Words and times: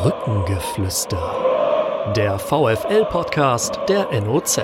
Brückengeflüster. 0.00 2.12
Der 2.14 2.38
VFL-Podcast 2.38 3.80
der 3.88 4.06
NOZ. 4.20 4.60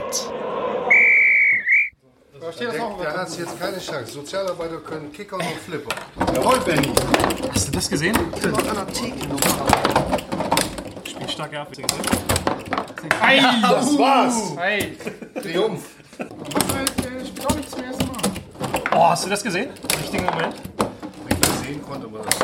Der, 2.60 2.70
der 2.70 3.16
hat 3.16 3.36
jetzt 3.36 3.58
keine 3.58 3.80
Chance. 3.80 4.12
Sozialarbeiter 4.12 4.76
können 4.76 5.12
Kicker 5.12 5.34
und 5.34 5.44
Flipper. 5.44 5.92
Jawohl, 6.36 6.60
Benny. 6.60 6.88
Hast 7.52 7.66
du 7.66 7.72
das 7.72 7.90
gesehen? 7.90 8.16
Immer 8.44 8.58
an 8.58 8.76
der 8.76 8.86
Theke 8.86 9.26
noch. 9.26 9.40
Spielt 11.04 11.30
stark 11.32 11.52
ab. 11.56 11.68
Ei, 13.20 13.40
das 13.60 13.98
war's. 13.98 14.52
Hey. 14.56 14.96
Triumph. 15.42 15.84
spielt 16.12 17.46
auch 17.46 17.56
nicht 17.56 17.70
zum 17.72 17.82
ersten 17.82 18.06
Mal. 18.06 18.16
Oh, 18.94 19.08
hast 19.08 19.24
du 19.24 19.30
das 19.30 19.42
gesehen? 19.42 19.70
Richtigen 19.98 20.26
Moment. 20.26 20.54
Wenn 21.26 21.36
ich 21.36 21.40
das 21.40 21.60
sehen 21.60 21.82
konnte, 21.82 22.12
war 22.12 22.20
das. 22.22 22.36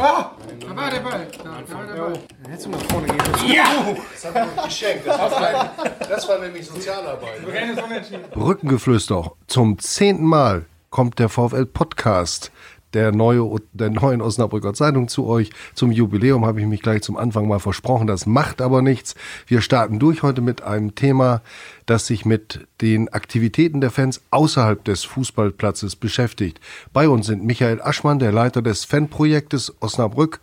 Ah! 0.00 0.30
Da 0.60 0.76
war 0.76 0.90
der 0.90 1.00
Ball. 1.00 1.26
Ball. 1.64 2.12
Hättest 2.48 2.66
du 2.66 2.70
nach 2.70 2.82
vorne 2.82 3.06
gehen 3.06 3.16
müssen. 3.32 3.48
Ja! 3.48 3.64
Das 4.12 4.34
hat 4.34 4.56
mir 4.56 4.62
geschenkt. 4.64 5.06
Das 5.06 5.18
war, 5.18 5.40
mein, 5.40 5.90
das 6.08 6.28
war 6.28 6.38
nämlich 6.38 6.66
Sozialarbeit. 6.66 8.32
Brückengeflüster. 8.32 9.32
Zum 9.46 9.78
zehnten 9.78 10.24
Mal 10.24 10.66
kommt 10.90 11.18
der 11.18 11.28
VfL-Podcast 11.28 12.50
der, 12.96 13.12
neue, 13.12 13.60
der 13.74 13.90
neuen 13.90 14.22
Osnabrücker 14.22 14.72
Zeitung 14.72 15.08
zu 15.08 15.26
euch. 15.26 15.50
Zum 15.74 15.92
Jubiläum 15.92 16.46
habe 16.46 16.60
ich 16.60 16.66
mich 16.66 16.80
gleich 16.80 17.02
zum 17.02 17.18
Anfang 17.18 17.46
mal 17.46 17.58
versprochen. 17.58 18.06
Das 18.06 18.24
macht 18.24 18.62
aber 18.62 18.80
nichts. 18.80 19.14
Wir 19.46 19.60
starten 19.60 19.98
durch 19.98 20.22
heute 20.22 20.40
mit 20.40 20.62
einem 20.62 20.94
Thema, 20.94 21.42
das 21.84 22.06
sich 22.06 22.24
mit 22.24 22.66
den 22.80 23.10
Aktivitäten 23.10 23.82
der 23.82 23.90
Fans 23.90 24.22
außerhalb 24.30 24.82
des 24.82 25.04
Fußballplatzes 25.04 25.96
beschäftigt. 25.96 26.58
Bei 26.92 27.08
uns 27.08 27.26
sind 27.26 27.44
Michael 27.44 27.82
Aschmann, 27.82 28.18
der 28.18 28.32
Leiter 28.32 28.62
des 28.62 28.86
Fanprojektes 28.86 29.74
Osnabrück 29.80 30.40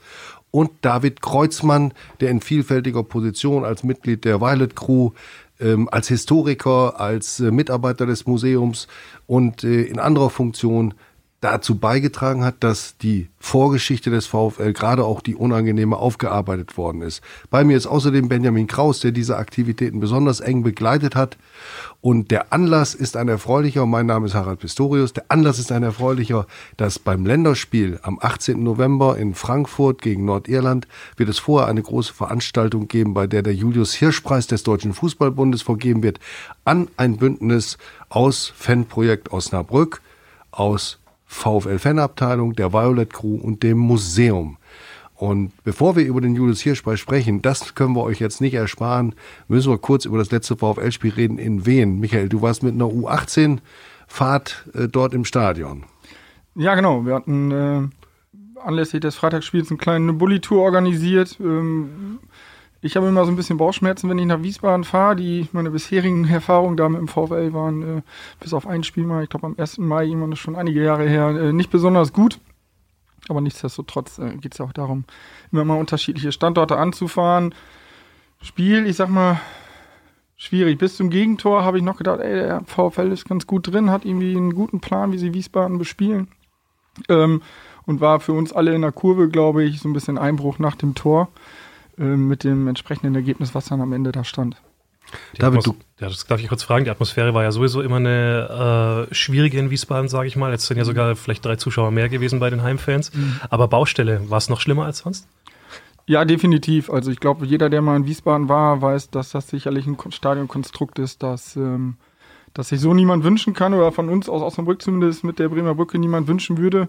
und 0.54 0.70
David 0.82 1.24
Kreuzmann, 1.24 1.94
der 2.20 2.30
in 2.30 2.40
vielfältiger 2.40 3.02
Position 3.02 3.66
als 3.66 3.84
Mitglied 3.84 4.24
der 4.24 4.40
Violet 4.40 4.76
Crew 4.76 5.10
ähm, 5.60 5.90
als 5.92 6.10
Historiker, 6.10 7.00
als 7.00 7.40
äh, 7.40 7.50
Mitarbeiter 7.50 8.06
des 8.06 8.28
Museums 8.28 8.88
und 9.26 9.64
äh, 9.64 9.82
in 9.82 9.98
anderer 9.98 10.30
Funktion 10.30 10.94
dazu 11.44 11.76
beigetragen 11.76 12.46
hat, 12.46 12.56
dass 12.62 12.98
die 12.98 13.28
Vorgeschichte 13.38 14.10
des 14.10 14.28
VfL, 14.28 14.72
gerade 14.72 15.04
auch 15.04 15.20
die 15.20 15.36
unangenehme, 15.36 15.98
aufgearbeitet 15.98 16.78
worden 16.78 17.02
ist. 17.02 17.22
Bei 17.50 17.66
mir 17.66 17.76
ist 17.76 17.86
außerdem 17.86 18.30
Benjamin 18.30 18.68
Kraus, 18.68 19.02
der 19.02 19.12
diese 19.12 19.36
Aktivitäten 19.36 20.00
besonders 20.00 20.40
eng 20.40 20.64
begleitet 20.64 21.16
hat. 21.16 21.38
Und 22.00 22.32
der 22.32 22.54
Anlass 22.54 22.96
ist 22.96 23.18
ein 23.18 23.28
erfreulicher, 23.28 23.86
mein 23.86 24.06
Name 24.06 24.28
ist 24.28 24.36
Harald 24.36 24.60
Pistorius, 24.60 25.14
der 25.14 25.26
Anlass 25.28 25.60
ist 25.60 25.72
ein 25.72 25.84
erfreulicher, 25.84 26.48
dass 26.78 27.00
beim 27.00 27.26
Länderspiel 27.26 28.00
am 28.04 28.20
18. 28.22 28.64
November 28.64 29.18
in 29.18 29.36
Frankfurt 29.36 30.02
gegen 30.02 30.26
Nordirland 30.26 30.88
wird 31.18 31.30
es 31.30 31.40
vorher 31.40 31.68
eine 31.68 31.82
große 31.82 32.14
Veranstaltung 32.14 32.88
geben, 32.88 33.14
bei 33.14 33.28
der 33.28 33.42
der 33.42 33.54
Julius 33.54 33.94
Hirschpreis 33.94 34.48
des 34.48 34.64
Deutschen 34.64 34.94
Fußballbundes 34.94 35.62
vergeben 35.62 36.04
wird 36.04 36.20
an 36.66 36.88
ein 36.96 37.18
Bündnis 37.18 37.78
aus 38.10 38.54
Fanprojekt 38.56 39.32
Osnabrück, 39.32 40.02
aus 40.52 41.00
VfL-Fanabteilung, 41.34 42.54
der 42.54 42.74
Violet 42.74 43.12
Crew 43.12 43.36
und 43.36 43.64
dem 43.64 43.78
Museum. 43.78 44.58
Und 45.16 45.52
bevor 45.64 45.96
wir 45.96 46.06
über 46.06 46.22
den 46.22 46.36
Julius 46.36 46.62
Hirschpreis 46.62 47.00
sprechen, 47.00 47.42
das 47.42 47.76
können 47.76 47.96
wir 47.96 48.04
euch 48.04 48.20
jetzt 48.20 48.42
nicht 48.42 48.56
ersparen, 48.56 49.16
müssen 49.48 49.72
wir 49.72 49.78
kurz 49.78 50.06
über 50.06 50.18
das 50.18 50.32
letzte 50.32 50.58
VfL-Spiel 50.58 51.14
reden 51.14 51.38
in 51.38 51.66
Wien. 51.66 52.00
Michael, 52.00 52.30
du 52.30 52.42
warst 52.42 52.64
mit 52.64 52.74
einer 52.74 52.86
U18-Fahrt 52.86 54.70
äh, 54.74 54.88
dort 54.88 55.14
im 55.14 55.26
Stadion. 55.26 55.86
Ja, 56.56 56.76
genau. 56.76 57.06
Wir 57.06 57.16
hatten 57.16 57.52
äh, 57.52 57.82
anlässlich 58.60 59.02
des 59.02 59.16
Freitagsspiels 59.16 59.70
eine 59.70 59.78
kleine 59.78 60.14
Bulli-Tour 60.14 60.62
organisiert. 60.62 61.38
Ähm, 61.40 62.20
ich 62.84 62.98
habe 62.98 63.08
immer 63.08 63.24
so 63.24 63.32
ein 63.32 63.38
bisschen 63.38 63.58
Bauchschmerzen, 63.58 64.10
wenn 64.10 64.20
ich 64.20 64.26
nach 64.26 64.44
Wiesbaden 64.44 64.84
fahre. 64.84 65.16
Die 65.16 65.48
meine 65.54 65.72
bisherigen 65.72 66.28
Erfahrungen 66.28 66.76
da 66.76 66.90
mit 66.90 67.00
dem 67.00 67.08
VfL 67.08 67.54
waren, 67.54 68.00
äh, 68.00 68.02
bis 68.42 68.54
auf 68.54 68.68
ein 68.68 68.84
Spiel 68.84 69.06
mal, 69.06 69.24
ich 69.24 69.30
glaube 69.30 69.48
am 69.48 69.56
1. 69.58 69.78
Mai, 69.78 70.06
irgendwann 70.06 70.34
ist 70.34 70.40
schon 70.40 70.58
einige 70.58 70.84
Jahre 70.84 71.08
her, 71.08 71.30
äh, 71.30 71.54
nicht 71.54 71.72
besonders 71.72 72.12
gut. 72.12 72.40
Aber 73.30 73.40
nichtsdestotrotz 73.40 74.20
äh, 74.20 74.36
geht 74.36 74.52
es 74.52 74.58
ja 74.58 74.66
auch 74.66 74.74
darum, 74.74 75.06
immer 75.54 75.64
mal 75.64 75.80
unterschiedliche 75.80 76.34
Standorte 76.34 76.78
anzufahren. 76.78 77.56
Spiel, 78.42 78.86
ich 78.86 78.98
sag 78.98 79.08
mal, 79.08 79.40
schwierig. 80.36 80.78
Bis 80.78 80.98
zum 80.98 81.10
Gegentor 81.10 81.64
habe 81.64 81.78
ich 81.78 81.84
noch 81.86 81.96
gedacht, 81.96 82.20
ey, 82.20 82.34
der 82.34 82.64
VfL 82.66 83.14
ist 83.14 83.30
ganz 83.30 83.48
gut 83.48 83.72
drin, 83.72 83.92
hat 83.92 84.04
irgendwie 84.04 84.36
einen 84.36 84.54
guten 84.54 84.82
Plan, 84.82 85.14
wie 85.14 85.18
sie 85.18 85.34
Wiesbaden 85.34 85.78
bespielen. 85.78 86.28
Ähm, 87.08 87.42
und 87.86 88.02
war 88.02 88.20
für 88.20 88.34
uns 88.34 88.52
alle 88.52 88.74
in 88.74 88.82
der 88.82 88.92
Kurve, 88.92 89.30
glaube 89.30 89.64
ich, 89.64 89.80
so 89.80 89.90
ein 89.90 89.94
bisschen 89.94 90.18
Einbruch 90.18 90.60
nach 90.60 90.76
dem 90.76 90.96
Tor. 90.96 91.30
Äh, 91.98 92.04
mit 92.04 92.44
dem 92.44 92.68
entsprechenden 92.68 93.16
Ergebnis, 93.16 93.54
was 93.54 93.66
dann 93.66 93.82
am 93.82 93.94
Ende 93.94 94.12
da 94.12 94.24
stand. 94.24 94.58
David, 95.38 95.66
du. 95.66 95.76
Ja, 96.00 96.08
das 96.08 96.26
darf 96.26 96.40
ich 96.40 96.48
kurz 96.48 96.64
fragen. 96.64 96.86
Die 96.86 96.92
Atmosphäre 96.92 97.34
war 97.34 97.44
ja 97.44 97.52
sowieso 97.52 97.82
immer 97.82 97.98
eine 97.98 99.08
äh, 99.12 99.14
schwierige 99.14 99.60
in 99.60 99.70
Wiesbaden, 99.70 100.10
sage 100.10 100.28
ich 100.28 100.36
mal. 100.36 100.52
Jetzt 100.52 100.66
sind 100.66 100.78
ja 100.78 100.86
sogar 100.86 101.16
vielleicht 101.16 101.46
drei 101.46 101.56
Zuschauer 101.56 101.92
mehr 101.92 102.10
gewesen 102.10 102.40
bei 102.40 102.50
den 102.50 102.64
Heimfans. 102.64 103.14
Mhm. 103.14 103.40
Aber 103.50 103.68
Baustelle, 103.68 104.30
war 104.30 104.38
es 104.38 104.50
noch 104.50 104.60
schlimmer 104.60 104.86
als 104.86 105.00
sonst? 105.00 105.28
Ja, 106.06 106.26
definitiv. 106.26 106.90
Also 106.90 107.12
ich 107.12 107.20
glaube, 107.20 107.46
jeder, 107.46 107.70
der 107.70 107.82
mal 107.82 107.96
in 107.96 108.08
Wiesbaden 108.08 108.50
war, 108.50 108.82
weiß, 108.82 109.12
dass 109.12 109.32
das 109.32 109.48
sicherlich 109.48 109.86
ein 109.86 109.98
Stadionkonstrukt 110.10 111.00
ist, 111.00 111.22
das, 111.22 111.56
ähm, 111.56 111.96
das 112.54 112.70
sich 112.70 112.80
so 112.80 112.94
niemand 112.94 113.24
wünschen 113.24 113.54
kann 113.54 113.74
oder 113.74 113.92
von 113.92 114.10
uns 114.10 114.28
aus 114.28 114.42
Osnabrück 114.42 114.82
zumindest 114.82 115.24
mit 115.24 115.40
der 115.40 115.50
Bremer 115.50 115.76
Brücke 115.76 116.00
niemand 116.00 116.28
wünschen 116.28 116.58
würde. 116.58 116.88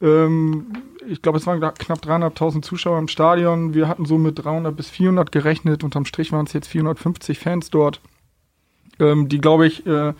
Ähm, 0.00 0.66
ich 1.06 1.22
glaube, 1.22 1.38
es 1.38 1.46
waren 1.46 1.60
knapp 1.60 2.00
300.000 2.00 2.62
Zuschauer 2.62 2.98
im 2.98 3.08
Stadion. 3.08 3.74
Wir 3.74 3.88
hatten 3.88 4.04
so 4.04 4.18
mit 4.18 4.44
300 4.44 4.76
bis 4.76 4.88
400 4.90 5.32
gerechnet. 5.32 5.84
Unterm 5.84 6.04
Strich 6.04 6.32
waren 6.32 6.46
es 6.46 6.52
jetzt 6.52 6.68
450 6.68 7.38
Fans 7.38 7.70
dort, 7.70 8.00
ähm, 8.98 9.28
die, 9.28 9.40
glaube 9.40 9.66
ich, 9.66 9.86
äh, 9.86 10.12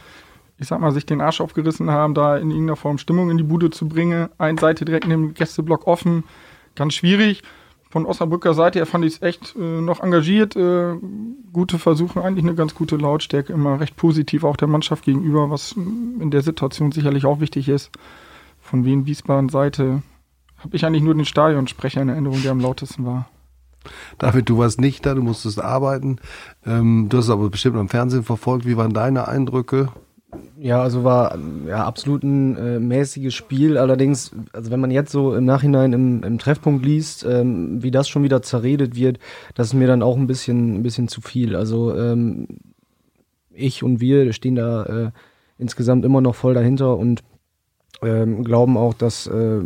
ich 0.59 0.69
sag 0.69 0.81
mal, 0.81 0.93
sich 0.93 1.05
den 1.05 1.21
Arsch 1.21 1.41
aufgerissen 1.41 1.91
haben, 1.91 2.15
da 2.15 2.37
in 2.37 2.51
irgendeiner 2.51 2.77
Form 2.77 2.99
Stimmung 2.99 3.31
in 3.31 3.37
die 3.37 3.43
Bude 3.43 3.71
zu 3.71 3.89
bringen. 3.89 4.29
Eine 4.39 4.59
Seite 4.59 4.85
direkt 4.85 5.05
in 5.05 5.11
dem 5.11 5.35
Gästeblock 5.35 5.87
offen, 5.87 6.25
ganz 6.75 6.95
schwierig. 6.95 7.43
Von 7.91 8.05
Osnabrücker 8.05 8.55
Seite 8.55 8.79
her 8.79 8.87
fand 8.87 9.05
ich 9.05 9.15
es 9.15 9.23
echt 9.23 9.55
äh, 9.57 9.81
noch 9.81 10.03
engagiert. 10.03 10.57
Äh, 10.57 10.97
gute 11.53 11.79
Versuche, 11.79 12.23
eigentlich 12.23 12.45
eine 12.45 12.55
ganz 12.55 12.75
gute 12.75 12.97
Lautstärke, 12.97 13.53
immer 13.53 13.81
recht 13.81 13.97
positiv 13.97 14.45
auch 14.45 14.57
der 14.57 14.69
Mannschaft 14.69 15.05
gegenüber, 15.05 15.51
was 15.51 15.73
in 15.73 16.31
der 16.31 16.43
Situation 16.43 16.93
sicherlich 16.93 17.27
auch 17.27 17.41
wichtig 17.41 17.69
ist. 17.69 17.91
Von 18.67 18.85
Wien 18.85 19.07
Wiesbaden 19.07 19.49
Seite 19.49 20.03
habe 20.59 20.75
ich 20.75 20.85
eigentlich 20.85 21.05
nur 21.05 21.15
den 21.15 21.25
Stadionsprecher 21.25 22.03
in 22.03 22.09
Erinnerung, 22.09 22.43
der 22.43 22.51
am 22.51 22.59
lautesten 22.59 23.07
war. 23.07 23.29
David, 24.19 24.49
du 24.49 24.59
warst 24.59 24.81
nicht 24.81 25.07
da, 25.07 25.15
du 25.15 25.23
musstest 25.23 25.61
arbeiten. 25.61 26.19
Ähm, 26.67 27.07
du 27.09 27.19
hast 27.19 27.27
es 27.27 27.31
aber 27.31 27.49
bestimmt 27.49 27.77
am 27.77 27.89
Fernsehen 27.89 28.25
verfolgt. 28.25 28.67
Wie 28.67 28.77
waren 28.77 28.93
deine 28.93 29.29
Eindrücke? 29.29 29.91
Ja, 30.59 30.83
also 30.83 31.05
war 31.05 31.39
ja 31.69 31.85
absolut 31.85 32.25
ein 32.25 32.57
äh, 32.57 32.81
mäßiges 32.81 33.33
Spiel. 33.35 33.79
Allerdings, 33.79 34.33
also 34.53 34.73
wenn 34.73 34.81
man 34.81 34.91
jetzt 34.91 35.13
so 35.13 35.37
im 35.37 35.45
Nachhinein 35.45 35.93
im, 35.93 36.25
im 36.25 36.39
Treffpunkt 36.39 36.85
liest, 36.85 37.25
ähm, 37.25 37.85
wie 37.85 37.93
das 37.93 38.09
schon 38.09 38.25
wieder 38.25 38.43
zerredet 38.43 38.97
wird, 38.97 39.21
das 39.55 39.69
ist 39.69 39.75
mir 39.75 39.87
dann 39.87 40.03
auch 40.03 40.17
ein 40.17 40.27
bisschen, 40.27 40.75
ein 40.79 40.83
bisschen 40.83 41.07
zu 41.07 41.21
viel. 41.21 41.55
Also 41.55 41.97
ähm, 41.97 42.49
ich 43.53 43.85
und 43.85 44.01
wir 44.01 44.33
stehen 44.33 44.57
da 44.57 44.83
äh, 44.87 45.11
insgesamt 45.57 46.05
immer 46.05 46.21
noch 46.21 46.35
voll 46.35 46.55
dahinter 46.55 46.97
und 46.97 47.23
ähm, 48.03 48.45
glauben 48.45 48.77
auch, 48.77 48.95
dass 48.95 49.27
äh, 49.27 49.61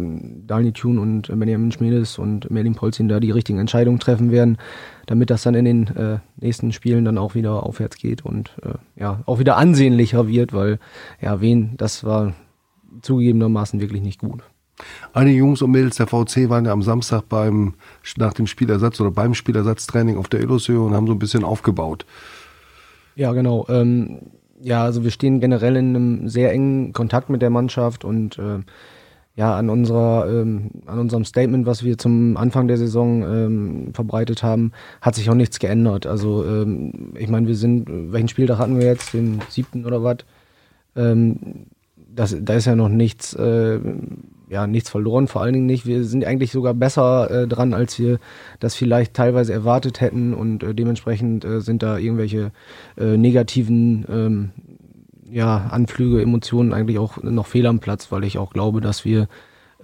Daniel 0.47 0.73
Thune 0.73 1.01
und 1.01 1.29
Benjamin 1.29 1.73
Schmiedes 1.73 2.19
und 2.19 2.51
Merlin 2.51 2.75
Polzin 2.75 3.09
da 3.09 3.21
die 3.21 3.31
richtigen 3.31 3.59
Entscheidungen 3.59 3.99
treffen 3.99 4.31
werden, 4.31 4.59
damit 5.07 5.31
das 5.31 5.43
dann 5.43 5.55
in 5.55 5.65
den 5.65 5.87
äh, 5.97 6.19
nächsten 6.37 6.73
Spielen 6.73 7.05
dann 7.05 7.19
auch 7.19 7.35
wieder 7.35 7.65
aufwärts 7.65 7.97
geht 7.97 8.25
und 8.25 8.57
äh, 8.63 8.75
ja 9.01 9.21
auch 9.27 9.39
wieder 9.39 9.57
ansehnlicher 9.57 10.29
wird, 10.29 10.53
weil 10.53 10.79
ja 11.21 11.41
wen 11.41 11.77
das 11.77 12.05
war 12.05 12.35
zugegebenermaßen 13.03 13.81
wirklich 13.81 14.03
nicht 14.03 14.21
gut. 14.21 14.43
Einige 15.13 15.39
Jungs 15.39 15.61
und 15.63 15.73
Mädels 15.73 15.97
der 15.97 16.07
VC 16.07 16.49
waren 16.49 16.65
ja 16.65 16.73
am 16.73 16.83
Samstag 16.83 17.29
beim 17.29 17.75
nach 18.16 18.33
dem 18.33 18.47
Spielersatz 18.47 19.01
oder 19.01 19.10
beim 19.10 19.34
Spielersatztraining 19.34 20.16
auf 20.16 20.28
der 20.28 20.41
Illusion 20.41 20.89
und 20.89 20.95
haben 20.95 21.07
so 21.07 21.13
ein 21.13 21.19
bisschen 21.19 21.45
aufgebaut. 21.45 22.07
Ja, 23.16 23.33
genau. 23.33 23.66
Ähm, 23.69 24.21
ja, 24.62 24.84
also 24.84 25.04
wir 25.04 25.10
stehen 25.10 25.41
generell 25.41 25.77
in 25.77 25.89
einem 25.89 26.28
sehr 26.28 26.53
engen 26.53 26.92
Kontakt 26.92 27.30
mit 27.30 27.42
der 27.42 27.51
Mannschaft 27.51 28.04
und 28.04 28.39
äh, 28.39 28.60
ja, 29.36 29.57
an 29.57 29.71
unserer, 29.71 30.28
ähm, 30.28 30.71
an 30.86 30.98
unserem 30.98 31.24
Statement, 31.24 31.65
was 31.65 31.84
wir 31.84 31.97
zum 31.97 32.36
Anfang 32.36 32.68
der 32.68 32.77
Saison 32.77 33.22
ähm, 33.22 33.95
verbreitet 33.95 34.42
haben, 34.42 34.72
hat 35.01 35.15
sich 35.15 35.30
auch 35.30 35.34
nichts 35.34 35.59
geändert. 35.59 36.07
Also 36.07 36.45
ähm, 36.45 37.15
ich 37.16 37.28
meine, 37.28 37.47
wir 37.47 37.54
sind, 37.54 37.86
welchen 38.12 38.28
Spieltag 38.28 38.59
hatten 38.59 38.78
wir 38.78 38.86
jetzt, 38.86 39.15
den 39.15 39.41
siebten 39.48 39.86
oder 39.86 40.03
was? 40.03 40.18
Ähm, 40.97 41.66
das, 41.97 42.36
da 42.39 42.54
ist 42.54 42.66
ja 42.66 42.74
noch 42.74 42.89
nichts, 42.89 43.34
äh, 43.34 43.78
ja, 44.51 44.67
nichts 44.67 44.91
verloren, 44.91 45.29
vor 45.29 45.43
allen 45.43 45.55
Dingen 45.55 45.67
nicht. 45.67 45.87
Wir 45.87 46.03
sind 46.05 46.25
eigentlich 46.25 46.51
sogar 46.51 46.75
besser 46.75 47.31
äh, 47.31 47.49
dran, 47.49 47.73
als 47.73 47.99
wir 48.01 48.19
das 48.59 48.75
vielleicht 48.75 49.15
teilweise 49.15 49.53
erwartet 49.53 50.01
hätten 50.01 50.35
und 50.35 50.65
äh, 50.65 50.75
dementsprechend 50.75 51.45
äh, 51.45 51.61
sind 51.61 51.85
da 51.85 51.97
irgendwelche 51.99 52.51
äh, 52.99 53.17
negativen 53.17 54.05
ähm, 54.11 54.51
ja, 55.31 55.69
Anflüge, 55.71 56.21
Emotionen 56.21 56.73
eigentlich 56.73 56.99
auch 56.99 57.23
noch 57.23 57.47
fehl 57.47 57.67
am 57.67 57.79
Platz, 57.79 58.11
weil 58.11 58.25
ich 58.25 58.39
auch 58.39 58.53
glaube, 58.53 58.81
dass 58.81 59.05
wir 59.05 59.29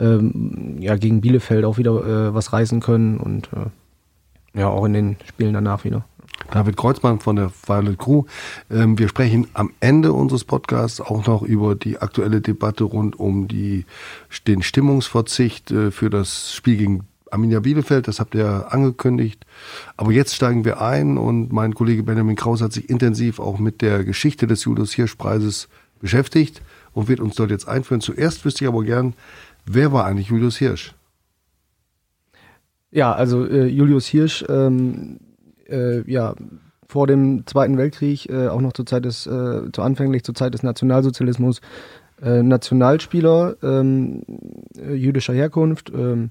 ähm, 0.01 0.77
ja 0.81 0.97
gegen 0.97 1.21
Bielefeld 1.21 1.65
auch 1.65 1.79
wieder 1.79 2.05
äh, 2.05 2.35
was 2.35 2.53
reißen 2.53 2.81
können 2.81 3.19
und 3.19 3.49
äh, 3.53 4.59
Ja, 4.59 4.69
auch 4.69 4.85
in 4.85 4.95
den 4.95 5.17
Spielen 5.25 5.55
danach 5.55 5.85
wieder. 5.85 6.05
David 6.51 6.77
Kreuzmann 6.77 7.21
von 7.21 7.37
der 7.37 7.51
Violet 7.67 7.99
Crew. 7.99 8.25
Ähm, 8.71 8.99
wir 8.99 9.09
sprechen 9.09 9.47
am 9.55 9.73
Ende 9.81 10.13
unseres 10.13 10.45
Podcasts 10.45 11.01
auch 11.01 11.27
noch 11.27 11.43
über 11.43 11.75
die 11.75 11.99
aktuelle 11.99 12.41
Debatte 12.41 12.85
rund 12.85 13.19
um 13.19 13.49
die, 13.49 13.85
den 14.47 14.63
Stimmungsverzicht 14.63 15.71
äh, 15.71 15.91
für 15.91 16.11
das 16.11 16.53
Spiel 16.55 16.77
gegen 16.77 17.07
Arminia 17.31 17.61
Bielefeld. 17.61 18.09
Das 18.09 18.21
habt 18.21 18.35
ihr 18.35 18.73
angekündigt. 18.73 19.45
Aber 19.97 20.13
jetzt 20.13 20.35
steigen 20.35 20.65
wir 20.65 20.81
ein 20.81 21.19
und 21.19 21.53
mein 21.53 21.75
Kollege 21.75 22.03
Benjamin 22.03 22.37
Kraus 22.37 22.63
hat 22.63 22.73
sich 22.73 22.89
intensiv 22.89 23.41
auch 23.41 23.59
mit 23.59 23.83
der 23.83 24.05
Geschichte 24.05 24.47
des 24.47 24.65
Julius 24.65 24.93
Hirsch 24.93 25.17
Preises 25.17 25.69
beschäftigt 26.01 26.63
und 26.93 27.09
wird 27.09 27.21
uns 27.21 27.35
dort 27.35 27.51
jetzt 27.51 27.69
einführen. 27.69 28.01
Zuerst 28.01 28.45
wüsste 28.45 28.65
ich 28.65 28.69
aber 28.69 28.85
gern, 28.85 29.15
wer 29.65 29.93
war 29.93 30.05
eigentlich 30.05 30.29
Julius 30.29 30.57
Hirsch? 30.57 30.95
Ja, 32.91 33.13
also 33.13 33.45
äh, 33.45 33.67
Julius 33.67 34.07
Hirsch 34.07 34.45
ähm, 34.49 35.19
äh, 35.69 36.11
ja, 36.11 36.35
vor 36.89 37.07
dem 37.07 37.47
Zweiten 37.47 37.79
Weltkrieg, 37.79 38.29
äh, 38.29 38.49
auch 38.49 38.61
noch 38.61 38.73
zur 38.73 38.87
Zeit 38.87 39.05
des, 39.05 39.27
äh, 39.27 39.71
zu 39.73 39.83
anfänglich 39.83 40.25
zur 40.25 40.35
Zeit 40.35 40.55
des 40.55 40.63
Nationalsozialismus, 40.63 41.61
äh, 42.23 42.43
Nationalspieler 42.43 43.57
ähm, 43.63 44.23
äh, 44.77 44.95
jüdischer 44.95 45.35
Herkunft, 45.35 45.91
ähm, 45.95 46.31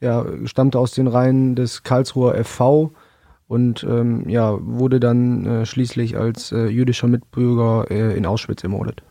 ja, 0.00 0.24
stammte 0.44 0.78
aus 0.78 0.92
den 0.92 1.06
Reihen 1.06 1.54
des 1.54 1.82
Karlsruher 1.82 2.34
FV 2.44 2.92
und 3.48 3.84
ähm, 3.84 4.28
ja, 4.28 4.56
wurde 4.60 5.00
dann 5.00 5.46
äh, 5.46 5.66
schließlich 5.66 6.16
als 6.16 6.52
äh, 6.52 6.66
jüdischer 6.66 7.08
Mitbürger 7.08 7.90
in 7.90 8.26
Auschwitz 8.26 8.62
ermordet. 8.62 9.02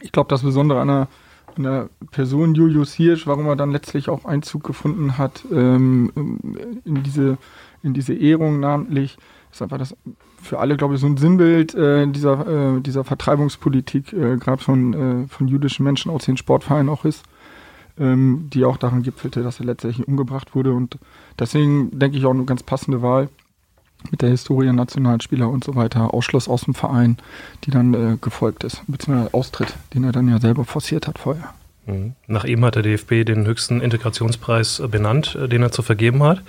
Ich 0.00 0.10
glaube, 0.10 0.28
das 0.28 0.42
Besondere 0.42 0.80
an 0.80 0.88
der, 0.88 1.08
an 1.56 1.62
der 1.62 1.88
Person 2.10 2.54
Julius 2.54 2.92
Hirsch, 2.92 3.26
warum 3.26 3.46
er 3.46 3.56
dann 3.56 3.70
letztlich 3.70 4.08
auch 4.08 4.24
Einzug 4.24 4.64
gefunden 4.64 5.16
hat 5.18 5.44
ähm, 5.52 6.10
in 6.84 7.02
diese 7.04 7.38
in 7.82 7.94
diese 7.94 8.14
Ehrung 8.14 8.60
namentlich. 8.60 9.16
ist 9.50 9.62
einfach 9.62 9.78
das 9.78 9.96
für 10.42 10.58
alle, 10.58 10.76
glaube 10.76 10.94
ich, 10.94 11.00
so 11.00 11.06
ein 11.06 11.16
Sinnbild 11.16 11.74
äh, 11.74 12.06
dieser, 12.08 12.76
äh, 12.76 12.80
dieser 12.80 13.04
Vertreibungspolitik, 13.04 14.12
äh, 14.12 14.36
gerade 14.36 14.62
von, 14.62 15.24
äh, 15.24 15.28
von 15.28 15.46
jüdischen 15.48 15.84
Menschen 15.84 16.10
aus 16.10 16.24
den 16.24 16.36
Sportvereinen 16.36 16.88
auch 16.88 17.04
ist, 17.04 17.22
ähm, 17.98 18.48
die 18.52 18.64
auch 18.64 18.76
daran 18.76 19.02
gipfelte, 19.02 19.42
dass 19.42 19.60
er 19.60 19.66
letztendlich 19.66 20.06
umgebracht 20.06 20.54
wurde. 20.54 20.72
Und 20.72 20.98
deswegen 21.38 21.96
denke 21.98 22.18
ich 22.18 22.26
auch 22.26 22.34
eine 22.34 22.44
ganz 22.44 22.62
passende 22.62 23.02
Wahl 23.02 23.28
mit 24.10 24.20
der 24.20 24.30
Historie, 24.30 24.72
Nationalspieler 24.72 25.48
und 25.48 25.62
so 25.62 25.76
weiter, 25.76 26.12
Ausschluss 26.12 26.48
aus 26.48 26.62
dem 26.62 26.74
Verein, 26.74 27.18
die 27.64 27.70
dann 27.70 27.94
äh, 27.94 28.16
gefolgt 28.20 28.64
ist, 28.64 28.82
beziehungsweise 28.88 29.32
Austritt, 29.32 29.74
den 29.94 30.02
er 30.02 30.12
dann 30.12 30.28
ja 30.28 30.40
selber 30.40 30.64
forciert 30.64 31.06
hat 31.06 31.20
vorher. 31.20 31.54
Mhm. 31.86 32.14
Nach 32.26 32.44
ihm 32.44 32.64
hat 32.64 32.74
der 32.74 32.82
DFB 32.82 33.24
den 33.24 33.46
höchsten 33.46 33.80
Integrationspreis 33.80 34.80
äh, 34.80 34.88
benannt, 34.88 35.36
äh, 35.36 35.48
den 35.48 35.62
er 35.62 35.72
zu 35.72 35.82
vergeben 35.82 36.22
hat. 36.22 36.42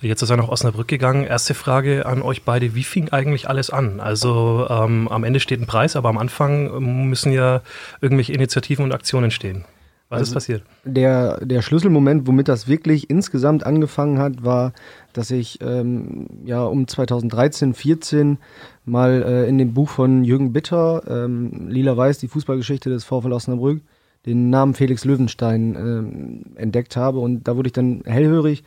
Jetzt 0.00 0.22
ist 0.22 0.30
er 0.30 0.36
nach 0.36 0.48
Osnabrück 0.48 0.88
gegangen. 0.88 1.24
Erste 1.24 1.54
Frage 1.54 2.06
an 2.06 2.22
euch 2.22 2.42
beide: 2.44 2.74
Wie 2.74 2.84
fing 2.84 3.10
eigentlich 3.10 3.48
alles 3.48 3.70
an? 3.70 4.00
Also 4.00 4.66
ähm, 4.70 5.08
am 5.08 5.24
Ende 5.24 5.40
steht 5.40 5.60
ein 5.60 5.66
Preis, 5.66 5.94
aber 5.96 6.08
am 6.08 6.18
Anfang 6.18 7.08
müssen 7.08 7.32
ja 7.32 7.60
irgendwelche 8.00 8.32
Initiativen 8.32 8.84
und 8.84 8.92
Aktionen 8.92 9.30
stehen. 9.30 9.64
Was 10.10 10.20
also 10.20 10.30
ist 10.30 10.34
passiert? 10.34 10.62
Der, 10.84 11.44
der 11.44 11.62
Schlüsselmoment, 11.62 12.26
womit 12.26 12.48
das 12.48 12.66
wirklich 12.66 13.10
insgesamt 13.10 13.64
angefangen 13.64 14.18
hat, 14.18 14.42
war, 14.42 14.72
dass 15.12 15.30
ich 15.30 15.60
ähm, 15.62 16.26
ja 16.44 16.64
um 16.64 16.88
2013, 16.88 17.74
14 17.74 18.38
mal 18.84 19.22
äh, 19.22 19.48
in 19.48 19.56
dem 19.58 19.72
Buch 19.72 19.88
von 19.88 20.24
Jürgen 20.24 20.52
Bitter, 20.52 21.02
ähm, 21.08 21.68
Lila 21.68 21.96
Weiß, 21.96 22.18
die 22.18 22.26
Fußballgeschichte 22.26 22.90
des 22.90 23.04
VfL 23.04 23.32
Osnabrück, 23.32 23.82
den 24.26 24.50
Namen 24.50 24.74
Felix 24.74 25.04
Löwenstein 25.04 25.76
ähm, 25.76 26.56
entdeckt 26.56 26.96
habe. 26.96 27.20
Und 27.20 27.46
da 27.46 27.56
wurde 27.56 27.68
ich 27.68 27.72
dann 27.72 28.02
hellhörig 28.04 28.64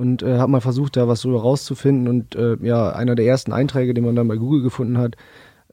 und 0.00 0.22
äh, 0.22 0.38
habe 0.38 0.50
mal 0.50 0.62
versucht, 0.62 0.96
da 0.96 1.08
was 1.08 1.20
so 1.20 1.36
rauszufinden. 1.36 2.08
Und 2.08 2.34
äh, 2.34 2.56
ja, 2.62 2.90
einer 2.90 3.14
der 3.14 3.26
ersten 3.26 3.52
Einträge, 3.52 3.92
den 3.92 4.04
man 4.04 4.16
dann 4.16 4.28
bei 4.28 4.36
Google 4.36 4.62
gefunden 4.62 4.96
hat, 4.96 5.16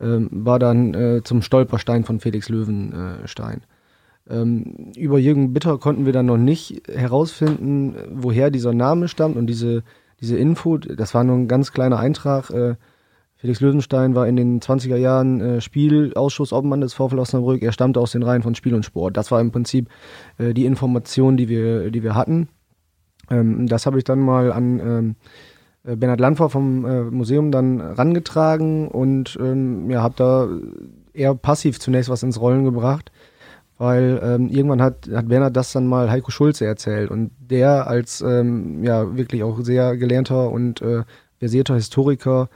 äh, 0.01 0.19
war 0.19 0.59
dann 0.59 0.94
äh, 0.94 1.21
zum 1.24 1.41
Stolperstein 1.41 2.03
von 2.03 2.19
Felix 2.19 2.50
Löwenstein. 2.50 3.62
Ähm, 4.29 4.91
über 4.97 5.18
Jürgen 5.18 5.53
Bitter 5.53 5.77
konnten 5.77 6.06
wir 6.06 6.12
dann 6.12 6.25
noch 6.25 6.38
nicht 6.38 6.89
herausfinden, 6.89 7.95
woher 8.12 8.51
dieser 8.51 8.74
Name 8.74 9.07
stammt 9.07 9.38
und 9.38 9.47
diese, 9.47 9.83
diese 10.19 10.35
Info. 10.35 10.77
Das 10.77 11.13
war 11.13 11.24
nur 11.24 11.38
ein 11.38 11.47
ganz 11.47 11.71
kleiner 11.71 11.97
Eintrag. 11.97 12.50
Äh, 12.50 12.75
Felix 13.38 13.62
Löwenstein 13.62 14.13
war 14.13 14.27
in 14.27 14.35
den 14.35 14.59
20er 14.59 14.97
Jahren 14.97 15.39
äh, 15.39 15.62
Spielausschuss-Obmann 15.62 16.81
des 16.81 16.94
VfL 16.95 17.19
Osnabrück. 17.19 17.62
Er 17.62 17.71
stammte 17.71 18.01
aus 18.01 18.12
den 18.12 18.24
Reihen 18.24 18.44
von 18.44 18.56
Spiel 18.56 18.75
und 18.75 18.83
Sport. 18.83 19.15
Das 19.15 19.31
war 19.31 19.39
im 19.39 19.51
Prinzip 19.51 19.88
äh, 20.38 20.53
die 20.53 20.65
Information, 20.65 21.38
die 21.38 21.47
wir, 21.47 21.91
die 21.91 22.03
wir 22.03 22.13
hatten. 22.13 22.50
Ähm, 23.29 23.68
das 23.68 23.85
habe 23.85 23.97
ich 23.97 24.03
dann 24.03 24.19
mal 24.19 24.51
an 24.51 24.79
ähm, 24.79 25.15
äh, 25.83 25.95
Bernhard 25.95 26.19
Landfer 26.19 26.50
vom 26.50 26.85
äh, 26.85 27.03
Museum 27.03 27.51
dann 27.51 27.81
rangetragen 27.81 28.88
und 28.88 29.38
ähm, 29.41 29.89
ja, 29.89 30.01
habe 30.01 30.13
da 30.18 30.47
eher 31.13 31.33
passiv 31.35 31.79
zunächst 31.79 32.09
was 32.09 32.24
ins 32.24 32.39
Rollen 32.39 32.63
gebracht, 32.63 33.12
weil 33.77 34.19
ähm, 34.24 34.50
irgendwann 34.50 34.81
hat, 34.81 35.09
hat 35.12 35.29
Bernhard 35.29 35.56
das 35.56 35.71
dann 35.71 35.88
mal 35.88 36.12
Heiko 36.12 36.31
Schulze 36.31 36.65
erzählt 36.65 37.09
und 37.09 37.31
der 37.39 37.88
als 37.88 38.21
ähm, 38.21 38.83
ja 38.83 39.18
wirklich 39.18 39.44
auch 39.44 39.59
sehr 39.62 39.97
gelernter 39.97 40.51
und 40.51 40.81
äh, 40.81 41.03
versierter 41.39 41.75
Historiker 41.75 42.50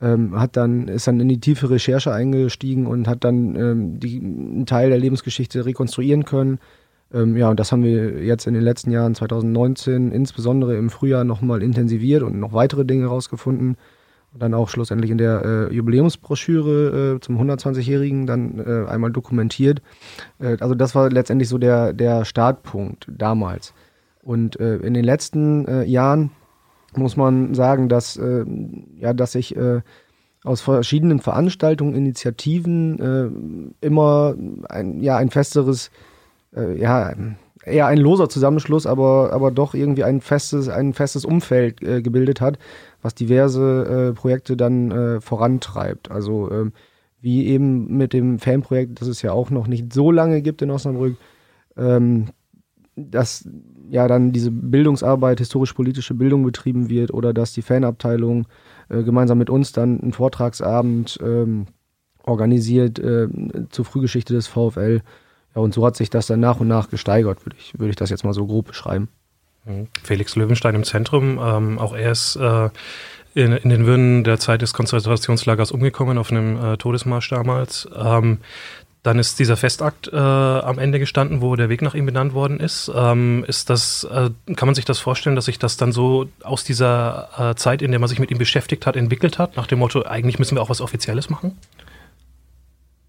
ähm, 0.00 0.38
hat 0.38 0.56
dann, 0.56 0.86
ist 0.88 1.06
dann 1.08 1.20
in 1.20 1.28
die 1.28 1.40
tiefe 1.40 1.70
Recherche 1.70 2.12
eingestiegen 2.12 2.86
und 2.86 3.08
hat 3.08 3.24
dann 3.24 3.56
ähm, 3.56 4.00
die, 4.00 4.18
einen 4.18 4.66
Teil 4.66 4.90
der 4.90 4.98
Lebensgeschichte 4.98 5.64
rekonstruieren 5.66 6.24
können 6.24 6.58
ähm, 7.12 7.36
ja, 7.36 7.48
und 7.48 7.58
das 7.58 7.72
haben 7.72 7.82
wir 7.82 8.22
jetzt 8.22 8.46
in 8.46 8.54
den 8.54 8.62
letzten 8.62 8.90
Jahren, 8.90 9.14
2019, 9.14 10.12
insbesondere 10.12 10.76
im 10.76 10.90
Frühjahr 10.90 11.24
nochmal 11.24 11.62
intensiviert 11.62 12.22
und 12.22 12.38
noch 12.38 12.52
weitere 12.52 12.84
Dinge 12.84 13.06
rausgefunden. 13.06 13.76
Und 14.34 14.42
dann 14.42 14.52
auch 14.52 14.68
schlussendlich 14.68 15.10
in 15.10 15.16
der 15.16 15.42
äh, 15.42 15.74
Jubiläumsbroschüre 15.74 17.16
äh, 17.16 17.20
zum 17.20 17.40
120-Jährigen 17.40 18.26
dann 18.26 18.58
äh, 18.58 18.86
einmal 18.86 19.10
dokumentiert. 19.10 19.80
Äh, 20.38 20.58
also 20.60 20.74
das 20.74 20.94
war 20.94 21.08
letztendlich 21.08 21.48
so 21.48 21.56
der, 21.56 21.94
der 21.94 22.26
Startpunkt 22.26 23.06
damals. 23.10 23.72
Und 24.22 24.60
äh, 24.60 24.76
in 24.76 24.92
den 24.92 25.04
letzten 25.04 25.66
äh, 25.66 25.84
Jahren 25.84 26.30
muss 26.94 27.16
man 27.16 27.54
sagen, 27.54 27.88
dass, 27.88 28.18
ja, 28.96 29.12
dass 29.12 29.34
ich 29.34 29.54
aus 30.42 30.62
verschiedenen 30.62 31.20
Veranstaltungen, 31.20 31.94
Initiativen 31.94 33.74
immer 33.82 34.34
ein, 34.70 34.98
ja, 35.02 35.18
ein 35.18 35.28
festeres 35.28 35.90
äh, 36.54 36.78
ja, 36.78 37.14
eher 37.64 37.86
ein 37.86 37.98
loser 37.98 38.28
Zusammenschluss, 38.28 38.86
aber, 38.86 39.32
aber 39.32 39.50
doch 39.50 39.74
irgendwie 39.74 40.04
ein 40.04 40.20
festes, 40.20 40.68
ein 40.68 40.92
festes 40.94 41.24
Umfeld 41.24 41.82
äh, 41.82 42.02
gebildet 42.02 42.40
hat, 42.40 42.58
was 43.02 43.14
diverse 43.14 44.10
äh, 44.10 44.14
Projekte 44.14 44.56
dann 44.56 44.90
äh, 44.90 45.20
vorantreibt. 45.20 46.10
Also 46.10 46.50
ähm, 46.50 46.72
wie 47.20 47.46
eben 47.46 47.96
mit 47.96 48.12
dem 48.12 48.38
Fanprojekt, 48.38 49.00
das 49.00 49.08
es 49.08 49.22
ja 49.22 49.32
auch 49.32 49.50
noch 49.50 49.66
nicht 49.66 49.92
so 49.92 50.10
lange 50.10 50.40
gibt 50.40 50.62
in 50.62 50.70
Osnabrück, 50.70 51.16
ähm, 51.76 52.28
dass 52.96 53.48
ja 53.90 54.06
dann 54.08 54.32
diese 54.32 54.50
Bildungsarbeit, 54.50 55.38
historisch-politische 55.38 56.14
Bildung 56.14 56.44
betrieben 56.44 56.88
wird 56.88 57.12
oder 57.12 57.32
dass 57.32 57.52
die 57.52 57.62
Fanabteilung 57.62 58.46
äh, 58.88 59.02
gemeinsam 59.02 59.38
mit 59.38 59.50
uns 59.50 59.72
dann 59.72 60.00
einen 60.00 60.12
Vortragsabend 60.12 61.18
ähm, 61.22 61.66
organisiert 62.24 62.98
äh, 62.98 63.28
zur 63.70 63.84
Frühgeschichte 63.84 64.34
des 64.34 64.46
VfL 64.46 64.96
ja, 64.96 65.02
und 65.58 65.74
so 65.74 65.84
hat 65.86 65.96
sich 65.96 66.10
das 66.10 66.26
dann 66.26 66.40
nach 66.40 66.60
und 66.60 66.68
nach 66.68 66.90
gesteigert, 66.90 67.44
würde 67.44 67.56
ich, 67.58 67.78
würde 67.78 67.90
ich 67.90 67.96
das 67.96 68.10
jetzt 68.10 68.24
mal 68.24 68.34
so 68.34 68.46
grob 68.46 68.66
beschreiben. 68.66 69.08
Mhm. 69.64 69.88
Felix 70.02 70.36
Löwenstein 70.36 70.74
im 70.74 70.84
Zentrum, 70.84 71.38
ähm, 71.42 71.78
auch 71.78 71.94
er 71.94 72.12
ist 72.12 72.36
äh, 72.36 72.70
in, 73.34 73.52
in, 73.52 73.68
den 73.68 73.86
Würden 73.86 74.24
der 74.24 74.38
Zeit 74.38 74.62
des 74.62 74.74
Konzentrationslagers 74.74 75.70
umgekommen, 75.70 76.18
auf 76.18 76.30
einem 76.30 76.56
äh, 76.56 76.76
Todesmarsch 76.76 77.28
damals. 77.28 77.88
Ähm, 77.94 78.38
dann 79.04 79.18
ist 79.18 79.38
dieser 79.38 79.56
Festakt 79.56 80.08
äh, 80.12 80.16
am 80.16 80.78
Ende 80.78 80.98
gestanden, 80.98 81.40
wo 81.40 81.54
der 81.54 81.68
Weg 81.68 81.82
nach 81.82 81.94
ihm 81.94 82.04
benannt 82.04 82.34
worden 82.34 82.58
ist. 82.58 82.90
Ähm, 82.94 83.44
ist 83.46 83.70
das, 83.70 84.04
äh, 84.04 84.30
kann 84.54 84.66
man 84.66 84.74
sich 84.74 84.84
das 84.84 84.98
vorstellen, 84.98 85.36
dass 85.36 85.44
sich 85.44 85.58
das 85.58 85.76
dann 85.76 85.92
so 85.92 86.28
aus 86.42 86.64
dieser 86.64 87.28
äh, 87.38 87.54
Zeit, 87.54 87.80
in 87.80 87.92
der 87.92 88.00
man 88.00 88.08
sich 88.08 88.18
mit 88.18 88.30
ihm 88.30 88.38
beschäftigt 88.38 88.86
hat, 88.86 88.96
entwickelt 88.96 89.38
hat, 89.38 89.56
nach 89.56 89.66
dem 89.66 89.78
Motto, 89.78 90.02
eigentlich 90.02 90.38
müssen 90.38 90.56
wir 90.56 90.62
auch 90.62 90.68
was 90.68 90.80
Offizielles 90.80 91.30
machen? 91.30 91.56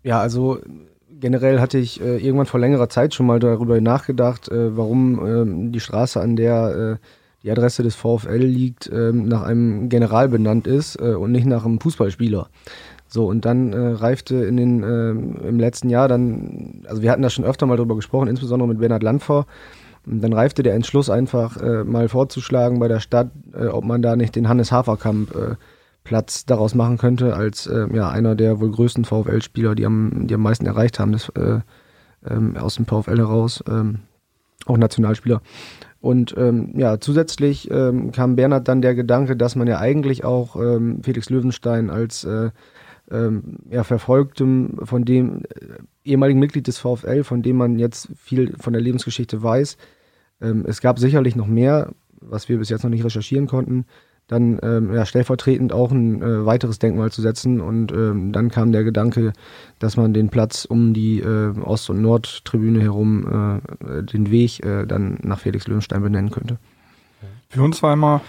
Ja, 0.04 0.22
also 0.22 0.60
generell 1.20 1.60
hatte 1.60 1.78
ich 1.78 2.02
äh, 2.02 2.18
irgendwann 2.18 2.46
vor 2.46 2.60
längerer 2.60 2.90
Zeit 2.90 3.14
schon 3.14 3.26
mal 3.26 3.40
darüber 3.40 3.80
nachgedacht, 3.82 4.50
äh, 4.50 4.76
warum 4.76 5.26
ähm, 5.26 5.72
die 5.72 5.80
Straße, 5.80 6.20
an 6.20 6.36
der 6.36 7.00
äh, 7.00 7.06
die 7.44 7.52
Adresse 7.52 7.84
des 7.84 7.96
VfL 7.96 8.38
liegt, 8.38 8.90
ähm, 8.92 9.28
nach 9.28 9.44
einem 9.44 9.90
General 9.90 10.28
benannt 10.28 10.68
ist 10.68 11.00
äh, 11.00 11.14
und 11.14 11.32
nicht 11.32 11.46
nach 11.46 11.66
einem 11.66 11.80
Fußballspieler. 11.80 12.50
So, 13.08 13.26
und 13.28 13.46
dann 13.46 13.74
äh, 13.74 13.78
reifte 13.78 14.36
in 14.36 14.58
den, 14.58 14.84
äh, 14.84 15.48
im 15.48 15.60
letzten 15.60 15.90
Jahr 15.90 16.08
dann, 16.08 16.84
also 16.88 17.02
wir 17.02 17.12
hatten 17.12 17.22
da 17.22 17.30
schon 17.30 17.46
öfter 17.46 17.66
mal 17.66 17.78
drüber 17.78 17.96
gesprochen, 17.96 18.28
insbesondere 18.28 18.68
mit 18.68 18.80
Bernhard 18.80 19.04
Landfer, 19.04 19.46
dann 20.06 20.34
reifte 20.34 20.64
der 20.64 20.76
Entschluss 20.76 21.10
einfach 21.10 21.58
äh, 21.58 21.84
mal 21.84 22.08
vorzuschlagen 22.10 22.80
bei 22.80 22.88
der 22.88 23.00
Stadt, 23.00 23.30
ob 23.72 23.84
man 23.84 24.02
da 24.02 24.16
nicht 24.16 24.36
den 24.36 24.48
Hannes 24.48 24.72
Haferkamp 24.72 25.58
Platz 26.10 26.44
daraus 26.44 26.74
machen 26.74 26.98
könnte, 26.98 27.36
als 27.36 27.68
äh, 27.68 27.86
ja, 27.94 28.10
einer 28.10 28.34
der 28.34 28.60
wohl 28.60 28.72
größten 28.72 29.06
VfL-Spieler, 29.06 29.76
die 29.76 29.86
am, 29.86 30.26
die 30.26 30.34
am 30.34 30.42
meisten 30.42 30.66
erreicht 30.66 30.98
haben, 30.98 31.12
das, 31.12 31.30
äh, 31.36 31.60
ähm, 32.28 32.58
aus 32.58 32.78
dem 32.78 32.88
VfL 32.88 33.20
heraus, 33.20 33.64
ähm, 33.70 34.00
auch 34.66 34.76
Nationalspieler. 34.76 35.44
Und 36.02 36.34
ähm, 36.36 36.74
ja, 36.76 37.00
zusätzlich 37.00 37.70
ähm, 37.70 38.12
kam 38.12 38.36
Bernhard 38.36 38.68
dann 38.68 38.82
der 38.82 38.96
Gedanke, 38.96 39.36
dass 39.36 39.56
man 39.56 39.68
ja 39.68 39.78
eigentlich 39.78 40.24
auch 40.26 40.56
ähm, 40.56 41.04
Felix 41.04 41.30
Löwenstein 41.30 41.92
als 41.92 42.24
äh, 42.24 42.50
ähm, 43.12 43.58
ja, 43.70 43.84
Verfolgtem 43.84 44.80
von 44.82 45.06
dem 45.06 45.44
äh, 45.44 45.78
ehemaligen 46.04 46.40
Mitglied 46.40 46.66
des 46.66 46.80
VfL, 46.80 47.24
von 47.24 47.44
dem 47.44 47.56
man 47.56 47.78
jetzt 47.78 48.10
viel 48.18 48.56
von 48.60 48.74
der 48.74 48.82
Lebensgeschichte 48.82 49.44
weiß. 49.44 49.78
Es 50.64 50.80
gab 50.80 51.00
sicherlich 51.00 51.36
noch 51.36 51.48
mehr, 51.48 51.92
was 52.22 52.48
wir 52.48 52.60
bis 52.60 52.70
jetzt 52.70 52.84
noch 52.84 52.90
nicht 52.90 53.04
recherchieren 53.04 53.46
konnten 53.46 53.86
dann 54.30 54.60
ähm, 54.62 54.94
ja, 54.94 55.06
stellvertretend 55.06 55.74
auch 55.74 55.92
ein 55.92 56.22
äh, 56.22 56.46
weiteres 56.46 56.80
Denkmal 56.80 57.12
zu 57.12 57.22
setzen. 57.22 57.60
Und 57.60 57.92
ähm, 57.92 58.32
dann 58.32 58.50
kam 58.50 58.72
der 58.72 58.84
Gedanke, 58.84 59.34
dass 59.80 59.98
man 59.98 60.14
den 60.14 60.30
Platz 60.30 60.66
um 60.66 60.94
die 60.94 61.20
äh, 61.20 61.54
Ost- 61.60 61.90
und 61.90 62.02
Nordtribüne 62.02 62.80
herum, 62.80 63.60
äh, 63.84 64.04
den 64.04 64.30
Weg 64.30 64.64
äh, 64.64 64.86
dann 64.86 65.18
nach 65.24 65.40
Felix 65.40 65.68
Löwenstein 65.68 66.04
benennen 66.04 66.30
könnte. 66.30 66.58
Für 67.50 67.64
uns 67.64 67.82
war 67.82 67.94
immer. 67.94 68.22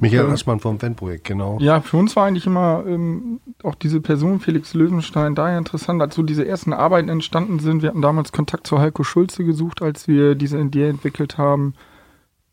Michael 0.00 0.24
ähm, 0.24 0.32
Aschmann 0.32 0.60
vom 0.60 0.80
Fanprojekt, 0.80 1.24
genau. 1.24 1.58
Ja, 1.60 1.80
für 1.80 1.98
uns 1.98 2.16
war 2.16 2.26
eigentlich 2.26 2.46
immer 2.46 2.82
ähm, 2.86 3.40
auch 3.62 3.74
diese 3.74 4.00
Person 4.00 4.40
Felix 4.40 4.72
Löwenstein 4.72 5.34
daher 5.34 5.58
interessant, 5.58 6.00
als 6.00 6.14
so 6.14 6.22
diese 6.22 6.46
ersten 6.48 6.72
Arbeiten 6.72 7.10
entstanden 7.10 7.58
sind. 7.58 7.82
Wir 7.82 7.90
hatten 7.90 8.02
damals 8.02 8.32
Kontakt 8.32 8.66
zu 8.66 8.78
Heiko 8.78 9.04
Schulze 9.04 9.44
gesucht, 9.44 9.82
als 9.82 10.08
wir 10.08 10.34
diese 10.34 10.58
Idee 10.58 10.88
entwickelt 10.88 11.36
haben 11.36 11.74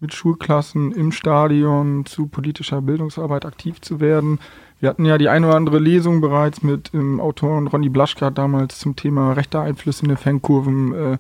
mit 0.02 0.14
Schulklassen 0.14 0.92
im 0.92 1.12
Stadion 1.12 2.06
zu 2.06 2.28
politischer 2.28 2.82
Bildungsarbeit 2.82 3.46
aktiv 3.46 3.80
zu 3.82 4.00
werden. 4.00 4.40
Wir 4.80 4.90
hatten 4.90 5.06
ja 5.06 5.20
die 5.20 5.30
eine 5.30 5.48
oder 5.48 5.56
andere 5.56 5.78
Lesung 5.78 6.22
bereits 6.22 6.64
mit 6.64 6.92
dem 6.92 7.20
Autoren 7.20 7.68
Ronny 7.68 7.90
Blaschka 7.90 8.32
damals 8.32 8.80
zum 8.80 8.96
Thema 8.96 9.34
rechte 9.34 9.60
Einflüsse 9.60 10.04
in 10.04 10.10
den 10.10 10.18
Fankurven 10.18 10.94
äh, 10.94 11.18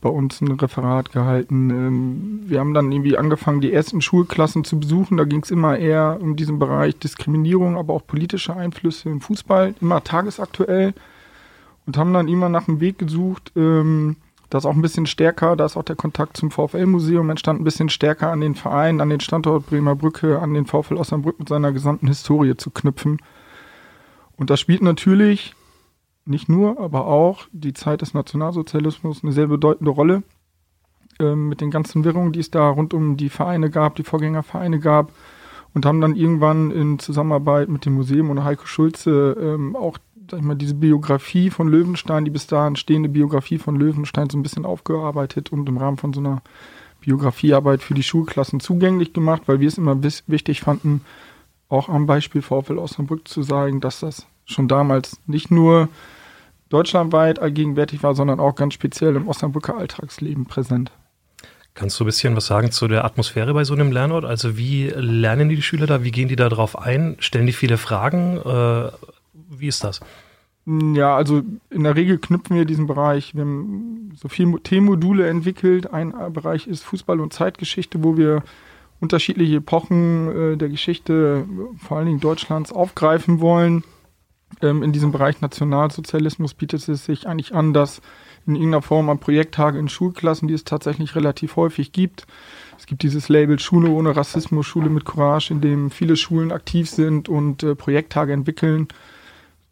bei 0.00 0.10
uns 0.10 0.40
ein 0.40 0.50
Referat 0.50 1.12
gehalten. 1.12 1.70
Ähm, 1.70 2.40
wir 2.46 2.58
haben 2.58 2.74
dann 2.74 2.90
irgendwie 2.90 3.16
angefangen, 3.16 3.60
die 3.60 3.72
ersten 3.72 4.02
Schulklassen 4.02 4.64
zu 4.64 4.80
besuchen. 4.80 5.16
Da 5.16 5.24
ging 5.24 5.42
es 5.42 5.52
immer 5.52 5.78
eher 5.78 6.18
um 6.20 6.34
diesen 6.34 6.58
Bereich 6.58 6.98
Diskriminierung, 6.98 7.78
aber 7.78 7.94
auch 7.94 8.06
politische 8.06 8.54
Einflüsse 8.54 9.08
im 9.08 9.20
Fußball, 9.20 9.74
immer 9.80 10.04
tagesaktuell. 10.04 10.92
Und 11.86 11.96
haben 11.96 12.12
dann 12.12 12.28
immer 12.28 12.48
nach 12.48 12.66
einem 12.66 12.80
Weg 12.80 12.98
gesucht, 12.98 13.52
ähm, 13.56 14.16
das 14.54 14.66
auch 14.66 14.74
ein 14.74 14.82
bisschen 14.82 15.06
stärker, 15.06 15.56
da 15.56 15.66
ist 15.66 15.76
auch 15.76 15.82
der 15.82 15.96
Kontakt 15.96 16.36
zum 16.36 16.52
VfL-Museum 16.52 17.28
entstand, 17.28 17.60
ein 17.60 17.64
bisschen 17.64 17.88
stärker 17.88 18.30
an 18.30 18.40
den 18.40 18.54
Verein, 18.54 19.00
an 19.00 19.10
den 19.10 19.18
Standort 19.18 19.66
Bremer 19.66 19.96
Brücke, 19.96 20.38
an 20.38 20.54
den 20.54 20.66
VfL 20.66 20.96
Osnabrück 20.96 21.40
mit 21.40 21.48
seiner 21.48 21.72
gesamten 21.72 22.06
Historie 22.06 22.56
zu 22.56 22.70
knüpfen. 22.70 23.20
Und 24.36 24.50
da 24.50 24.56
spielt 24.56 24.82
natürlich 24.82 25.54
nicht 26.24 26.48
nur, 26.48 26.78
aber 26.78 27.06
auch 27.06 27.46
die 27.50 27.72
Zeit 27.72 28.00
des 28.00 28.14
Nationalsozialismus 28.14 29.24
eine 29.24 29.32
sehr 29.32 29.48
bedeutende 29.48 29.90
Rolle. 29.90 30.22
Ähm, 31.18 31.48
mit 31.48 31.60
den 31.60 31.72
ganzen 31.72 32.04
Wirrungen, 32.04 32.32
die 32.32 32.40
es 32.40 32.50
da 32.50 32.68
rund 32.68 32.94
um 32.94 33.16
die 33.16 33.30
Vereine 33.30 33.70
gab, 33.70 33.96
die 33.96 34.04
Vorgängervereine 34.04 34.78
gab. 34.78 35.12
Und 35.72 35.84
haben 35.84 36.00
dann 36.00 36.14
irgendwann 36.14 36.70
in 36.70 37.00
Zusammenarbeit 37.00 37.68
mit 37.68 37.84
dem 37.84 37.94
Museum 37.94 38.30
und 38.30 38.44
Heiko 38.44 38.66
Schulze 38.66 39.36
ähm, 39.40 39.74
auch 39.74 39.98
sag 40.30 40.40
ich 40.40 40.44
mal, 40.44 40.54
diese 40.54 40.74
Biografie 40.74 41.50
von 41.50 41.68
Löwenstein, 41.68 42.24
die 42.24 42.30
bis 42.30 42.46
dahin 42.46 42.76
stehende 42.76 43.08
Biografie 43.08 43.58
von 43.58 43.76
Löwenstein 43.76 44.30
so 44.30 44.38
ein 44.38 44.42
bisschen 44.42 44.64
aufgearbeitet 44.64 45.52
und 45.52 45.68
im 45.68 45.76
Rahmen 45.76 45.98
von 45.98 46.12
so 46.12 46.20
einer 46.20 46.42
Biografiearbeit 47.00 47.82
für 47.82 47.94
die 47.94 48.02
Schulklassen 48.02 48.60
zugänglich 48.60 49.12
gemacht, 49.12 49.42
weil 49.46 49.60
wir 49.60 49.68
es 49.68 49.78
immer 49.78 50.02
wichtig 50.02 50.60
fanden, 50.60 51.02
auch 51.68 51.88
am 51.88 52.06
Beispiel 52.06 52.42
VfL 52.42 52.78
Osnabrück 52.78 53.28
zu 53.28 53.42
sagen, 53.42 53.80
dass 53.80 54.00
das 54.00 54.26
schon 54.46 54.68
damals 54.68 55.18
nicht 55.26 55.50
nur 55.50 55.88
deutschlandweit 56.68 57.38
allgegenwärtig 57.38 58.02
war, 58.02 58.14
sondern 58.14 58.40
auch 58.40 58.54
ganz 58.54 58.74
speziell 58.74 59.16
im 59.16 59.28
Osnabrücker 59.28 59.76
Alltagsleben 59.76 60.46
präsent. 60.46 60.90
Kannst 61.74 61.98
du 61.98 62.04
ein 62.04 62.06
bisschen 62.06 62.36
was 62.36 62.46
sagen 62.46 62.70
zu 62.70 62.86
der 62.86 63.04
Atmosphäre 63.04 63.52
bei 63.52 63.64
so 63.64 63.74
einem 63.74 63.90
Lernort? 63.90 64.24
Also 64.24 64.56
wie 64.56 64.88
lernen 64.88 65.48
die 65.48 65.60
Schüler 65.60 65.86
da? 65.86 66.04
Wie 66.04 66.12
gehen 66.12 66.28
die 66.28 66.36
da 66.36 66.48
drauf 66.48 66.78
ein? 66.78 67.16
Stellen 67.18 67.46
die 67.46 67.52
viele 67.52 67.78
Fragen? 67.78 68.36
Äh, 68.36 68.90
wie 69.48 69.68
ist 69.68 69.84
das? 69.84 70.00
Ja, 70.66 71.14
also 71.14 71.42
in 71.68 71.84
der 71.84 71.94
Regel 71.94 72.18
knüpfen 72.18 72.56
wir 72.56 72.64
diesen 72.64 72.86
Bereich. 72.86 73.34
Wir 73.34 73.42
haben 73.42 74.12
so 74.16 74.28
viele 74.28 74.58
Themenmodule 74.62 75.28
entwickelt. 75.28 75.92
Ein 75.92 76.14
Bereich 76.32 76.66
ist 76.66 76.84
Fußball 76.84 77.20
und 77.20 77.34
Zeitgeschichte, 77.34 78.02
wo 78.02 78.16
wir 78.16 78.42
unterschiedliche 78.98 79.56
Epochen 79.56 80.54
äh, 80.54 80.56
der 80.56 80.70
Geschichte, 80.70 81.44
vor 81.76 81.98
allen 81.98 82.06
Dingen 82.06 82.20
Deutschlands, 82.20 82.72
aufgreifen 82.72 83.40
wollen. 83.40 83.84
Ähm, 84.62 84.82
in 84.82 84.92
diesem 84.92 85.12
Bereich 85.12 85.42
Nationalsozialismus 85.42 86.54
bietet 86.54 86.88
es 86.88 87.04
sich 87.04 87.26
eigentlich 87.26 87.54
an, 87.54 87.74
dass 87.74 88.00
in 88.46 88.54
irgendeiner 88.54 88.82
Form 88.82 89.10
an 89.10 89.18
Projekttage 89.18 89.78
in 89.78 89.90
Schulklassen, 89.90 90.48
die 90.48 90.54
es 90.54 90.64
tatsächlich 90.64 91.14
relativ 91.14 91.56
häufig 91.56 91.92
gibt. 91.92 92.26
Es 92.78 92.86
gibt 92.86 93.02
dieses 93.02 93.28
Label 93.28 93.58
Schule 93.58 93.90
ohne 93.90 94.16
Rassismus, 94.16 94.64
Schule 94.66 94.88
mit 94.88 95.04
Courage, 95.04 95.52
in 95.52 95.60
dem 95.60 95.90
viele 95.90 96.16
Schulen 96.16 96.52
aktiv 96.52 96.88
sind 96.88 97.28
und 97.28 97.62
äh, 97.62 97.74
Projekttage 97.74 98.32
entwickeln 98.32 98.88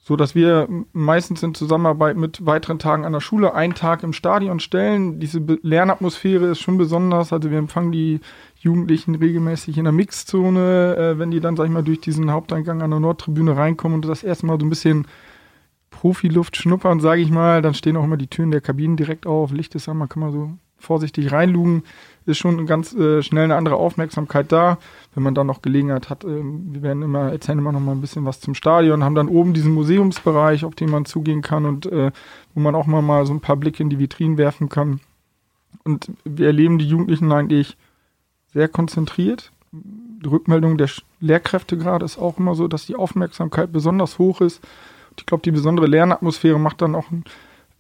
so 0.05 0.17
dass 0.17 0.35
wir 0.35 0.69
meistens 0.93 1.45
in 1.45 1.55
Zusammenarbeit 1.55 2.17
mit 2.17 2.45
weiteren 2.45 2.81
Tagen 2.81 3.05
an 3.05 3.13
der 3.13 3.21
Schule 3.21 3.55
einen 3.55 3.75
Tag 3.75 4.03
im 4.03 4.13
Stadion 4.13 4.59
stellen. 4.59 5.21
Diese 5.21 5.39
Lernatmosphäre 5.63 6.47
ist 6.47 6.59
schon 6.59 6.77
besonders. 6.77 7.33
Also 7.33 7.53
wir 7.53 7.59
empfangen 7.59 7.93
die 7.93 8.21
Jugendlichen 8.57 9.15
regelmäßig 9.15 9.79
in 9.79 9.85
der 9.85 9.93
Mixzone, 9.93 10.97
äh, 10.97 11.19
wenn 11.21 11.31
die 11.31 11.39
dann, 11.39 11.57
sag 11.57 11.67
ich 11.67 11.71
mal, 11.71 11.85
durch 11.85 12.01
diesen 12.01 12.33
Haupteingang 12.33 12.83
an 12.83 12.91
der 12.91 12.99
Nordtribüne 12.99 13.57
reinkommen 13.57 13.97
und 13.97 14.09
das 14.09 14.25
erste 14.25 14.47
Mal 14.47 14.59
so 14.59 14.67
ein 14.67 14.71
bisschen 14.71 15.07
Profiluft 15.91 16.57
schnuppern, 16.57 16.99
sage 16.99 17.23
ich 17.23 17.31
mal. 17.31 17.63
Dann 17.63 17.75
stehen 17.75 17.97
auch 17.97 18.05
immer 18.05 18.17
die 18.17 18.27
Türen 18.27 18.51
der 18.51 18.61
Kabinen 18.61 18.97
direkt 18.97 19.25
auf. 19.25 19.53
Licht 19.53 19.77
ist 19.77 19.89
an, 19.89 19.99
man 19.99 20.09
kann 20.09 20.21
mal 20.21 20.33
so 20.33 20.51
vorsichtig 20.83 21.33
reinlugen 21.33 21.85
ist 22.27 22.39
schon 22.39 22.67
ganz 22.67 22.95
äh, 22.95 23.23
schnell 23.23 23.45
eine 23.45 23.57
andere 23.57 23.77
Aufmerksamkeit 23.77 24.53
da. 24.53 24.79
Wenn 25.15 25.23
man 25.23 25.35
dann 25.35 25.47
noch 25.47 25.63
Gelegenheit 25.63 26.11
hat, 26.11 26.25
äh, 26.25 26.43
wir 26.43 26.83
werden 26.83 27.03
immer, 27.03 27.33
erzählen 27.33 27.59
immer 27.59 27.73
noch 27.73 27.81
mal 27.81 27.93
ein 27.93 28.01
bisschen 28.01 28.25
was 28.25 28.41
zum 28.41 28.55
Stadion, 28.55 29.05
haben 29.05 29.15
dann 29.15 29.29
oben 29.29 29.55
diesen 29.55 29.73
Museumsbereich, 29.75 30.65
auf 30.65 30.75
den 30.75 30.91
man 30.91 31.05
zugehen 31.05 31.43
kann 31.43 31.67
und 31.67 31.87
äh, 31.87 32.13
wo 32.55 32.61
man 32.61 32.75
auch 32.75 32.87
mal, 32.87 33.03
mal 33.03 33.27
so 33.27 33.33
ein 33.33 33.41
paar 33.41 33.57
Blicke 33.57 33.83
in 33.83 33.91
die 33.91 33.99
Vitrinen 33.99 34.39
werfen 34.39 34.69
kann. 34.69 35.01
Und 35.85 36.13
wir 36.25 36.47
erleben 36.47 36.79
die 36.79 36.89
Jugendlichen 36.89 37.33
eigentlich 37.33 37.77
sehr 38.53 38.69
konzentriert. 38.69 39.51
Die 39.73 40.29
Rückmeldung 40.29 40.79
der 40.79 40.91
Lehrkräfte 41.19 41.77
gerade 41.77 42.05
ist 42.05 42.19
auch 42.19 42.39
immer 42.39 42.55
so, 42.55 42.69
dass 42.69 42.87
die 42.87 42.95
Aufmerksamkeit 42.95 43.73
besonders 43.73 44.19
hoch 44.19 44.41
ist. 44.41 44.61
Ich 45.19 45.27
glaube, 45.27 45.43
die 45.43 45.51
besondere 45.51 45.87
Lernatmosphäre 45.87 46.59
macht 46.59 46.83
dann 46.83 46.95
auch 46.95 47.11
einen 47.11 47.25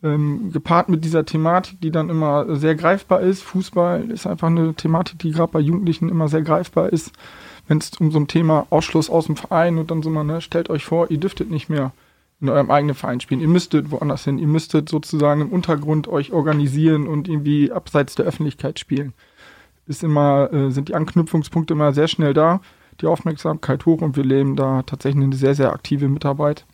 ähm, 0.02 0.50
gepaart 0.52 0.88
mit 0.88 1.04
dieser 1.04 1.24
Thematik, 1.24 1.80
die 1.80 1.90
dann 1.90 2.10
immer 2.10 2.56
sehr 2.56 2.74
greifbar 2.74 3.20
ist. 3.20 3.42
Fußball 3.42 4.10
ist 4.10 4.26
einfach 4.26 4.48
eine 4.48 4.74
Thematik, 4.74 5.18
die 5.20 5.30
gerade 5.30 5.52
bei 5.52 5.60
Jugendlichen 5.60 6.08
immer 6.08 6.28
sehr 6.28 6.42
greifbar 6.42 6.92
ist. 6.92 7.12
Wenn 7.68 7.78
es 7.78 7.90
um 8.00 8.10
so 8.10 8.18
ein 8.18 8.26
Thema 8.26 8.66
Ausschluss 8.70 9.08
aus 9.08 9.26
dem 9.26 9.36
Verein 9.36 9.78
und 9.78 9.90
dann 9.90 10.02
so 10.02 10.10
mal, 10.10 10.24
ne, 10.24 10.40
stellt 10.40 10.70
euch 10.70 10.84
vor, 10.84 11.10
ihr 11.10 11.18
dürftet 11.18 11.50
nicht 11.50 11.68
mehr 11.68 11.92
in 12.40 12.48
eurem 12.48 12.70
eigenen 12.72 12.96
Verein 12.96 13.20
spielen. 13.20 13.40
Ihr 13.40 13.48
müsstet 13.48 13.92
woanders 13.92 14.24
hin. 14.24 14.38
Ihr 14.38 14.48
müsstet 14.48 14.88
sozusagen 14.88 15.40
im 15.40 15.50
Untergrund 15.50 16.08
euch 16.08 16.32
organisieren 16.32 17.06
und 17.06 17.28
irgendwie 17.28 17.70
abseits 17.70 18.16
der 18.16 18.26
Öffentlichkeit 18.26 18.80
spielen. 18.80 19.12
Ist 19.86 20.02
immer, 20.02 20.52
äh, 20.52 20.70
sind 20.70 20.88
die 20.88 20.96
Anknüpfungspunkte 20.96 21.74
immer 21.74 21.92
sehr 21.92 22.08
schnell 22.08 22.34
da, 22.34 22.60
die 23.00 23.06
Aufmerksamkeit 23.06 23.86
hoch 23.86 24.02
und 24.02 24.16
wir 24.16 24.24
leben 24.24 24.56
da 24.56 24.82
tatsächlich 24.82 25.22
eine 25.22 25.36
sehr, 25.36 25.54
sehr 25.54 25.72
aktive 25.72 26.08
Mitarbeit. 26.08 26.66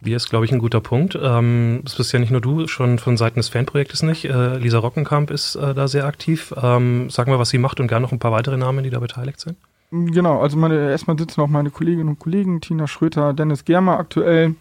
Wir 0.00 0.16
ist, 0.16 0.28
glaube 0.28 0.44
ich, 0.44 0.52
ein 0.52 0.58
guter 0.58 0.80
Punkt. 0.80 1.18
Ähm, 1.20 1.80
das 1.84 1.96
bist 1.96 2.12
ja 2.12 2.18
nicht 2.18 2.30
nur 2.30 2.40
du, 2.40 2.66
schon 2.68 2.98
von 2.98 3.16
Seiten 3.16 3.38
des 3.38 3.48
Fanprojektes 3.48 4.02
nicht. 4.02 4.26
Äh, 4.26 4.58
Lisa 4.58 4.78
Rockenkamp 4.78 5.30
ist 5.30 5.56
äh, 5.56 5.74
da 5.74 5.88
sehr 5.88 6.04
aktiv. 6.04 6.54
Ähm, 6.60 7.08
sag 7.10 7.28
mal, 7.28 7.38
was 7.38 7.48
sie 7.48 7.58
macht 7.58 7.80
und 7.80 7.88
gerne 7.88 8.02
noch 8.02 8.12
ein 8.12 8.18
paar 8.18 8.32
weitere 8.32 8.56
Namen, 8.56 8.84
die 8.84 8.90
da 8.90 9.00
beteiligt 9.00 9.40
sind. 9.40 9.56
Genau, 9.90 10.40
also 10.40 10.56
meine, 10.56 10.90
erstmal 10.90 11.16
sitzen 11.16 11.40
auch 11.40 11.48
meine 11.48 11.70
Kolleginnen 11.70 12.08
und 12.08 12.18
Kollegen, 12.18 12.60
Tina 12.60 12.86
Schröter, 12.86 13.32
Dennis 13.32 13.64
Germer 13.64 13.98
aktuell. 13.98 14.56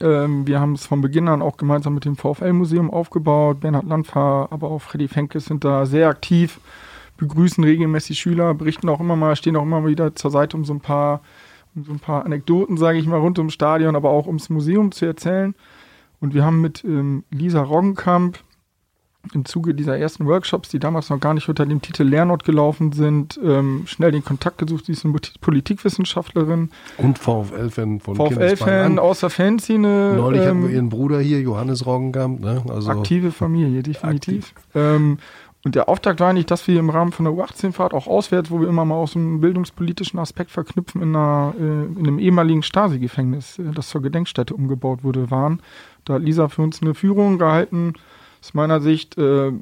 Ähm, 0.00 0.46
wir 0.46 0.60
haben 0.60 0.74
es 0.74 0.86
von 0.86 1.00
Beginn 1.00 1.28
an 1.28 1.42
auch 1.42 1.56
gemeinsam 1.56 1.94
mit 1.94 2.04
dem 2.04 2.16
VfL-Museum 2.16 2.90
aufgebaut. 2.90 3.60
Bernhard 3.60 3.86
Landfahr, 3.86 4.48
aber 4.50 4.70
auch 4.70 4.80
Freddy 4.80 5.08
Fenkes 5.08 5.46
sind 5.46 5.64
da 5.64 5.86
sehr 5.86 6.08
aktiv, 6.08 6.60
begrüßen 7.16 7.62
regelmäßig 7.62 8.18
Schüler, 8.18 8.54
berichten 8.54 8.88
auch 8.88 9.00
immer 9.00 9.16
mal, 9.16 9.36
stehen 9.36 9.56
auch 9.56 9.62
immer 9.62 9.86
wieder 9.86 10.14
zur 10.14 10.30
Seite, 10.30 10.56
um 10.56 10.64
so 10.64 10.72
ein 10.72 10.80
paar 10.80 11.20
so 11.74 11.92
ein 11.92 11.98
paar 11.98 12.24
Anekdoten, 12.24 12.76
sage 12.76 12.98
ich 12.98 13.06
mal, 13.06 13.18
rund 13.18 13.38
ums 13.38 13.54
Stadion, 13.54 13.96
aber 13.96 14.10
auch 14.10 14.26
ums 14.26 14.50
Museum 14.50 14.92
zu 14.92 15.06
erzählen. 15.06 15.54
Und 16.20 16.34
wir 16.34 16.44
haben 16.44 16.60
mit 16.60 16.84
ähm, 16.84 17.24
Lisa 17.30 17.62
Roggenkamp 17.62 18.38
im 19.32 19.44
Zuge 19.44 19.74
dieser 19.74 19.98
ersten 19.98 20.26
Workshops, 20.26 20.68
die 20.68 20.78
damals 20.78 21.08
noch 21.08 21.20
gar 21.20 21.34
nicht 21.34 21.48
unter 21.48 21.64
dem 21.64 21.80
Titel 21.80 22.02
Lernort 22.02 22.44
gelaufen 22.44 22.92
sind, 22.92 23.40
ähm, 23.42 23.84
schnell 23.86 24.12
den 24.12 24.24
Kontakt 24.24 24.58
gesucht. 24.58 24.86
Sie 24.86 24.92
ist 24.92 25.04
eine 25.04 25.14
Politikwissenschaftlerin. 25.40 26.70
Und 26.98 27.18
VfL-Fan 27.18 28.00
von 28.00 28.16
VfL-Fan 28.16 28.98
aus 28.98 29.20
der 29.20 29.30
Fanszene. 29.30 30.14
Neulich 30.16 30.42
ähm, 30.42 30.48
hatten 30.48 30.62
wir 30.64 30.70
ihren 30.70 30.88
Bruder 30.90 31.20
hier, 31.20 31.40
Johannes 31.40 31.86
Roggenkamp. 31.86 32.40
Ne? 32.40 32.62
Also 32.68 32.90
aktive 32.90 33.32
Familie, 33.32 33.82
definitiv. 33.82 34.52
Ähm, 34.74 35.18
und 35.64 35.74
der 35.74 35.88
Auftakt 35.88 36.20
war 36.20 36.28
eigentlich, 36.28 36.46
dass 36.46 36.68
wir 36.68 36.78
im 36.78 36.90
Rahmen 36.90 37.12
von 37.12 37.24
der 37.24 37.34
U18-Fahrt 37.34 37.94
auch 37.94 38.06
auswärts, 38.06 38.50
wo 38.50 38.60
wir 38.60 38.68
immer 38.68 38.84
mal 38.84 38.96
aus 38.96 39.16
einem 39.16 39.40
bildungspolitischen 39.40 40.18
Aspekt 40.18 40.50
verknüpfen, 40.50 41.00
in, 41.00 41.16
einer, 41.16 41.54
äh, 41.58 41.62
in 41.62 41.98
einem 41.98 42.18
ehemaligen 42.18 42.62
Stasi-Gefängnis, 42.62 43.58
äh, 43.58 43.72
das 43.74 43.88
zur 43.88 44.02
Gedenkstätte 44.02 44.54
umgebaut 44.54 45.04
wurde, 45.04 45.30
waren. 45.30 45.62
Da 46.04 46.14
hat 46.14 46.22
Lisa 46.22 46.48
für 46.48 46.60
uns 46.60 46.82
eine 46.82 46.94
Führung 46.94 47.38
gehalten, 47.38 47.94
aus 48.42 48.52
meiner 48.52 48.82
Sicht 48.82 49.16
äh, 49.16 49.52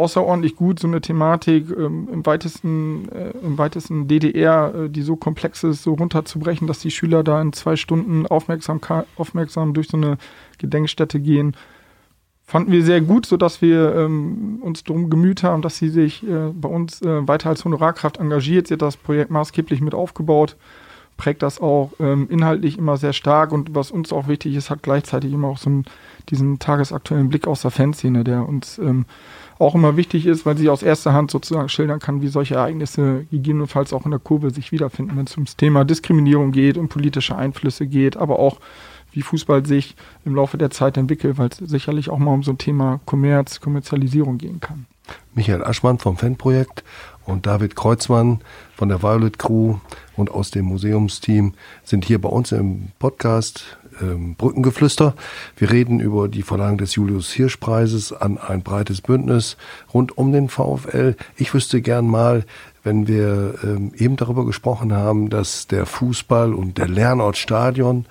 außerordentlich 0.00 0.56
gut, 0.56 0.80
so 0.80 0.88
eine 0.88 1.00
Thematik 1.00 1.70
ähm, 1.70 2.08
im 2.12 2.26
weitesten, 2.26 3.08
äh, 3.10 3.30
im 3.44 3.58
weitesten 3.58 4.08
DDR, 4.08 4.74
äh, 4.74 4.88
die 4.90 5.02
so 5.02 5.14
komplex 5.14 5.62
ist, 5.62 5.84
so 5.84 5.94
runterzubrechen, 5.94 6.66
dass 6.66 6.80
die 6.80 6.90
Schüler 6.90 7.22
da 7.22 7.40
in 7.40 7.52
zwei 7.52 7.76
Stunden 7.76 8.26
aufmerksam 8.26 8.80
durch 9.72 9.88
so 9.88 9.96
eine 9.96 10.16
Gedenkstätte 10.58 11.20
gehen. 11.20 11.54
Fanden 12.50 12.72
wir 12.72 12.82
sehr 12.84 13.00
gut, 13.00 13.26
sodass 13.26 13.62
wir 13.62 13.94
ähm, 13.94 14.58
uns 14.60 14.82
darum 14.82 15.08
gemüht 15.08 15.44
haben, 15.44 15.62
dass 15.62 15.78
sie 15.78 15.88
sich 15.88 16.28
äh, 16.28 16.50
bei 16.52 16.68
uns 16.68 17.00
äh, 17.00 17.28
weiter 17.28 17.48
als 17.48 17.64
Honorarkraft 17.64 18.16
engagiert. 18.16 18.66
Sie 18.66 18.74
hat 18.74 18.82
das 18.82 18.96
Projekt 18.96 19.30
maßgeblich 19.30 19.80
mit 19.80 19.94
aufgebaut, 19.94 20.56
prägt 21.16 21.44
das 21.44 21.60
auch 21.60 21.92
ähm, 22.00 22.26
inhaltlich 22.28 22.76
immer 22.76 22.96
sehr 22.96 23.12
stark 23.12 23.52
und 23.52 23.76
was 23.76 23.92
uns 23.92 24.12
auch 24.12 24.26
wichtig 24.26 24.56
ist, 24.56 24.68
hat 24.68 24.82
gleichzeitig 24.82 25.32
immer 25.32 25.46
auch 25.46 25.58
so 25.58 25.70
einen, 25.70 25.84
diesen 26.28 26.58
tagesaktuellen 26.58 27.28
Blick 27.28 27.46
aus 27.46 27.62
der 27.62 27.70
Fanszene, 27.70 28.24
der 28.24 28.48
uns 28.48 28.78
ähm, 28.78 29.04
auch 29.60 29.76
immer 29.76 29.96
wichtig 29.96 30.26
ist, 30.26 30.44
weil 30.44 30.58
sie 30.58 30.70
aus 30.70 30.82
erster 30.82 31.12
Hand 31.12 31.30
sozusagen 31.30 31.68
schildern 31.68 32.00
kann, 32.00 32.20
wie 32.20 32.26
solche 32.26 32.56
Ereignisse 32.56 33.26
gegebenenfalls 33.30 33.92
auch 33.92 34.06
in 34.06 34.10
der 34.10 34.18
Kurve 34.18 34.50
sich 34.50 34.72
wiederfinden, 34.72 35.16
wenn 35.16 35.26
es 35.26 35.36
ums 35.36 35.56
Thema 35.56 35.84
Diskriminierung 35.84 36.50
geht, 36.50 36.78
um 36.78 36.88
politische 36.88 37.36
Einflüsse 37.36 37.86
geht, 37.86 38.16
aber 38.16 38.40
auch 38.40 38.58
wie 39.12 39.22
Fußball 39.22 39.66
sich 39.66 39.96
im 40.24 40.34
Laufe 40.34 40.58
der 40.58 40.70
Zeit 40.70 40.96
entwickelt, 40.96 41.38
weil 41.38 41.48
es 41.48 41.58
sicherlich 41.58 42.10
auch 42.10 42.18
mal 42.18 42.32
um 42.32 42.42
so 42.42 42.52
ein 42.52 42.58
Thema 42.58 43.00
Kommerz, 43.06 43.60
Kommerzialisierung 43.60 44.38
gehen 44.38 44.60
kann. 44.60 44.86
Michael 45.34 45.64
Aschmann 45.64 45.98
vom 45.98 46.16
Fanprojekt 46.16 46.84
und 47.24 47.46
David 47.46 47.76
Kreuzmann 47.76 48.40
von 48.76 48.88
der 48.88 49.02
Violet 49.02 49.38
Crew 49.38 49.76
und 50.16 50.30
aus 50.30 50.50
dem 50.50 50.66
Museumsteam 50.66 51.54
sind 51.84 52.04
hier 52.04 52.20
bei 52.20 52.28
uns 52.28 52.52
im 52.52 52.88
Podcast 52.98 53.78
ähm, 54.00 54.34
Brückengeflüster. 54.34 55.14
Wir 55.56 55.70
reden 55.70 56.00
über 56.00 56.28
die 56.28 56.42
Verleihung 56.42 56.78
des 56.78 56.94
Julius 56.94 57.32
Hirsch 57.32 57.56
Preises 57.56 58.12
an 58.12 58.38
ein 58.38 58.62
breites 58.62 59.00
Bündnis 59.00 59.56
rund 59.92 60.16
um 60.16 60.32
den 60.32 60.48
VfL. 60.48 61.16
Ich 61.36 61.54
wüsste 61.54 61.80
gern 61.82 62.06
mal, 62.06 62.44
wenn 62.82 63.06
wir 63.06 63.54
ähm, 63.62 63.92
eben 63.96 64.16
darüber 64.16 64.46
gesprochen 64.46 64.92
haben, 64.92 65.30
dass 65.30 65.66
der 65.66 65.86
Fußball 65.86 66.54
und 66.54 66.78
der 66.78 66.88
Lernort 66.88 67.36
Stadion 67.36 68.06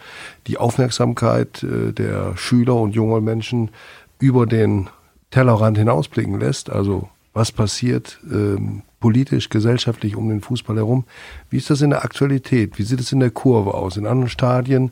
die 0.48 0.58
Aufmerksamkeit 0.58 1.64
äh, 1.64 1.92
der 1.92 2.38
Schüler 2.38 2.76
und 2.76 2.96
junger 2.96 3.22
Menschen 3.22 3.72
über 4.20 4.46
den 4.46 4.90
Tellerrand 5.32 5.78
hinausblicken 5.78 6.40
lässt, 6.40 6.70
also 6.70 7.10
was 7.34 7.52
passiert 7.52 8.20
ähm, 8.32 8.84
politisch, 9.00 9.50
gesellschaftlich 9.50 10.16
um 10.16 10.30
den 10.30 10.42
Fußball 10.42 10.76
herum. 10.76 11.06
Wie 11.50 11.58
ist 11.58 11.70
das 11.70 11.82
in 11.82 11.92
der 11.92 12.04
Aktualität? 12.04 12.78
Wie 12.78 12.84
sieht 12.84 13.00
es 13.00 13.12
in 13.12 13.20
der 13.20 13.32
Kurve 13.32 13.74
aus? 13.74 13.98
In 13.98 14.06
anderen 14.06 14.30
Stadien, 14.30 14.92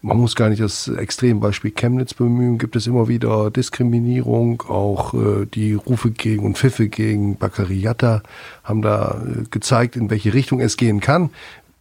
man 0.00 0.18
muss 0.18 0.36
gar 0.36 0.48
nicht 0.48 0.62
das 0.62 0.88
Extrembeispiel 0.88 1.72
Chemnitz 1.72 2.14
bemühen, 2.14 2.58
gibt 2.58 2.76
es 2.76 2.86
immer 2.86 3.08
wieder 3.08 3.50
Diskriminierung, 3.50 4.62
auch 4.62 5.14
äh, 5.14 5.46
die 5.46 5.74
Rufe 5.74 6.10
gegen 6.10 6.44
und 6.44 6.58
Pfiffe 6.58 6.88
gegen 6.88 7.36
Baccariata 7.36 8.22
haben 8.64 8.82
da 8.82 9.22
äh, 9.24 9.44
gezeigt, 9.50 9.96
in 9.96 10.10
welche 10.10 10.34
Richtung 10.34 10.60
es 10.60 10.76
gehen 10.76 11.00
kann. 11.00 11.30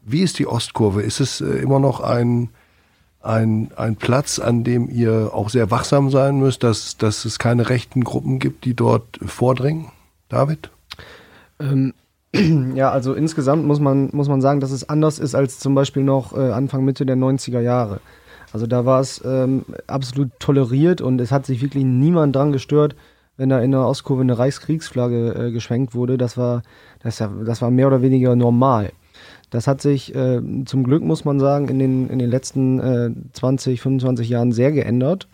Wie 0.04 0.22
ist 0.22 0.40
die 0.40 0.48
Ostkurve? 0.48 1.01
Ist 1.01 1.20
es 1.20 1.42
äh, 1.42 1.46
immer 1.46 1.80
noch 1.80 2.01
ein 2.01 2.50
ein, 3.24 3.72
ein 3.75 3.96
Platz, 3.98 4.40
an 4.40 4.63
dem 4.63 4.90
ihr 4.90 5.32
auch 5.34 5.50
sehr 5.50 5.70
wachsam 5.70 6.10
sein 6.10 6.40
müsst, 6.40 6.63
dass, 6.63 6.98
dass 6.98 7.25
es 7.25 7.40
keine 7.40 7.70
rechten 7.70 8.04
Gruppen 8.04 8.40
gibt, 8.40 8.66
die 8.66 8.74
dort 8.74 9.20
vordringen? 9.24 9.92
David? 10.30 10.72
Ähm, 11.62 11.94
ja, 12.75 12.91
also 12.91 13.13
insgesamt 13.13 13.65
muss 13.65 13.80
man, 13.80 14.10
muss 14.13 14.30
man 14.30 14.41
sagen, 14.41 14.60
dass 14.60 14.72
es 14.72 14.88
anders 14.88 15.20
ist 15.20 15.36
als 15.36 15.60
zum 15.60 15.75
Beispiel 15.75 16.03
noch 16.03 16.36
äh, 16.36 16.51
Anfang, 16.51 16.84
Mitte 16.86 17.06
der 17.06 17.18
90er 17.18 17.60
Jahre. 17.60 18.00
Also 18.53 18.68
da 18.68 18.86
war 18.86 19.00
es 19.00 19.22
ähm, 19.25 19.65
absolut 19.88 20.32
toleriert 20.39 21.01
und 21.01 21.22
es 21.22 21.32
hat 21.32 21.46
sich 21.46 21.62
wirklich 21.62 21.86
niemand 21.86 22.36
dran 22.36 22.51
gestört, 22.51 22.96
wenn 23.38 23.50
da 23.50 23.60
in 23.62 23.72
der 23.72 23.86
Ostkurve 23.86 24.22
eine 24.22 24.38
Reichskriegsflagge 24.38 25.34
äh, 25.34 25.51
geschwenkt 25.51 25.96
wurde. 25.96 26.18
Das 26.18 26.38
war, 26.38 26.63
das, 27.01 27.18
das 27.18 27.62
war 27.62 27.72
mehr 27.72 27.88
oder 27.88 28.01
weniger 28.01 28.36
normal. 28.36 28.91
Das 29.50 29.68
hat 29.68 29.82
sich 29.82 30.15
äh, 30.15 30.41
zum 30.65 30.84
Glück, 30.84 31.03
muss 31.03 31.25
man 31.25 31.39
sagen, 31.39 31.67
in 31.67 31.80
den, 31.80 32.10
in 32.10 32.19
den 32.19 32.30
letzten 32.30 32.80
äh, 32.80 33.12
20, 33.34 33.82
25 33.82 34.30
Jahren 34.30 34.52
sehr 34.52 34.71
geändert. 34.71 35.28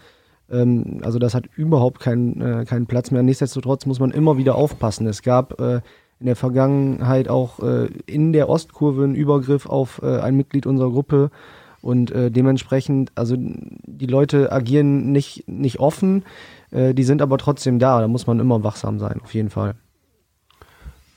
Ähm, 0.49 1.01
also 1.03 1.19
das 1.19 1.33
hat 1.35 1.45
überhaupt 1.55 1.99
keinen, 1.99 2.41
äh, 2.41 2.65
keinen 2.65 2.87
Platz 2.87 3.11
mehr. 3.11 3.23
Nichtsdestotrotz 3.23 3.85
muss 3.85 3.99
man 3.99 4.11
immer 4.11 4.37
wieder 4.37 4.55
aufpassen. 4.55 5.07
Es 5.07 5.21
gab 5.21 5.59
äh, 5.59 5.81
in 6.19 6.25
der 6.25 6.35
Vergangenheit 6.35 7.29
auch 7.29 7.59
äh, 7.59 7.87
in 8.05 8.33
der 8.33 8.49
Ostkurve 8.49 9.03
einen 9.03 9.15
Übergriff 9.15 9.65
auf 9.65 10.01
äh, 10.01 10.19
ein 10.19 10.35
Mitglied 10.35 10.65
unserer 10.65 10.91
Gruppe. 10.91 11.31
Und 11.81 12.11
äh, 12.11 12.31
dementsprechend, 12.31 13.11
also 13.15 13.35
die 13.37 14.07
Leute 14.07 14.51
agieren 14.51 15.11
nicht, 15.11 15.47
nicht 15.47 15.79
offen, 15.79 16.23
äh, 16.71 16.93
die 16.93 17.03
sind 17.03 17.21
aber 17.21 17.37
trotzdem 17.37 17.79
da. 17.79 18.01
Da 18.01 18.07
muss 18.07 18.27
man 18.27 18.39
immer 18.39 18.63
wachsam 18.63 18.99
sein, 18.99 19.21
auf 19.23 19.33
jeden 19.33 19.51
Fall. 19.51 19.75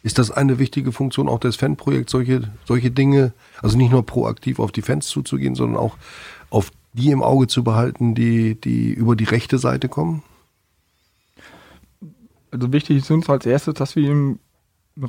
Ist 0.03 0.19
das 0.19 0.31
eine 0.31 0.59
wichtige 0.59 0.93
Funktion 0.93 1.29
auch 1.29 1.41
des 1.41 1.57
Fanprojekts, 1.57 2.13
solche, 2.13 2.51
solche 2.65 2.91
Dinge, 2.91 3.33
also 3.63 3.77
nicht 3.77 3.91
nur 3.91 4.05
proaktiv 4.05 4.59
auf 4.59 4.73
die 4.73 4.83
Fans 4.83 5.07
zuzugehen, 5.07 5.55
sondern 5.55 5.79
auch 5.79 5.97
auf 6.51 6.71
die 6.93 7.11
im 7.11 7.23
Auge 7.23 7.47
zu 7.47 7.65
behalten, 7.65 8.15
die, 8.15 8.59
die 8.61 8.93
über 8.93 9.17
die 9.17 9.25
rechte 9.25 9.59
Seite 9.59 9.89
kommen? 9.89 10.23
Also 12.51 12.73
wichtig 12.73 12.99
ist 12.99 13.11
uns 13.11 13.29
als 13.29 13.47
erstes, 13.47 13.75
dass 13.75 13.95
wir 13.95 14.11
im 14.11 14.39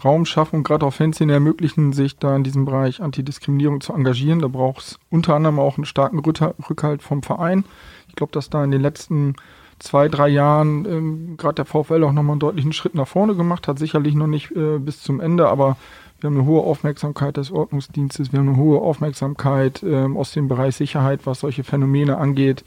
Raum 0.04 0.26
schaffen 0.26 0.58
und 0.58 0.64
gerade 0.64 0.86
auch 0.86 0.94
Fanszene 0.94 1.34
ermöglichen, 1.34 1.94
sich 1.94 2.18
da 2.18 2.36
in 2.36 2.44
diesem 2.44 2.66
Bereich 2.66 3.02
Antidiskriminierung 3.02 3.82
zu 3.82 3.94
engagieren. 3.94 4.40
Da 4.40 4.48
braucht 4.48 4.82
es 4.82 5.00
unter 5.10 5.36
anderem 5.36 5.60
auch 5.60 5.78
einen 5.78 5.86
starken 5.86 6.20
Rückhalt 6.20 7.02
vom 7.02 7.24
Verein. 7.24 7.66
Ich 8.08 8.16
glaube, 8.16 8.32
dass 8.32 8.50
da 8.50 8.64
in 8.64 8.72
den 8.72 8.82
letzten 8.82 9.36
zwei, 9.80 10.08
drei 10.08 10.30
Jahren 10.30 10.86
ähm, 10.86 11.38
gerade 11.38 11.56
der 11.56 11.66
VfL 11.66 12.04
auch 12.04 12.12
nochmal 12.12 12.34
einen 12.34 12.40
deutlichen 12.40 12.74
Schritt 12.74 12.96
nach 12.96 13.08
vorne 13.08 13.36
gemacht 13.36 13.68
hat. 13.68 13.80
Sicherlich 13.80 14.16
noch 14.16 14.28
nicht 14.28 14.52
äh, 14.52 14.78
bis 14.78 15.02
zum 15.02 15.20
Ende, 15.20 15.48
aber 15.50 15.78
wir 16.20 16.30
haben 16.30 16.38
eine 16.38 16.46
hohe 16.46 16.62
Aufmerksamkeit 16.62 17.38
des 17.38 17.52
Ordnungsdienstes, 17.52 18.32
wir 18.32 18.40
haben 18.40 18.50
eine 18.50 18.58
hohe 18.58 18.80
Aufmerksamkeit 18.80 19.82
ähm, 19.82 20.18
aus 20.18 20.32
dem 20.34 20.48
Bereich 20.48 20.76
Sicherheit, 20.76 21.22
was 21.26 21.40
solche 21.40 21.64
Phänomene 21.64 22.18
angeht. 22.18 22.64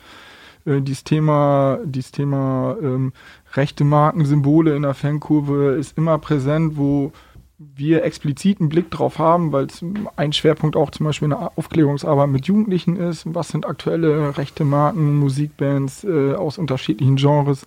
Äh, 0.64 0.81
dieses 0.81 1.05
Thema, 1.05 1.79
dieses 1.85 2.11
Thema 2.11 2.77
ähm, 2.83 3.12
rechte 3.57 3.85
Marken, 3.85 4.25
Symbole 4.25 4.75
in 4.77 4.83
der 4.83 4.95
Fankurve 4.95 5.75
ist 5.75 5.97
immer 5.97 6.19
präsent, 6.19 6.77
wo 6.77 7.12
wir 7.59 8.05
explizit 8.05 8.61
einen 8.61 8.69
Blick 8.69 8.90
drauf 8.90 9.19
haben, 9.19 9.53
weil 9.53 9.67
es 9.67 9.85
ein 10.17 10.33
Schwerpunkt 10.33 10.77
auch 10.77 10.90
zum 10.90 11.07
Beispiel 11.07 11.33
eine 11.33 11.57
Aufklärungsarbeit 11.57 12.29
mit 12.29 12.47
Jugendlichen 12.47 12.97
ist. 12.97 13.33
Was 13.33 13.49
sind 13.49 13.67
aktuelle 13.67 14.37
rechte 14.37 14.64
Marken, 14.64 15.19
Musikbands 15.19 16.05
äh, 16.05 16.35
aus 16.35 16.59
unterschiedlichen 16.59 17.17
Genres? 17.17 17.67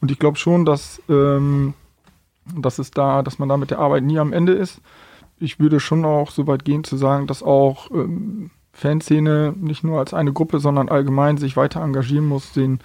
Und 0.00 0.10
ich 0.10 0.18
glaube 0.18 0.38
schon, 0.38 0.64
dass, 0.64 1.02
ähm, 1.08 1.74
dass 2.56 2.78
es 2.78 2.92
da, 2.92 3.22
dass 3.22 3.38
man 3.38 3.48
da 3.48 3.56
mit 3.56 3.70
der 3.70 3.80
Arbeit 3.80 4.04
nie 4.04 4.18
am 4.18 4.32
Ende 4.32 4.52
ist. 4.52 4.80
Ich 5.38 5.58
würde 5.58 5.80
schon 5.80 6.04
auch 6.04 6.30
so 6.30 6.46
weit 6.46 6.64
gehen 6.64 6.84
zu 6.84 6.96
sagen, 6.96 7.26
dass 7.26 7.42
auch 7.42 7.90
ähm, 7.90 8.50
Fanszene 8.72 9.54
nicht 9.56 9.84
nur 9.84 9.98
als 9.98 10.14
eine 10.14 10.32
Gruppe, 10.32 10.60
sondern 10.60 10.88
allgemein 10.88 11.36
sich 11.36 11.56
weiter 11.56 11.82
engagieren 11.82 12.26
muss, 12.26 12.52
den, 12.52 12.78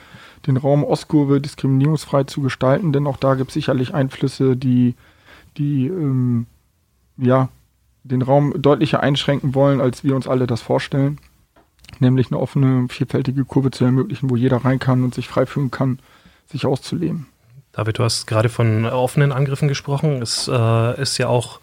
den 0.48 0.58
Raum 0.58 0.84
Ostkurve 0.84 1.40
diskriminierungsfrei 1.40 2.24
zu 2.24 2.42
gestalten, 2.42 2.94
denn 2.94 3.08
auch 3.08 3.18
da 3.18 3.36
gibt 3.36 3.50
es 3.50 3.54
sicherlich 3.54 3.94
Einflüsse, 3.94 4.56
die 4.58 4.96
die 5.58 5.88
ähm, 5.88 6.48
ja, 7.18 7.50
den 8.04 8.22
Raum 8.22 8.54
deutlicher 8.62 9.02
einschränken 9.02 9.54
wollen, 9.54 9.82
als 9.82 10.04
wir 10.04 10.16
uns 10.16 10.28
alle 10.28 10.48
das 10.48 10.62
vorstellen. 10.62 11.20
Nämlich 12.00 12.32
eine 12.32 12.40
offene, 12.40 12.88
vielfältige 12.90 13.46
Kurve 13.46 13.72
zu 13.72 13.84
ermöglichen, 13.84 14.30
wo 14.30 14.36
jeder 14.36 14.58
rein 14.58 14.80
kann 14.80 15.04
und 15.04 15.14
sich 15.14 15.28
frei 15.28 15.46
fühlen 15.46 15.72
kann, 15.72 16.00
sich 16.48 16.66
auszuleben. 16.66 17.28
David, 17.74 18.00
du 18.00 18.04
hast 18.04 18.28
gerade 18.28 18.50
von 18.50 18.86
offenen 18.86 19.32
Angriffen 19.32 19.68
gesprochen. 19.68 20.22
Es 20.22 20.50
äh, 20.52 21.02
ist 21.02 21.18
ja 21.18 21.28
auch 21.28 21.60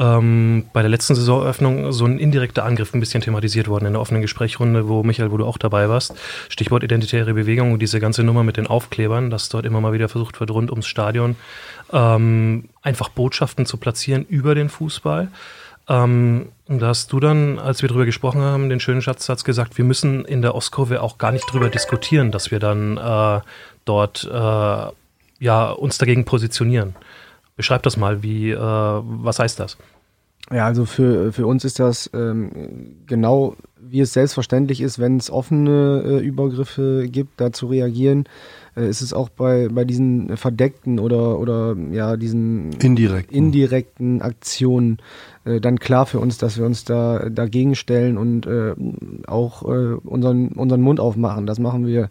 ähm, 0.00 0.64
bei 0.72 0.80
der 0.80 0.88
letzten 0.88 1.14
Saisoneröffnung 1.14 1.92
so 1.92 2.06
ein 2.06 2.18
indirekter 2.18 2.64
Angriff 2.64 2.94
ein 2.94 3.00
bisschen 3.00 3.20
thematisiert 3.20 3.68
worden 3.68 3.84
in 3.84 3.92
der 3.92 4.00
offenen 4.00 4.22
Gesprächsrunde, 4.22 4.88
wo 4.88 5.02
Michael, 5.02 5.30
wo 5.30 5.36
du 5.36 5.44
auch 5.44 5.58
dabei 5.58 5.90
warst. 5.90 6.14
Stichwort 6.48 6.82
identitäre 6.82 7.34
Bewegung 7.34 7.72
und 7.72 7.80
diese 7.80 8.00
ganze 8.00 8.24
Nummer 8.24 8.42
mit 8.42 8.56
den 8.56 8.66
Aufklebern, 8.66 9.28
dass 9.28 9.50
dort 9.50 9.66
immer 9.66 9.82
mal 9.82 9.92
wieder 9.92 10.08
versucht 10.08 10.40
wird, 10.40 10.50
rund 10.50 10.70
ums 10.70 10.86
Stadion 10.86 11.36
ähm, 11.92 12.70
einfach 12.80 13.10
Botschaften 13.10 13.66
zu 13.66 13.76
platzieren 13.76 14.24
über 14.26 14.54
den 14.54 14.70
Fußball. 14.70 15.28
Ähm, 15.88 16.46
da 16.66 16.86
hast 16.86 17.12
du 17.12 17.20
dann, 17.20 17.58
als 17.58 17.82
wir 17.82 17.88
darüber 17.88 18.06
gesprochen 18.06 18.40
haben, 18.40 18.70
den 18.70 18.80
schönen 18.80 19.02
Schatzsatz 19.02 19.44
gesagt, 19.44 19.76
wir 19.76 19.84
müssen 19.84 20.24
in 20.24 20.40
der 20.40 20.54
Ostkurve 20.54 21.02
auch 21.02 21.18
gar 21.18 21.32
nicht 21.32 21.52
drüber 21.52 21.68
diskutieren, 21.68 22.30
dass 22.30 22.50
wir 22.50 22.58
dann 22.58 22.96
äh, 22.96 23.40
dort 23.84 24.24
äh, 24.24 24.92
ja, 25.44 25.70
uns 25.70 25.98
dagegen 25.98 26.24
positionieren. 26.24 26.94
Beschreib 27.60 27.82
das 27.82 27.98
mal, 27.98 28.22
wie, 28.22 28.52
äh, 28.52 28.56
was 28.58 29.38
heißt 29.38 29.60
das? 29.60 29.76
Ja, 30.50 30.64
also 30.64 30.86
für, 30.86 31.30
für 31.30 31.46
uns 31.46 31.62
ist 31.62 31.78
das 31.78 32.08
ähm, 32.14 32.96
genau 33.06 33.54
wie 33.78 34.00
es 34.00 34.14
selbstverständlich 34.14 34.80
ist, 34.80 34.98
wenn 34.98 35.18
es 35.18 35.30
offene 35.30 36.02
äh, 36.06 36.24
Übergriffe 36.24 37.06
gibt, 37.06 37.38
da 37.38 37.52
zu 37.52 37.66
reagieren. 37.66 38.24
Äh, 38.74 38.88
ist 38.88 39.02
es 39.02 39.12
auch 39.12 39.28
bei, 39.28 39.68
bei 39.68 39.84
diesen 39.84 40.38
verdeckten 40.38 40.98
oder, 40.98 41.38
oder 41.38 41.76
ja, 41.92 42.16
diesen 42.16 42.72
indirekten, 42.72 43.36
indirekten 43.36 44.22
Aktionen 44.22 45.00
äh, 45.44 45.60
dann 45.60 45.78
klar 45.78 46.06
für 46.06 46.18
uns, 46.18 46.38
dass 46.38 46.56
wir 46.56 46.64
uns 46.64 46.86
da 46.86 47.28
dagegen 47.28 47.74
stellen 47.74 48.16
und 48.16 48.46
äh, 48.46 48.74
auch 49.26 49.64
äh, 49.64 49.96
unseren, 50.02 50.48
unseren 50.52 50.80
Mund 50.80 50.98
aufmachen. 50.98 51.44
Das 51.44 51.58
machen 51.58 51.86
wir 51.86 52.08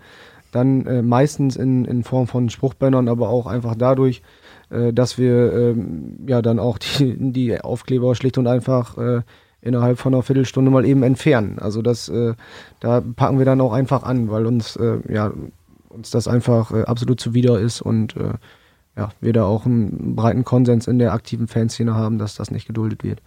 dann 0.51 0.85
äh, 0.85 1.01
meistens 1.01 1.55
in, 1.55 1.85
in 1.85 2.03
Form 2.03 2.27
von 2.27 2.51
Spruchbändern, 2.51 3.07
aber 3.07 3.29
auch 3.29 3.47
einfach 3.47 3.75
dadurch, 3.75 4.21
äh, 4.69 4.93
dass 4.93 5.17
wir 5.17 5.53
ähm, 5.53 6.19
ja 6.27 6.41
dann 6.41 6.59
auch 6.59 6.77
die, 6.77 7.15
die 7.31 7.59
Aufkleber 7.59 8.15
schlicht 8.15 8.37
und 8.37 8.47
einfach 8.47 8.97
äh, 8.97 9.21
innerhalb 9.61 9.99
von 9.99 10.13
einer 10.13 10.23
Viertelstunde 10.23 10.71
mal 10.71 10.85
eben 10.85 11.03
entfernen. 11.03 11.59
Also 11.59 11.81
das, 11.81 12.09
äh, 12.09 12.33
da 12.79 13.01
packen 13.01 13.39
wir 13.39 13.45
dann 13.45 13.61
auch 13.61 13.73
einfach 13.73 14.03
an, 14.03 14.29
weil 14.29 14.45
uns 14.45 14.75
äh, 14.75 14.99
ja 15.11 15.31
uns 15.89 16.11
das 16.11 16.27
einfach 16.27 16.71
äh, 16.71 16.83
absolut 16.83 17.19
zuwider 17.19 17.59
ist 17.59 17.81
und 17.81 18.15
äh, 18.15 18.33
ja, 18.95 19.09
wir 19.21 19.33
da 19.33 19.45
auch 19.45 19.65
einen 19.65 20.15
breiten 20.15 20.43
Konsens 20.43 20.87
in 20.87 20.99
der 20.99 21.13
aktiven 21.13 21.47
Fanszene 21.47 21.95
haben, 21.95 22.17
dass 22.17 22.35
das 22.35 22.51
nicht 22.51 22.67
geduldet 22.67 23.03
wird. 23.03 23.21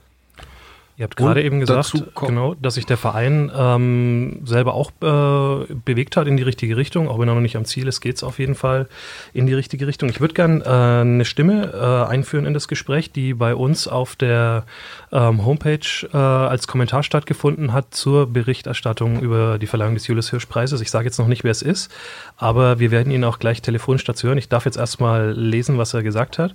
Ihr 1.03 1.07
habt 1.07 1.17
gerade 1.17 1.43
eben 1.43 1.59
gesagt, 1.59 1.95
genau, 2.15 2.55
dass 2.55 2.75
sich 2.75 2.87
der 2.87 2.97
Verein 2.97 3.51
ähm, 3.53 4.43
selber 4.45 4.75
auch 4.75 4.93
äh, 5.01 5.75
bewegt 5.75 6.17
hat 6.17 6.29
in 6.29 6.37
die 6.37 6.45
richtige 6.45 6.77
Richtung. 6.77 7.09
Auch 7.09 7.19
wenn 7.19 7.27
er 7.27 7.35
noch 7.35 7.41
nicht 7.41 7.57
am 7.57 7.65
Ziel 7.65 7.89
ist, 7.89 8.01
geht 8.01 8.15
es 8.15 8.23
auf 8.23 8.39
jeden 8.39 8.55
Fall 8.55 8.87
in 9.33 9.49
die 9.49 9.53
richtige 9.53 9.89
Richtung. 9.89 10.09
Ich 10.11 10.21
würde 10.21 10.35
gerne 10.35 10.63
äh, 10.65 11.01
eine 11.01 11.25
Stimme 11.25 11.73
äh, 11.75 12.09
einführen 12.09 12.47
in 12.47 12.55
das 12.55 12.69
Gespräch, 12.69 13.11
die 13.11 13.35
bei 13.35 13.57
uns 13.57 13.89
auf 13.89 14.15
der 14.15 14.65
ähm, 15.11 15.45
Homepage 15.45 15.81
äh, 16.13 16.17
als 16.17 16.69
Kommentar 16.69 17.03
stattgefunden 17.03 17.73
hat 17.73 17.93
zur 17.93 18.29
Berichterstattung 18.33 19.19
über 19.23 19.59
die 19.59 19.67
Verleihung 19.67 19.95
des 19.95 20.07
Julius 20.07 20.31
Hirsch 20.31 20.47
Preises. 20.47 20.81
Ich 20.81 20.93
sage 20.93 21.07
jetzt 21.07 21.19
noch 21.19 21.27
nicht, 21.27 21.43
wer 21.43 21.51
es 21.51 21.63
ist, 21.63 21.91
aber 22.37 22.79
wir 22.79 22.93
werden 22.93 23.13
ihn 23.13 23.25
auch 23.25 23.41
gleich 23.41 23.61
telefonisch 23.61 24.05
dazu 24.05 24.29
hören. 24.29 24.39
Ich 24.39 24.49
darf 24.49 24.67
jetzt 24.67 24.77
erstmal 24.77 25.33
lesen, 25.33 25.79
was 25.79 25.95
er 25.95 26.05
gesagt 26.05 26.39
hat. 26.39 26.55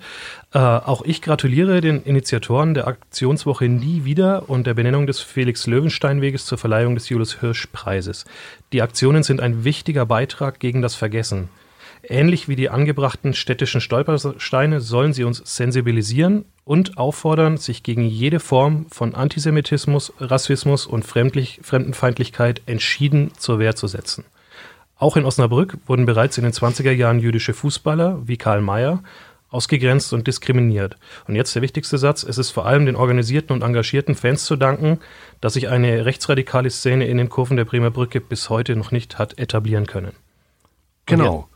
Äh, 0.54 0.60
auch 0.60 1.02
ich 1.04 1.22
gratuliere 1.22 1.82
den 1.82 2.04
Initiatoren 2.04 2.74
der 2.74 2.88
Aktionswoche 2.88 3.68
nie 3.68 4.06
wieder 4.06 4.50
und 4.50 4.66
der 4.66 4.74
Benennung 4.74 5.06
des 5.06 5.20
Felix-Löwenstein-Weges 5.20 6.46
zur 6.46 6.58
Verleihung 6.58 6.96
des 6.96 7.10
Julius-Hirsch-Preises. 7.10 8.26
Die 8.72 8.82
Aktionen 8.82 9.24
sind 9.24 9.42
ein 9.42 9.66
wichtiger 9.66 10.06
Beitrag 10.06 10.60
gegen 10.60 10.82
das 10.82 10.96
Vergessen. 10.96 11.50
Ähnlich 12.04 12.48
wie 12.48 12.56
die 12.56 12.70
angebrachten 12.70 13.34
städtischen 13.34 13.82
Stolpersteine 13.82 14.80
sollen 14.80 15.12
sie 15.12 15.26
uns 15.26 15.42
sensibilisieren 15.44 16.46
und 16.64 16.98
auffordern, 16.98 17.58
sich 17.58 17.84
gegen 17.84 18.06
jede 18.06 18.40
Form 18.40 18.86
von 18.90 19.16
Antisemitismus, 19.16 20.14
Rassismus 20.20 20.86
und 20.86 21.04
Fremdlich 21.04 21.60
Fremdenfeindlichkeit 21.64 22.62
entschieden 22.66 23.32
zur 23.38 23.60
Wehr 23.60 23.76
zu 23.76 23.88
setzen. 23.88 24.24
Auch 25.00 25.18
in 25.18 25.26
Osnabrück 25.26 25.78
wurden 25.86 26.06
bereits 26.06 26.38
in 26.38 26.44
den 26.44 26.54
20er 26.54 26.92
Jahren 26.92 27.20
jüdische 27.20 27.54
Fußballer 27.54 28.22
wie 28.26 28.38
Karl 28.38 28.62
Mayer 28.62 29.04
ausgegrenzt 29.50 30.14
und 30.14 30.28
diskriminiert. 30.28 30.98
Und 31.28 31.36
jetzt 31.36 31.56
der 31.56 31.62
wichtigste 31.62 31.98
Satz, 31.98 32.24
es 32.24 32.38
ist 32.38 32.52
vor 32.52 32.66
allem 32.66 32.86
den 32.86 32.96
organisierten 32.96 33.56
und 33.56 33.62
engagierten 33.62 34.16
Fans 34.16 34.46
zu 34.46 34.56
danken, 34.56 35.00
dass 35.42 35.54
sich 35.54 35.70
eine 35.70 36.06
rechtsradikale 36.06 36.70
Szene 36.70 37.08
in 37.08 37.18
den 37.18 37.30
Kurven 37.30 37.58
der 37.58 37.66
Bremer 37.66 37.92
Brücke 37.92 38.20
bis 38.20 38.50
heute 38.50 38.76
noch 38.76 38.92
nicht 38.92 39.18
hat 39.18 39.38
etablieren 39.40 39.86
können. 39.86 40.14
Genau. 41.06 41.48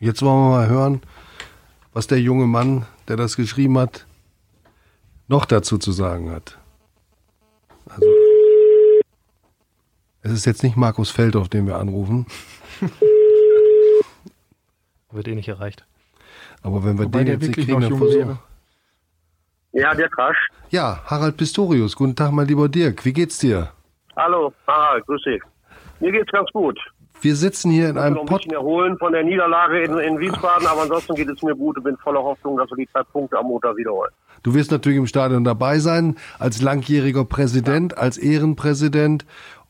Jetzt 0.00 0.22
wollen 0.22 0.36
wir 0.36 0.50
mal 0.50 0.68
hören, 0.68 1.00
was 1.92 2.06
der 2.06 2.20
junge 2.20 2.46
Mann, 2.46 2.86
der 3.08 3.16
das 3.16 3.36
geschrieben 3.36 3.78
hat, 3.78 4.06
noch 5.28 5.44
dazu 5.44 5.78
zu 5.78 5.92
sagen 5.92 6.30
hat. 6.30 6.58
Also, 7.88 8.06
es 10.22 10.32
ist 10.32 10.44
jetzt 10.44 10.62
nicht 10.62 10.76
Markus 10.76 11.10
Feldorf, 11.10 11.48
den 11.48 11.66
wir 11.66 11.78
anrufen. 11.78 12.26
Wird 15.12 15.28
eh 15.28 15.34
nicht 15.34 15.48
erreicht. 15.48 15.86
Aber 16.62 16.84
wenn 16.84 16.98
wir 16.98 17.06
Wobei 17.06 17.24
den 17.24 17.34
jetzt 17.34 17.42
nicht 17.42 17.54
kriegen, 17.54 17.80
dann 17.80 17.96
versuchen. 17.96 18.38
Ja, 19.72 19.94
Dirk 19.94 20.16
Rasch. 20.16 20.48
Ja, 20.70 21.00
Harald 21.04 21.36
Pistorius. 21.36 21.94
Guten 21.96 22.16
Tag, 22.16 22.32
mein 22.32 22.46
lieber 22.46 22.68
Dirk. 22.68 23.04
Wie 23.04 23.12
geht's 23.12 23.38
dir? 23.38 23.70
Hallo, 24.16 24.52
Harald, 24.66 25.06
grüß 25.06 25.22
dich. 25.24 25.42
Mir 26.00 26.12
geht's 26.12 26.32
ganz 26.32 26.50
gut. 26.52 26.78
Wir 27.20 27.34
sitzen 27.34 27.70
hier 27.70 27.88
in 27.88 27.98
einem 27.98 28.14
Pod... 28.14 28.26
Ich 28.26 28.30
ein 28.30 28.36
bisschen 28.36 28.52
erholen 28.52 28.98
von 28.98 29.12
der 29.12 29.22
Niederlage 29.22 29.82
in, 29.82 29.98
in 29.98 30.18
Wiesbaden, 30.18 30.66
aber 30.66 30.82
ansonsten 30.82 31.14
geht 31.14 31.28
es 31.28 31.42
mir 31.42 31.54
gut 31.54 31.76
und 31.78 31.84
bin 31.84 31.96
voller 31.98 32.22
Hoffnung, 32.22 32.56
dass 32.58 32.70
wir 32.70 32.76
die 32.76 32.88
zwei 32.90 33.02
Punkte 33.02 33.38
am 33.38 33.46
Montag 33.46 33.76
wiederholen. 33.76 34.10
Du 34.42 34.54
wirst 34.54 34.70
natürlich 34.70 34.98
im 34.98 35.06
Stadion 35.06 35.44
dabei 35.44 35.78
sein, 35.78 36.16
als 36.38 36.60
langjähriger 36.60 37.24
Präsident, 37.24 37.92
ja. 37.92 37.98
als 37.98 38.18
Ehrenpräsident 38.18 39.24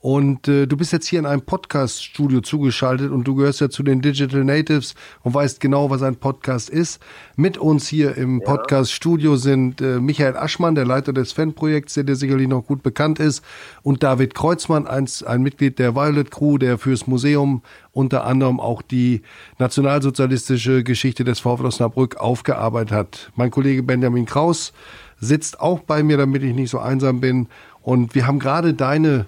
und 0.07 0.47
äh, 0.47 0.69
du 0.69 0.77
bist 0.77 0.93
jetzt 0.93 1.09
hier 1.09 1.19
in 1.19 1.27
einem 1.27 1.43
Podcast-Studio 1.43 2.41
zugeschaltet 2.41 3.11
und 3.11 3.25
du 3.25 3.35
gehörst 3.35 3.61
ja 3.61 3.69
zu 3.69 3.83
den 3.83 4.03
Digital 4.03 4.45
Natives 4.45 4.95
und 5.25 5.35
weißt 5.35 5.59
genau, 5.59 5.91
was 5.91 6.01
ein 6.03 6.15
Podcast 6.15 6.71
ist. 6.71 7.03
Mit 7.35 7.59
uns 7.59 7.89
hier 7.89 8.17
im 8.17 8.39
ja. 8.39 8.47
Podcast-Studio 8.47 9.35
sind 9.35 9.81
äh, 9.81 9.99
Michael 9.99 10.37
Aschmann, 10.37 10.77
der 10.77 10.85
Leiter 10.85 11.13
des 11.13 11.33
Fanprojekts, 11.33 11.95
der 11.95 12.05
dir 12.05 12.15
sicherlich 12.15 12.47
noch 12.47 12.65
gut 12.65 12.85
bekannt 12.85 13.19
ist, 13.19 13.45
und 13.83 14.05
David 14.05 14.37
Kreuzmann, 14.37 14.87
ein, 14.87 15.09
ein 15.27 15.43
Mitglied 15.43 15.81
der 15.81 15.97
Violet 15.97 16.31
Crew, 16.31 16.57
der 16.57 16.79
fürs 16.79 17.09
Museum 17.09 17.63
unter 17.91 18.27
anderem 18.27 18.61
auch 18.61 18.83
die 18.83 19.23
nationalsozialistische 19.59 20.85
Geschichte 20.85 21.25
des 21.25 21.41
VfL 21.41 21.67
Osnabrück 21.67 22.17
aufgearbeitet 22.19 22.93
hat. 22.93 23.33
Mein 23.35 23.51
Kollege 23.51 23.83
Benjamin 23.83 24.25
Kraus 24.27 24.73
sitzt 25.19 25.59
auch 25.59 25.81
bei 25.81 26.05
mir, 26.05 26.17
damit 26.17 26.45
ich 26.45 26.55
nicht 26.55 26.71
so 26.71 26.79
einsam 26.79 27.21
bin. 27.21 27.49
Und 27.83 28.15
wir 28.15 28.29
haben 28.29 28.39
gerade 28.39 28.73
deine 28.73 29.27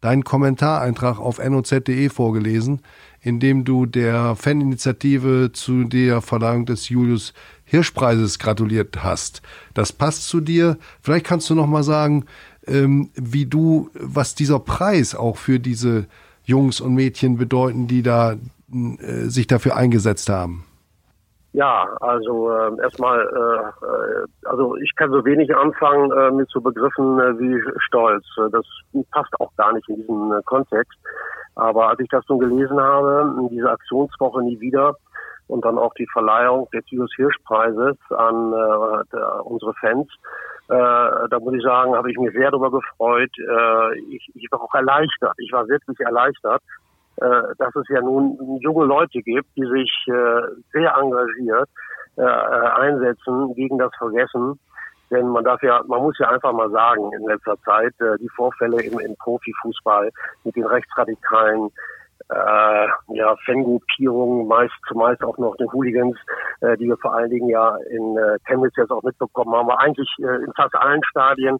deinen 0.00 0.24
Kommentareintrag 0.24 1.18
auf 1.18 1.38
noz.de 1.38 2.08
vorgelesen, 2.08 2.80
in 3.20 3.38
dem 3.40 3.64
du 3.64 3.86
der 3.86 4.34
Faninitiative 4.36 5.50
zu 5.52 5.84
der 5.84 6.20
Verleihung 6.22 6.66
des 6.66 6.88
Julius 6.88 7.34
Hirschpreises 7.64 8.38
gratuliert 8.38 9.02
hast. 9.04 9.42
Das 9.74 9.92
passt 9.92 10.28
zu 10.28 10.40
dir. 10.40 10.78
Vielleicht 11.02 11.26
kannst 11.26 11.50
du 11.50 11.54
noch 11.54 11.66
mal 11.66 11.84
sagen, 11.84 12.24
ähm, 12.66 13.10
wie 13.14 13.46
du, 13.46 13.90
was 13.94 14.34
dieser 14.34 14.58
Preis 14.58 15.14
auch 15.14 15.36
für 15.36 15.60
diese 15.60 16.06
Jungs 16.44 16.80
und 16.80 16.94
Mädchen 16.94 17.36
bedeuten, 17.36 17.86
die 17.86 18.02
da 18.02 18.32
äh, 18.32 19.28
sich 19.28 19.46
dafür 19.46 19.76
eingesetzt 19.76 20.28
haben. 20.28 20.64
Ja, 21.52 21.96
also 22.00 22.50
äh, 22.50 22.80
erstmal, 22.80 23.20
äh, 23.22 24.46
also 24.46 24.76
ich 24.76 24.94
kann 24.94 25.10
so 25.10 25.24
wenig 25.24 25.54
anfangen 25.54 26.12
äh, 26.12 26.30
mit 26.30 26.48
so 26.48 26.60
Begriffen 26.60 27.18
äh, 27.18 27.38
wie 27.40 27.60
Stolz. 27.78 28.24
Das 28.52 28.64
passt 29.10 29.32
auch 29.40 29.50
gar 29.56 29.72
nicht 29.72 29.88
in 29.88 29.96
diesen 29.96 30.32
äh, 30.32 30.42
Kontext. 30.44 30.96
Aber 31.56 31.88
als 31.88 31.98
ich 31.98 32.08
das 32.08 32.24
nun 32.28 32.38
gelesen 32.38 32.80
habe, 32.80 33.48
diese 33.50 33.68
Aktionswoche 33.68 34.42
nie 34.42 34.60
wieder 34.60 34.94
und 35.48 35.64
dann 35.64 35.76
auch 35.76 35.92
die 35.94 36.06
Verleihung 36.12 36.68
des 36.72 36.84
Julius 36.88 37.12
Hirsch 37.16 37.38
Preises 37.44 37.96
an 38.10 38.52
äh, 38.52 39.04
der, 39.12 39.44
unsere 39.44 39.74
Fans, 39.74 40.08
äh, 40.68 41.28
da 41.28 41.38
muss 41.40 41.54
ich 41.54 41.62
sagen, 41.64 41.96
habe 41.96 42.12
ich 42.12 42.16
mich 42.16 42.32
sehr 42.32 42.52
darüber 42.52 42.70
gefreut. 42.70 43.30
Äh, 43.38 43.98
ich, 44.14 44.30
ich 44.34 44.46
war 44.52 44.62
auch 44.62 44.74
erleichtert. 44.74 45.34
Ich 45.38 45.52
war 45.52 45.66
wirklich 45.66 45.98
erleichtert, 45.98 46.62
dass 47.16 47.74
es 47.74 47.88
ja 47.88 48.00
nun 48.00 48.58
junge 48.60 48.86
Leute 48.86 49.20
gibt, 49.20 49.48
die 49.56 49.66
sich 49.66 49.92
äh, 50.06 50.42
sehr 50.72 50.94
engagiert 50.96 51.68
äh, 52.16 52.22
einsetzen 52.22 53.54
gegen 53.54 53.78
das 53.78 53.90
Vergessen. 53.98 54.58
Denn 55.10 55.28
man 55.28 55.44
darf 55.44 55.62
ja, 55.62 55.82
man 55.86 56.02
muss 56.02 56.18
ja 56.18 56.28
einfach 56.28 56.52
mal 56.52 56.70
sagen, 56.70 57.12
in 57.12 57.26
letzter 57.26 57.56
Zeit, 57.62 57.94
äh, 58.00 58.16
die 58.18 58.28
Vorfälle 58.28 58.80
im, 58.82 58.98
im 59.00 59.16
Profifußball 59.16 60.10
mit 60.44 60.54
den 60.54 60.66
rechtsradikalen 60.66 61.70
äh, 62.28 62.86
ja, 63.14 63.34
Fangruppierungen, 63.44 64.46
meist 64.46 64.74
zumeist 64.86 65.22
auch 65.24 65.36
noch 65.38 65.56
den 65.56 65.72
Hooligans, 65.72 66.16
äh, 66.60 66.76
die 66.76 66.86
wir 66.86 66.96
vor 66.98 67.14
allen 67.14 67.30
Dingen 67.30 67.48
ja 67.48 67.76
in 67.90 68.16
äh, 68.16 68.38
Chemnitz 68.46 68.76
jetzt 68.76 68.92
auch 68.92 69.02
mitbekommen 69.02 69.52
haben, 69.52 69.68
aber 69.70 69.80
eigentlich 69.80 70.08
äh, 70.20 70.44
in 70.44 70.52
fast 70.54 70.76
allen 70.76 71.02
Stadien 71.04 71.58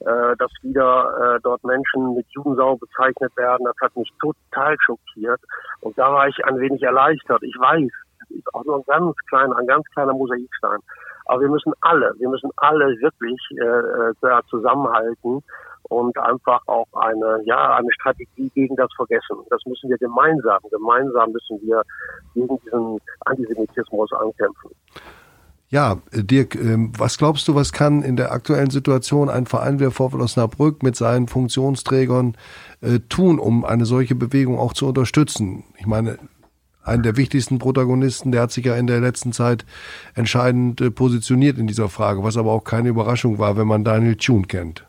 äh, 0.00 0.36
dass 0.38 0.50
wieder 0.62 1.36
äh, 1.36 1.40
dort 1.42 1.62
Menschen 1.64 2.14
mit 2.14 2.26
Jugendsau 2.30 2.76
bezeichnet 2.76 3.36
werden. 3.36 3.64
Das 3.64 3.76
hat 3.82 3.96
mich 3.96 4.10
total 4.20 4.76
schockiert. 4.80 5.40
Und 5.80 5.96
da 5.98 6.12
war 6.12 6.28
ich 6.28 6.44
ein 6.44 6.58
wenig 6.58 6.82
erleichtert. 6.82 7.42
Ich 7.42 7.56
weiß, 7.58 7.90
das 8.20 8.30
ist 8.30 8.54
auch 8.54 8.64
nur 8.64 8.76
ein 8.76 8.84
ganz 8.86 9.16
kleiner, 9.28 9.56
ein 9.56 9.66
ganz 9.66 9.84
kleiner 9.92 10.12
Mosaikstein. 10.12 10.78
Aber 11.26 11.42
wir 11.42 11.48
müssen 11.48 11.72
alle, 11.82 12.14
wir 12.18 12.28
müssen 12.28 12.50
alle 12.56 12.86
wirklich 13.00 13.38
äh, 13.52 14.14
da 14.20 14.40
zusammenhalten 14.48 15.42
und 15.90 16.16
einfach 16.18 16.62
auch 16.66 16.88
eine, 16.92 17.40
ja, 17.44 17.76
eine 17.76 17.92
Strategie 17.92 18.50
gegen 18.54 18.76
das 18.76 18.90
Vergessen. 18.96 19.36
Das 19.50 19.60
müssen 19.66 19.90
wir 19.90 19.98
gemeinsam, 19.98 20.60
gemeinsam 20.70 21.32
müssen 21.32 21.60
wir 21.62 21.82
gegen 22.34 22.58
diesen 22.64 23.00
Antisemitismus 23.26 24.12
ankämpfen. 24.12 24.70
Ja, 25.72 25.98
Dirk, 26.12 26.56
ähm, 26.56 26.92
was 26.98 27.16
glaubst 27.16 27.46
du, 27.46 27.54
was 27.54 27.72
kann 27.72 28.02
in 28.02 28.16
der 28.16 28.32
aktuellen 28.32 28.70
Situation 28.70 29.28
ein 29.28 29.46
Verein 29.46 29.78
wie 29.78 29.84
der 29.84 29.92
VfL 29.92 30.20
Osnabrück 30.20 30.82
mit 30.82 30.96
seinen 30.96 31.28
Funktionsträgern 31.28 32.36
äh, 32.80 32.98
tun, 33.08 33.38
um 33.38 33.64
eine 33.64 33.84
solche 33.86 34.16
Bewegung 34.16 34.58
auch 34.58 34.72
zu 34.72 34.88
unterstützen? 34.88 35.62
Ich 35.78 35.86
meine, 35.86 36.18
einen 36.82 37.04
der 37.04 37.16
wichtigsten 37.16 37.60
Protagonisten, 37.60 38.32
der 38.32 38.42
hat 38.42 38.50
sich 38.50 38.64
ja 38.64 38.74
in 38.74 38.88
der 38.88 39.00
letzten 39.00 39.32
Zeit 39.32 39.64
entscheidend 40.16 40.80
äh, 40.80 40.90
positioniert 40.90 41.56
in 41.56 41.68
dieser 41.68 41.88
Frage, 41.88 42.24
was 42.24 42.36
aber 42.36 42.50
auch 42.50 42.64
keine 42.64 42.88
Überraschung 42.88 43.38
war, 43.38 43.56
wenn 43.56 43.68
man 43.68 43.84
Daniel 43.84 44.16
Thune 44.16 44.48
kennt. 44.48 44.84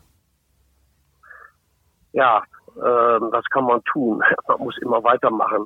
Ja, 2.14 2.42
äh, 2.76 2.82
was 2.82 3.46
kann 3.52 3.66
man 3.66 3.84
tun? 3.84 4.24
Man 4.48 4.60
muss 4.60 4.78
immer 4.82 5.04
weitermachen. 5.04 5.66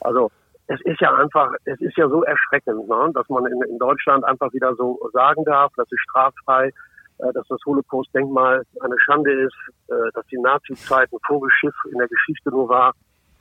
Also 0.00 0.30
es 0.66 0.80
ist 0.82 1.00
ja 1.00 1.14
einfach, 1.14 1.52
es 1.64 1.80
ist 1.80 1.96
ja 1.96 2.08
so 2.08 2.22
erschreckend, 2.24 2.88
ne, 2.88 3.10
dass 3.14 3.28
man 3.28 3.46
in, 3.46 3.60
in 3.62 3.78
Deutschland 3.78 4.24
einfach 4.24 4.52
wieder 4.52 4.74
so 4.76 4.98
sagen 5.12 5.44
darf, 5.44 5.72
das 5.76 5.90
ist 5.90 6.00
straffrei, 6.08 6.70
äh, 7.18 7.32
dass 7.32 7.46
das 7.48 7.60
Holocaust-Denkmal 7.66 8.62
eine 8.80 8.98
Schande 9.00 9.32
ist, 9.32 9.56
äh, 9.88 10.10
dass 10.14 10.26
die 10.26 10.38
Nazi-Zeit 10.38 11.12
ein 11.12 11.18
Vogelschiff 11.26 11.74
in 11.90 11.98
der 11.98 12.08
Geschichte 12.08 12.50
nur 12.50 12.68
war. 12.68 12.92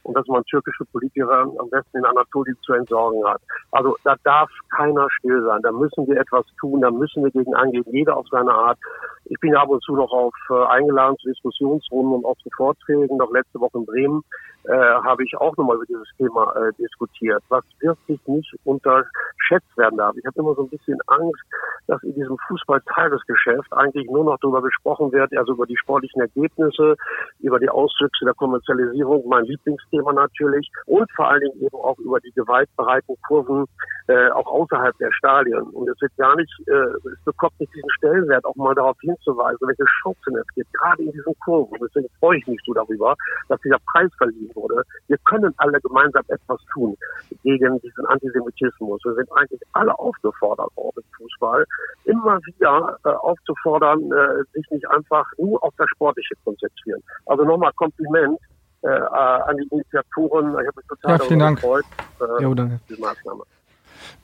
und 0.04 0.18
dass 0.18 0.28
man 0.28 0.44
türkische 0.44 0.84
Politiker 0.92 1.48
am 1.58 1.70
besten 1.70 2.00
in 2.00 2.06
Anatolien 2.06 2.58
zu 2.64 2.74
entsorgen 2.74 3.26
hat. 3.26 3.42
Also 3.72 3.96
da 4.04 4.16
darf 4.26 4.52
keiner 4.76 5.08
still 5.20 5.44
sein. 5.44 5.62
Da 5.62 5.72
müssen 5.72 6.08
wir 6.08 6.20
etwas 6.20 6.46
tun, 6.60 6.82
da 6.82 6.92
müssen 6.92 7.24
wir 7.24 7.32
gegen 7.32 7.54
angehen, 7.56 7.86
jeder 7.92 8.18
auf 8.18 8.28
seine 8.30 8.54
Art. 8.54 8.78
Ich 9.26 9.40
bin 9.40 9.56
ab 9.56 9.70
und 9.70 9.82
zu 9.84 9.96
noch 9.96 10.12
auf 10.12 10.34
äh, 10.50 10.66
eingeladen 10.66 11.18
zu 11.18 11.30
Diskussionsrunden 11.30 12.14
und 12.14 12.26
auch 12.26 12.38
zu 12.38 12.50
Vorträgen. 12.56 13.18
Noch 13.18 13.32
letzte 13.32 13.60
Woche 13.60 13.78
in 13.78 13.86
Bremen 13.86 14.24
äh, 14.66 14.74
habe 14.74 15.24
ich 15.24 15.36
auch 15.38 15.56
nochmal 15.58 15.78
über 15.78 15.86
dieses 15.86 16.08
Thema 16.18 16.54
äh, 16.56 16.72
diskutiert, 16.78 17.44
was 17.50 17.64
wirklich 17.80 18.20
nicht 18.28 18.54
unterschätzt 18.66 19.78
werden 19.78 19.98
darf. 19.98 20.16
Ich 20.18 20.26
habe 20.26 20.40
immer 20.40 20.56
so 20.56 20.64
ein 20.64 20.70
bisschen 20.70 21.00
Angst, 21.08 21.42
dass 21.88 22.02
in 22.04 22.14
diesem 22.16 22.38
Fußball-Tagesgeschäft 22.48 23.72
eigentlich 23.72 24.10
nur 24.10 24.24
noch 24.24 24.38
darüber 24.42 24.62
gesprochen 24.62 25.12
wird, 25.12 25.36
also 25.38 25.54
über 25.54 25.66
die 25.66 25.78
sportlichen 25.78 26.22
Ergebnisse, 26.22 26.96
über 27.40 27.60
die 27.60 27.70
Auswüchse 27.70 28.26
der 28.26 28.34
Kommerzialisierung, 28.34 29.28
mein 29.28 29.46
Lieblingsthema 29.46 30.14
natürlich, 30.14 30.70
und 30.86 31.12
vor 31.14 31.30
allen 31.30 31.42
Dingen 31.42 31.62
eben 31.62 31.78
auch 31.78 31.98
über 31.98 32.20
die 32.20 32.32
gewaltbereiten 32.32 33.16
Kurven 33.28 33.66
äh, 34.08 34.30
auch 34.32 34.48
außerhalb 34.64 34.98
der 34.98 35.12
Stadien. 35.12 35.62
Und 35.62 35.90
es 35.90 36.00
wird 36.02 36.16
gar 36.18 36.36
nicht, 36.36 36.52
äh, 36.68 37.10
es 37.12 37.24
bekommt 37.26 37.60
nicht 37.60 37.74
diesen 37.74 37.90
Stellenwert, 37.92 38.46
auch 38.46 38.56
mal 38.56 38.76
darauf 38.76 38.98
hinzuweisen, 39.02 39.68
welche 39.68 39.86
Chancen 40.02 40.38
es 40.38 40.48
gibt, 40.56 40.72
gerade 40.74 41.04
in 41.04 41.12
diesen 41.12 41.34
Kurven. 41.44 41.78
Deswegen 41.82 42.08
freue 42.20 42.38
ich 42.38 42.48
mich 42.48 42.60
so 42.66 42.74
darüber, 42.74 43.16
dass 43.50 43.60
dieser 43.62 43.80
Preis 43.92 44.12
verliehen 44.18 44.52
wurde. 44.56 44.84
Wir 45.08 45.18
können 45.26 45.54
alle 45.58 45.80
gemeinsam 45.82 46.24
etwas 46.28 46.60
tun 46.74 46.96
gegen 47.44 47.80
diesen 47.82 48.06
Antisemitismus. 48.06 49.02
Wir 49.04 49.16
sind 49.16 49.32
eigentlich 49.34 49.62
alle 49.74 49.98
aufgefordert, 50.00 50.70
auch 50.76 50.94
im 50.96 51.04
Fußball, 51.18 51.66
immer 52.06 52.40
wieder 52.46 52.98
äh, 53.06 53.10
aufzufordern, 53.10 54.12
äh, 54.12 54.44
sich 54.54 54.70
nicht 54.72 54.90
einfach 54.90 55.26
nur 55.38 55.62
auf 55.64 55.74
das 55.78 55.90
Sportliche 55.90 56.36
konzentrieren. 56.44 57.02
Also 57.26 57.44
nochmal 57.44 57.72
Kompliment 57.74 58.40
äh, 58.84 58.88
an 58.88 59.58
die 59.58 59.68
Initiatoren. 59.72 60.52
Ich 60.52 60.68
habe 60.68 60.72
mich 60.76 60.88
total 60.88 61.18
ja, 61.18 61.26
vielen 61.26 61.40
Dank. 61.40 61.60
gefreut, 61.60 61.86
äh, 62.20 62.44
ja, 62.44 62.54
danke. 62.54 62.80
die 62.90 63.02
Maßnahme. 63.02 63.44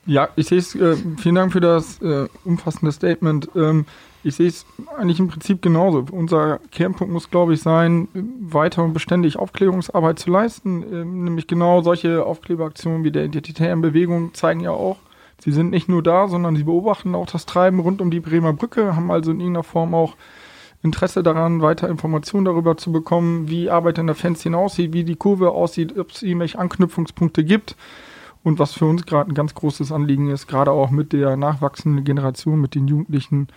Ja, 0.06 0.28
ich 0.36 0.48
sehe 0.48 0.58
es, 0.58 0.74
äh, 0.74 0.96
vielen 1.18 1.34
Dank 1.34 1.52
für 1.52 1.60
das 1.60 2.00
äh, 2.02 2.28
umfassende 2.44 2.92
Statement. 2.92 3.48
Ähm, 3.54 3.86
ich 4.22 4.34
sehe 4.34 4.48
es 4.48 4.66
eigentlich 4.98 5.18
im 5.18 5.28
Prinzip 5.28 5.62
genauso. 5.62 6.04
Unser 6.10 6.58
Kernpunkt 6.70 7.12
muss, 7.12 7.30
glaube 7.30 7.54
ich, 7.54 7.62
sein, 7.62 8.08
weiter 8.40 8.84
und 8.84 8.92
beständig 8.92 9.38
Aufklärungsarbeit 9.38 10.18
zu 10.18 10.30
leisten. 10.30 10.84
Ähm, 10.92 11.24
nämlich 11.24 11.46
genau 11.46 11.82
solche 11.82 12.24
Aufkleberaktionen 12.24 13.04
wie 13.04 13.10
der 13.10 13.24
Identitären 13.24 13.80
Bewegung 13.80 14.34
zeigen 14.34 14.60
ja 14.60 14.72
auch, 14.72 14.98
sie 15.38 15.52
sind 15.52 15.70
nicht 15.70 15.88
nur 15.88 16.02
da, 16.02 16.28
sondern 16.28 16.56
sie 16.56 16.64
beobachten 16.64 17.14
auch 17.14 17.26
das 17.26 17.46
Treiben 17.46 17.80
rund 17.80 18.00
um 18.00 18.10
die 18.10 18.20
Bremer 18.20 18.52
Brücke, 18.52 18.94
haben 18.94 19.10
also 19.10 19.30
in 19.30 19.40
irgendeiner 19.40 19.64
Form 19.64 19.94
auch 19.94 20.16
Interesse 20.82 21.22
daran, 21.22 21.60
weiter 21.60 21.88
Informationen 21.88 22.46
darüber 22.46 22.76
zu 22.76 22.90
bekommen, 22.90 23.48
wie 23.48 23.70
Arbeit 23.70 23.98
in 23.98 24.06
der 24.06 24.16
Fanszene 24.16 24.56
aussieht, 24.56 24.92
wie 24.92 25.04
die 25.04 25.16
Kurve 25.16 25.50
aussieht, 25.50 25.98
ob 25.98 26.10
es 26.10 26.22
irgendwelche 26.22 26.58
Anknüpfungspunkte 26.58 27.44
gibt. 27.44 27.76
Und 28.42 28.58
was 28.58 28.72
für 28.72 28.86
uns 28.86 29.04
gerade 29.04 29.30
ein 29.30 29.34
ganz 29.34 29.54
großes 29.54 29.92
Anliegen 29.92 30.30
ist, 30.30 30.46
gerade 30.46 30.72
auch 30.72 30.90
mit 30.90 31.12
der 31.12 31.36
nachwachsenden 31.36 32.04
Generation, 32.04 32.60
mit 32.60 32.74
den 32.74 32.88
Jugendlichen, 32.88 33.48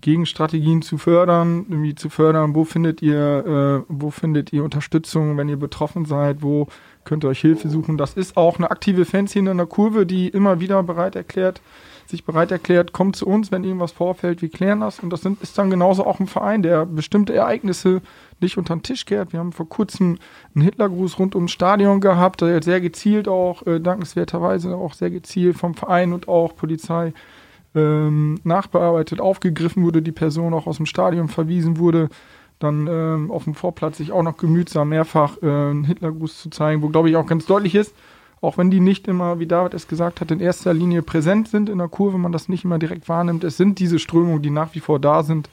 Gegenstrategien 0.00 0.82
zu 0.82 0.96
fördern, 0.96 1.66
irgendwie 1.68 1.94
zu 1.94 2.08
fördern, 2.08 2.54
wo 2.54 2.64
findet 2.64 3.02
ihr, 3.02 3.84
äh, 3.88 3.92
wo 3.92 4.10
findet 4.10 4.52
ihr 4.52 4.62
Unterstützung, 4.62 5.36
wenn 5.36 5.48
ihr 5.48 5.56
betroffen 5.56 6.04
seid, 6.04 6.42
wo 6.42 6.68
könnt 7.04 7.24
ihr 7.24 7.28
euch 7.28 7.40
Hilfe 7.40 7.68
suchen. 7.68 7.98
Das 7.98 8.14
ist 8.14 8.36
auch 8.36 8.58
eine 8.58 8.70
aktive 8.70 9.04
Fanszene 9.04 9.50
in 9.50 9.56
der 9.56 9.66
Kurve, 9.66 10.06
die 10.06 10.28
immer 10.28 10.60
wieder 10.60 10.82
bereit 10.84 11.16
erklärt, 11.16 11.60
sich 12.08 12.24
bereit 12.24 12.50
erklärt, 12.50 12.92
kommt 12.92 13.16
zu 13.16 13.26
uns, 13.26 13.52
wenn 13.52 13.64
irgendwas 13.64 13.92
vorfällt, 13.92 14.40
wir 14.40 14.48
klären 14.48 14.80
das. 14.80 15.00
Und 15.00 15.10
das 15.10 15.20
sind, 15.20 15.42
ist 15.42 15.58
dann 15.58 15.68
genauso 15.68 16.06
auch 16.06 16.20
ein 16.20 16.26
Verein, 16.26 16.62
der 16.62 16.86
bestimmte 16.86 17.34
Ereignisse 17.34 18.00
nicht 18.40 18.56
unter 18.56 18.74
den 18.74 18.82
Tisch 18.82 19.04
kehrt. 19.04 19.32
Wir 19.32 19.40
haben 19.40 19.52
vor 19.52 19.68
kurzem 19.68 20.18
einen 20.54 20.64
Hitlergruß 20.64 21.18
rund 21.18 21.34
ums 21.34 21.52
Stadion 21.52 22.00
gehabt, 22.00 22.40
der 22.40 22.62
sehr 22.62 22.80
gezielt 22.80 23.28
auch, 23.28 23.66
äh, 23.66 23.78
dankenswerterweise 23.78 24.74
auch 24.74 24.94
sehr 24.94 25.10
gezielt 25.10 25.58
vom 25.58 25.74
Verein 25.74 26.14
und 26.14 26.28
auch 26.28 26.56
Polizei 26.56 27.12
ähm, 27.74 28.40
nachbearbeitet, 28.42 29.20
aufgegriffen 29.20 29.82
wurde, 29.84 30.00
die 30.00 30.12
Person 30.12 30.54
auch 30.54 30.66
aus 30.66 30.78
dem 30.78 30.86
Stadion 30.86 31.28
verwiesen 31.28 31.76
wurde, 31.76 32.08
dann 32.58 32.86
ähm, 32.86 33.30
auf 33.30 33.44
dem 33.44 33.54
Vorplatz 33.54 33.98
sich 33.98 34.12
auch 34.12 34.22
noch 34.22 34.38
gemütsam 34.38 34.88
mehrfach 34.88 35.36
äh, 35.42 35.46
einen 35.46 35.84
Hitlergruß 35.84 36.40
zu 36.40 36.48
zeigen, 36.48 36.80
wo 36.80 36.88
glaube 36.88 37.10
ich 37.10 37.16
auch 37.16 37.26
ganz 37.26 37.44
deutlich 37.44 37.74
ist, 37.74 37.94
auch 38.40 38.58
wenn 38.58 38.70
die 38.70 38.80
nicht 38.80 39.08
immer, 39.08 39.38
wie 39.38 39.46
David 39.46 39.74
es 39.74 39.88
gesagt 39.88 40.20
hat, 40.20 40.30
in 40.30 40.40
erster 40.40 40.74
Linie 40.74 41.02
präsent 41.02 41.48
sind 41.48 41.68
in 41.68 41.78
der 41.78 41.88
Kurve, 41.88 42.18
man 42.18 42.32
das 42.32 42.48
nicht 42.48 42.64
immer 42.64 42.78
direkt 42.78 43.08
wahrnimmt, 43.08 43.44
es 43.44 43.56
sind 43.56 43.78
diese 43.78 43.98
Strömungen, 43.98 44.42
die 44.42 44.50
nach 44.50 44.74
wie 44.74 44.80
vor 44.80 44.98
da 44.98 45.22
sind 45.22 45.48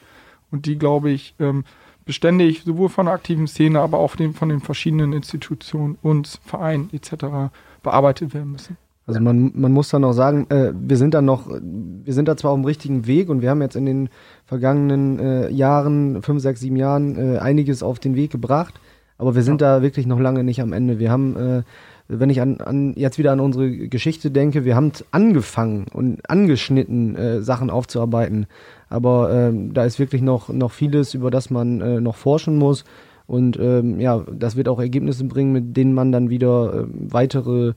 und 0.52 0.65
die, 0.65 0.78
glaube 0.78 1.10
ich, 1.10 1.36
ähm, 1.39 1.63
beständig 2.06 2.63
sowohl 2.63 2.89
von 2.89 3.08
der 3.08 3.15
aktiven 3.15 3.48
Szene, 3.48 3.80
aber 3.80 3.98
auch 3.98 4.12
von 4.12 4.50
den 4.50 4.62
verschiedenen 4.62 5.13
Institutionen 5.13 5.98
und 6.02 6.39
Vereinen 6.45 6.89
etc. 6.93 7.52
bearbeitet 7.82 8.34
werden 8.34 8.52
müssen. 8.52 8.78
Also 9.08 9.19
man, 9.19 9.52
man 9.54 9.71
muss 9.71 9.89
dann 9.89 10.02
noch 10.02 10.13
sagen, 10.13 10.48
äh, 10.50 10.74
wir 10.76 10.98
sind 10.98 11.13
da 11.13 11.21
noch, 11.21 11.48
wir 11.48 12.13
sind 12.13 12.28
da 12.28 12.36
zwar 12.38 12.52
auf 12.52 12.58
dem 12.58 12.65
richtigen 12.65 13.06
Weg 13.06 13.30
und 13.30 13.41
wir 13.41 13.52
haben 13.52 13.62
jetzt 13.62 13.76
in 13.76 13.86
den 13.86 14.10
vergangenen 14.45 15.19
äh, 15.19 15.50
Jahren, 15.50 16.24
fünf, 16.24 16.41
sechs, 16.41 16.60
sieben 16.60 16.76
Jahren, 16.76 17.15
äh, 17.17 17.38
einiges 17.38 17.84
auf 17.84 18.00
den 18.00 18.15
Weg 18.15 18.32
gebracht, 18.32 18.74
aber 19.19 19.36
wir 19.36 19.43
sind 19.43 19.62
ja. 19.62 19.78
da 19.78 19.82
wirklich 19.84 20.08
noch 20.08 20.19
lange 20.19 20.43
nicht 20.43 20.60
am 20.60 20.74
Ende. 20.74 20.98
Wir 20.98 21.12
haben, 21.12 21.38
äh, 21.38 21.63
wenn 22.08 22.30
ich 22.30 22.41
an, 22.41 22.62
an 22.62 22.94
jetzt 22.96 23.18
wieder 23.18 23.32
an 23.32 23.39
unsere 23.39 23.70
Geschichte 23.88 24.32
denke, 24.32 24.65
wir 24.65 24.76
haben 24.76 24.91
angefangen 25.12 25.88
und 25.91 26.30
angeschnitten, 26.30 27.15
äh, 27.15 27.41
Sachen 27.41 27.70
aufzuarbeiten. 27.70 28.48
Aber 28.89 29.34
ähm, 29.34 29.74
da 29.74 29.86
ist 29.86 29.98
wirklich 29.98 30.22
noch, 30.22 30.50
noch 30.50 30.72
vieles, 30.72 31.13
über 31.13 31.32
das 31.32 31.50
man 31.50 31.82
äh, 31.82 32.00
noch 32.00 32.15
forschen 32.15 32.58
muss. 32.58 32.84
Und 33.28 33.58
ähm, 33.60 34.00
ja, 34.00 34.24
das 34.32 34.56
wird 34.56 34.68
auch 34.68 34.80
Ergebnisse 34.80 35.24
bringen, 35.24 35.52
mit 35.52 35.76
denen 35.76 35.94
man 35.94 36.12
dann 36.12 36.30
wieder 36.30 36.74
äh, 36.74 36.86
weitere 36.89 37.74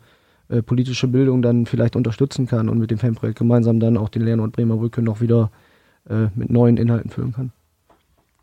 äh, 0.49 0.63
politische 0.63 1.09
Bildung 1.09 1.41
dann 1.41 1.65
vielleicht 1.65 1.97
unterstützen 1.97 2.47
kann 2.47 2.69
und 2.69 2.79
mit 2.79 2.91
dem 2.91 2.99
Fanprojekt 2.99 3.39
gemeinsam 3.39 3.81
dann 3.81 3.97
auch 3.97 4.11
den 4.11 4.23
Lernort 4.23 4.53
Bremer 4.53 4.77
Brücke 4.77 5.01
noch 5.01 5.23
wieder 5.23 5.51
äh, 6.09 6.27
mit 6.35 6.51
neuen 6.51 6.77
Inhalten 6.77 7.11
füllen 7.11 7.33
kann. 7.33 7.53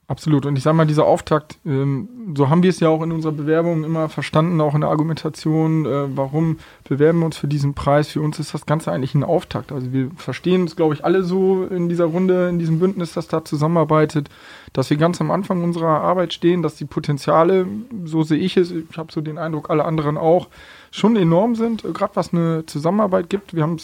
Absolut. 0.07 0.45
Und 0.45 0.55
ich 0.55 0.61
sage 0.61 0.77
mal, 0.77 0.85
dieser 0.85 1.05
Auftakt, 1.05 1.57
ähm, 1.65 2.35
so 2.37 2.49
haben 2.49 2.61
wir 2.61 2.69
es 2.69 2.79
ja 2.79 2.89
auch 2.89 3.01
in 3.01 3.11
unserer 3.11 3.31
Bewerbung 3.31 3.83
immer 3.83 4.07
verstanden, 4.07 4.61
auch 4.61 4.75
in 4.75 4.81
der 4.81 4.91
Argumentation, 4.91 5.87
äh, 5.87 6.15
warum 6.15 6.59
bewerben 6.83 7.19
wir 7.19 7.25
uns 7.25 7.37
für 7.37 7.47
diesen 7.47 7.73
Preis. 7.73 8.09
Für 8.09 8.21
uns 8.21 8.37
ist 8.37 8.53
das 8.53 8.67
Ganze 8.67 8.91
eigentlich 8.91 9.15
ein 9.15 9.23
Auftakt. 9.23 9.71
Also 9.71 9.91
wir 9.93 10.11
verstehen 10.15 10.65
es, 10.65 10.75
glaube 10.75 10.93
ich, 10.93 11.03
alle 11.03 11.23
so 11.23 11.65
in 11.65 11.89
dieser 11.89 12.05
Runde, 12.05 12.49
in 12.49 12.59
diesem 12.59 12.77
Bündnis, 12.77 13.13
das 13.13 13.27
da 13.27 13.43
zusammenarbeitet, 13.43 14.29
dass 14.73 14.91
wir 14.91 14.97
ganz 14.97 15.19
am 15.21 15.31
Anfang 15.31 15.63
unserer 15.63 16.01
Arbeit 16.01 16.33
stehen, 16.33 16.61
dass 16.61 16.75
die 16.75 16.85
Potenziale, 16.85 17.65
so 18.03 18.21
sehe 18.21 18.37
ich 18.37 18.57
es, 18.57 18.69
ich 18.69 18.97
habe 18.97 19.11
so 19.11 19.21
den 19.21 19.39
Eindruck, 19.39 19.71
alle 19.71 19.85
anderen 19.85 20.17
auch, 20.17 20.49
schon 20.91 21.15
enorm 21.15 21.55
sind, 21.55 21.83
gerade 21.95 22.15
was 22.15 22.31
eine 22.31 22.65
Zusammenarbeit 22.67 23.29
gibt. 23.29 23.55
Wir 23.55 23.63
haben 23.63 23.77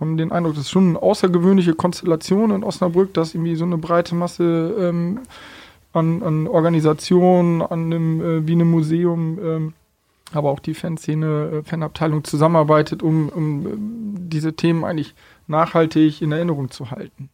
haben 0.00 0.16
den 0.16 0.32
Eindruck, 0.32 0.54
das 0.54 0.64
ist 0.64 0.70
schon 0.70 0.90
eine 0.90 1.02
außergewöhnliche 1.02 1.74
Konstellation 1.74 2.50
in 2.50 2.64
Osnabrück, 2.64 3.14
dass 3.14 3.34
irgendwie 3.34 3.56
so 3.56 3.64
eine 3.64 3.78
breite 3.78 4.14
Masse 4.14 4.74
ähm, 4.78 5.20
an, 5.92 6.22
an 6.22 6.46
Organisationen, 6.48 7.62
an 7.62 7.84
einem, 7.84 8.20
äh, 8.20 8.46
wie 8.46 8.52
einem 8.52 8.70
Museum, 8.70 9.38
ähm, 9.42 9.74
aber 10.32 10.50
auch 10.50 10.60
die 10.60 10.74
Fanszene, 10.74 11.50
äh, 11.50 11.62
Fanabteilung 11.62 12.24
zusammenarbeitet, 12.24 13.02
um, 13.02 13.28
um 13.28 13.66
äh, 13.66 14.28
diese 14.28 14.54
Themen 14.54 14.84
eigentlich 14.84 15.14
nachhaltig 15.46 16.22
in 16.22 16.32
Erinnerung 16.32 16.70
zu 16.70 16.90
halten. 16.90 17.30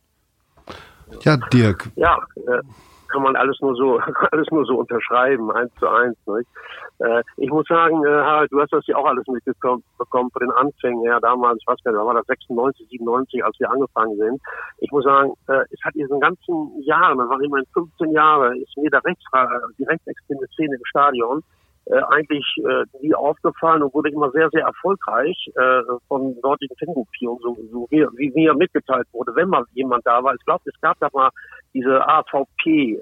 Ja, 1.23 1.37
Dirk. 1.37 1.91
Ja, 1.97 2.19
äh, 2.37 2.63
kann 3.11 3.23
man 3.23 3.37
alles 3.37 3.59
nur 3.61 3.75
so, 3.75 3.99
alles 4.33 4.47
nur 4.51 4.65
so 4.65 4.79
unterschreiben, 4.79 5.51
eins 5.53 5.73
zu 5.79 5.89
eins. 5.89 6.17
Nicht? 6.27 6.49
Äh, 6.99 7.23
ich 7.37 7.51
muss 7.51 7.67
sagen, 7.67 8.05
äh, 8.05 8.09
Harald, 8.09 8.51
du 8.53 8.61
hast 8.61 8.73
das 8.73 8.87
ja 8.87 8.97
auch 8.97 9.07
alles 9.07 9.27
mitbekommen 9.27 9.83
von 9.99 10.41
den 10.41 10.51
Anfängen 10.53 11.03
her 11.03 11.19
damals, 11.21 11.59
ich 11.61 11.67
weiß 11.67 11.83
gar 11.85 11.93
nicht, 11.93 12.05
war 12.05 12.15
das 12.15 12.27
96, 12.27 12.89
97, 12.89 13.45
als 13.45 13.59
wir 13.59 13.71
angefangen 13.71 14.17
sind. 14.17 14.41
Ich 14.79 14.91
muss 14.91 15.05
sagen, 15.05 15.33
äh, 15.49 15.65
es 15.71 15.83
hat 15.85 15.95
diesen 15.95 16.21
ganzen 16.21 16.83
Jahren, 16.83 17.19
das 17.19 17.29
waren 17.29 17.45
immerhin 17.45 17.67
15 17.75 18.13
Jahre, 18.13 18.57
ist 18.57 18.77
mir 18.77 18.91
der 18.91 19.05
Rechts, 19.05 19.25
die 19.79 19.85
rechtsextreme 19.85 20.47
Szene 20.49 20.77
im 20.77 20.85
Stadion 20.85 21.43
äh, 21.87 22.01
eigentlich 22.09 22.47
äh, 22.59 22.85
nie 23.01 23.15
aufgefallen 23.15 23.83
und 23.83 23.93
wurde 23.95 24.11
immer 24.11 24.31
sehr, 24.31 24.49
sehr 24.51 24.65
erfolgreich 24.65 25.51
äh, 25.57 25.83
von 26.09 26.41
dortigen 26.41 26.77
Fangruppierungen, 26.77 27.41
so, 27.43 27.57
so 27.73 27.87
wie, 27.91 28.07
wie 28.17 28.31
mir 28.31 28.55
mitgeteilt 28.55 29.09
wurde, 29.13 29.35
wenn 29.35 29.49
mal 29.49 29.65
jemand 29.73 30.07
da 30.07 30.23
war. 30.23 30.35
Ich 30.35 30.45
glaube, 30.45 30.63
es 30.67 30.81
gab 30.81 30.99
da 31.01 31.09
mal 31.13 31.31
diese 31.75 32.07
AVP, 32.07 32.95
äh, 32.95 32.99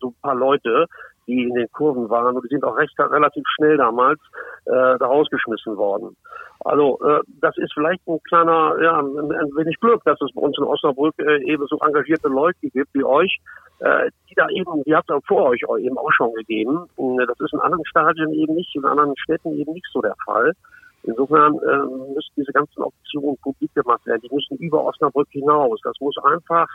so 0.00 0.08
ein 0.08 0.16
paar 0.22 0.34
Leute, 0.34 0.86
die 1.26 1.42
in 1.42 1.54
den 1.54 1.70
Kurven 1.72 2.08
waren 2.08 2.36
und 2.36 2.44
die 2.44 2.48
sind 2.48 2.64
auch 2.64 2.76
recht 2.76 2.94
relativ 2.98 3.44
schnell 3.56 3.76
damals 3.76 4.20
äh, 4.66 4.96
da 4.98 5.06
rausgeschmissen 5.06 5.76
worden. 5.76 6.16
Also 6.60 6.98
äh, 7.04 7.20
das 7.40 7.56
ist 7.58 7.72
vielleicht 7.74 8.06
ein 8.06 8.18
kleiner, 8.28 8.76
ja, 8.80 8.98
ein, 8.98 9.32
ein 9.32 9.50
wenig 9.56 9.78
Glück, 9.80 10.02
dass 10.04 10.20
es 10.20 10.32
bei 10.34 10.40
uns 10.40 10.56
in 10.56 10.64
Osnabrück 10.64 11.14
äh, 11.18 11.42
eben 11.44 11.66
so 11.66 11.78
engagierte 11.78 12.28
Leute 12.28 12.58
gibt 12.70 12.94
wie 12.94 13.04
euch, 13.04 13.38
äh, 13.80 14.10
die 14.30 14.34
da 14.34 14.48
eben, 14.48 14.82
die 14.84 14.94
hat 14.94 15.04
es 15.08 15.24
vor 15.26 15.50
euch 15.50 15.60
eben 15.78 15.98
auch 15.98 16.12
schon 16.12 16.32
gegeben. 16.34 16.86
Das 16.96 17.40
ist 17.40 17.52
in 17.52 17.60
anderen 17.60 17.84
Stadien 17.86 18.32
eben 18.32 18.54
nicht, 18.54 18.74
in 18.74 18.84
anderen 18.84 19.16
Städten 19.18 19.52
eben 19.52 19.72
nicht 19.72 19.86
so 19.92 20.00
der 20.00 20.14
Fall. 20.24 20.52
Insofern 21.02 21.54
äh, 21.58 22.14
müssen 22.14 22.32
diese 22.36 22.52
ganzen 22.52 22.82
Optionen 22.82 23.36
publik 23.42 23.72
gemacht 23.74 24.04
werden. 24.06 24.22
Die 24.22 24.34
müssen 24.34 24.56
über 24.56 24.84
Osnabrück 24.84 25.28
hinaus. 25.30 25.78
Das 25.84 25.94
muss 26.00 26.16
einfach 26.24 26.68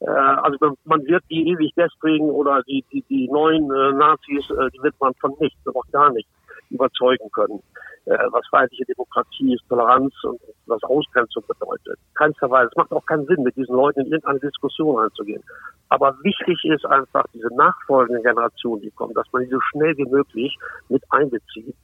äh, 0.00 0.06
also 0.08 0.76
man 0.84 1.04
wird 1.06 1.24
die 1.30 1.48
ewig 1.48 1.72
deswegen 1.76 2.30
oder 2.30 2.62
die, 2.62 2.84
die, 2.92 3.02
die 3.08 3.28
neuen 3.28 3.70
äh, 3.70 3.92
Nazis, 3.92 4.50
äh, 4.50 4.70
die 4.70 4.82
wird 4.82 4.94
man 5.00 5.14
von 5.14 5.34
nichts, 5.40 5.58
auch 5.66 5.86
gar 5.92 6.12
nicht 6.12 6.28
überzeugen 6.70 7.30
können, 7.32 7.62
äh, 8.06 8.18
was 8.30 8.46
freiheitliche 8.48 8.84
Demokratie 8.86 9.54
ist, 9.54 9.68
Toleranz 9.68 10.12
und 10.24 10.40
was 10.66 10.82
Ausgrenzung 10.82 11.44
bedeutet. 11.46 11.98
Keinster 12.14 12.50
Weise. 12.50 12.68
Es 12.70 12.76
macht 12.76 12.92
auch 12.92 13.04
keinen 13.06 13.26
Sinn, 13.26 13.42
mit 13.42 13.56
diesen 13.56 13.74
Leuten 13.74 14.00
in 14.00 14.06
irgendeine 14.06 14.40
Diskussion 14.40 15.02
einzugehen. 15.02 15.42
Aber 15.88 16.16
wichtig 16.22 16.58
ist 16.64 16.84
einfach 16.86 17.24
diese 17.32 17.54
nachfolgende 17.54 18.22
Generation, 18.22 18.80
die 18.80 18.90
kommt, 18.90 19.16
dass 19.16 19.30
man 19.32 19.44
die 19.44 19.50
so 19.50 19.60
schnell 19.70 19.96
wie 19.96 20.06
möglich 20.06 20.56
mit 20.88 21.02
einbezieht. 21.10 21.76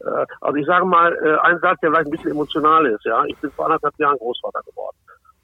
Äh, 0.00 0.26
also 0.40 0.56
ich 0.56 0.66
sage 0.66 0.86
mal, 0.86 1.12
äh, 1.14 1.36
ein 1.46 1.58
Satz, 1.60 1.80
der 1.80 1.90
vielleicht 1.90 2.06
ein 2.06 2.12
bisschen 2.12 2.30
emotional 2.30 2.86
ist. 2.86 3.04
Ja, 3.04 3.24
Ich 3.26 3.36
bin 3.38 3.50
vor 3.52 3.66
anderthalb 3.66 3.98
Jahren 3.98 4.18
Großvater 4.18 4.62
geworden. 4.62 4.96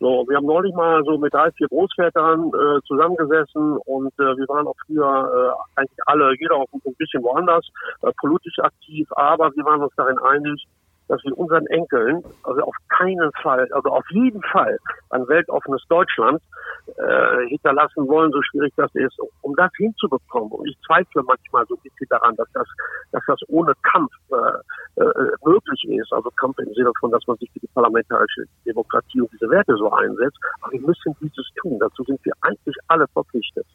So, 0.04 0.22
wir 0.28 0.36
haben 0.36 0.44
neulich 0.44 0.74
mal 0.74 1.02
so 1.06 1.16
mit 1.16 1.32
drei, 1.32 1.50
vier 1.52 1.66
Großvätern 1.68 2.52
äh, 2.52 2.80
zusammengesessen 2.86 3.78
und 3.86 4.12
äh, 4.20 4.36
wir 4.36 4.46
waren 4.48 4.66
auch 4.66 4.76
früher 4.84 5.08
äh, 5.08 5.80
eigentlich 5.80 5.98
alle, 6.04 6.36
jeder 6.38 6.56
auch 6.56 6.68
ein 6.74 6.94
bisschen 6.98 7.22
woanders, 7.22 7.66
äh, 8.02 8.12
politisch 8.20 8.58
aktiv, 8.58 9.08
aber 9.16 9.50
wir 9.56 9.64
waren 9.64 9.80
uns 9.80 9.94
darin 9.96 10.18
einig, 10.18 10.62
dass 11.08 11.22
wir 11.24 11.36
unseren 11.36 11.66
Enkeln 11.66 12.22
also 12.42 12.62
auf 12.62 12.76
keinen 12.88 13.30
Fall, 13.42 13.68
also 13.72 13.90
auf 13.90 14.04
jeden 14.10 14.42
Fall 14.42 14.78
ein 15.10 15.26
weltoffenes 15.28 15.82
Deutschland 15.88 16.40
äh, 16.86 17.48
hinterlassen 17.48 18.08
wollen, 18.08 18.32
so 18.32 18.40
schwierig 18.42 18.72
das 18.76 18.94
ist, 18.94 19.18
um 19.42 19.54
das 19.56 19.70
hinzubekommen. 19.76 20.50
Und 20.52 20.68
ich 20.68 20.76
zweifle 20.86 21.22
manchmal 21.22 21.66
so 21.66 21.76
ein 21.76 21.82
bisschen 21.82 22.06
daran, 22.08 22.34
dass 22.36 22.48
das, 22.52 22.66
dass 23.12 23.22
das 23.26 23.40
ohne 23.48 23.74
Kampf 23.82 24.12
äh, 24.30 25.00
äh, 25.00 25.30
möglich 25.44 25.84
ist. 25.88 26.12
Also 26.12 26.30
Kampf 26.30 26.58
im 26.58 26.72
Sinne 26.74 26.92
von, 27.00 27.10
dass 27.10 27.26
man 27.26 27.36
sich 27.38 27.50
für 27.52 27.60
die 27.60 27.70
parlamentarische 27.74 28.44
Demokratie 28.66 29.20
und 29.20 29.32
diese 29.32 29.48
Werte 29.50 29.76
so 29.76 29.90
einsetzt. 29.92 30.38
Aber 30.62 30.72
wir 30.72 30.80
müssen 30.80 31.16
dieses 31.20 31.46
tun. 31.60 31.78
Dazu 31.78 32.02
sind 32.04 32.24
wir 32.24 32.32
eigentlich 32.42 32.76
alle 32.88 33.06
verpflichtet. 33.08 33.66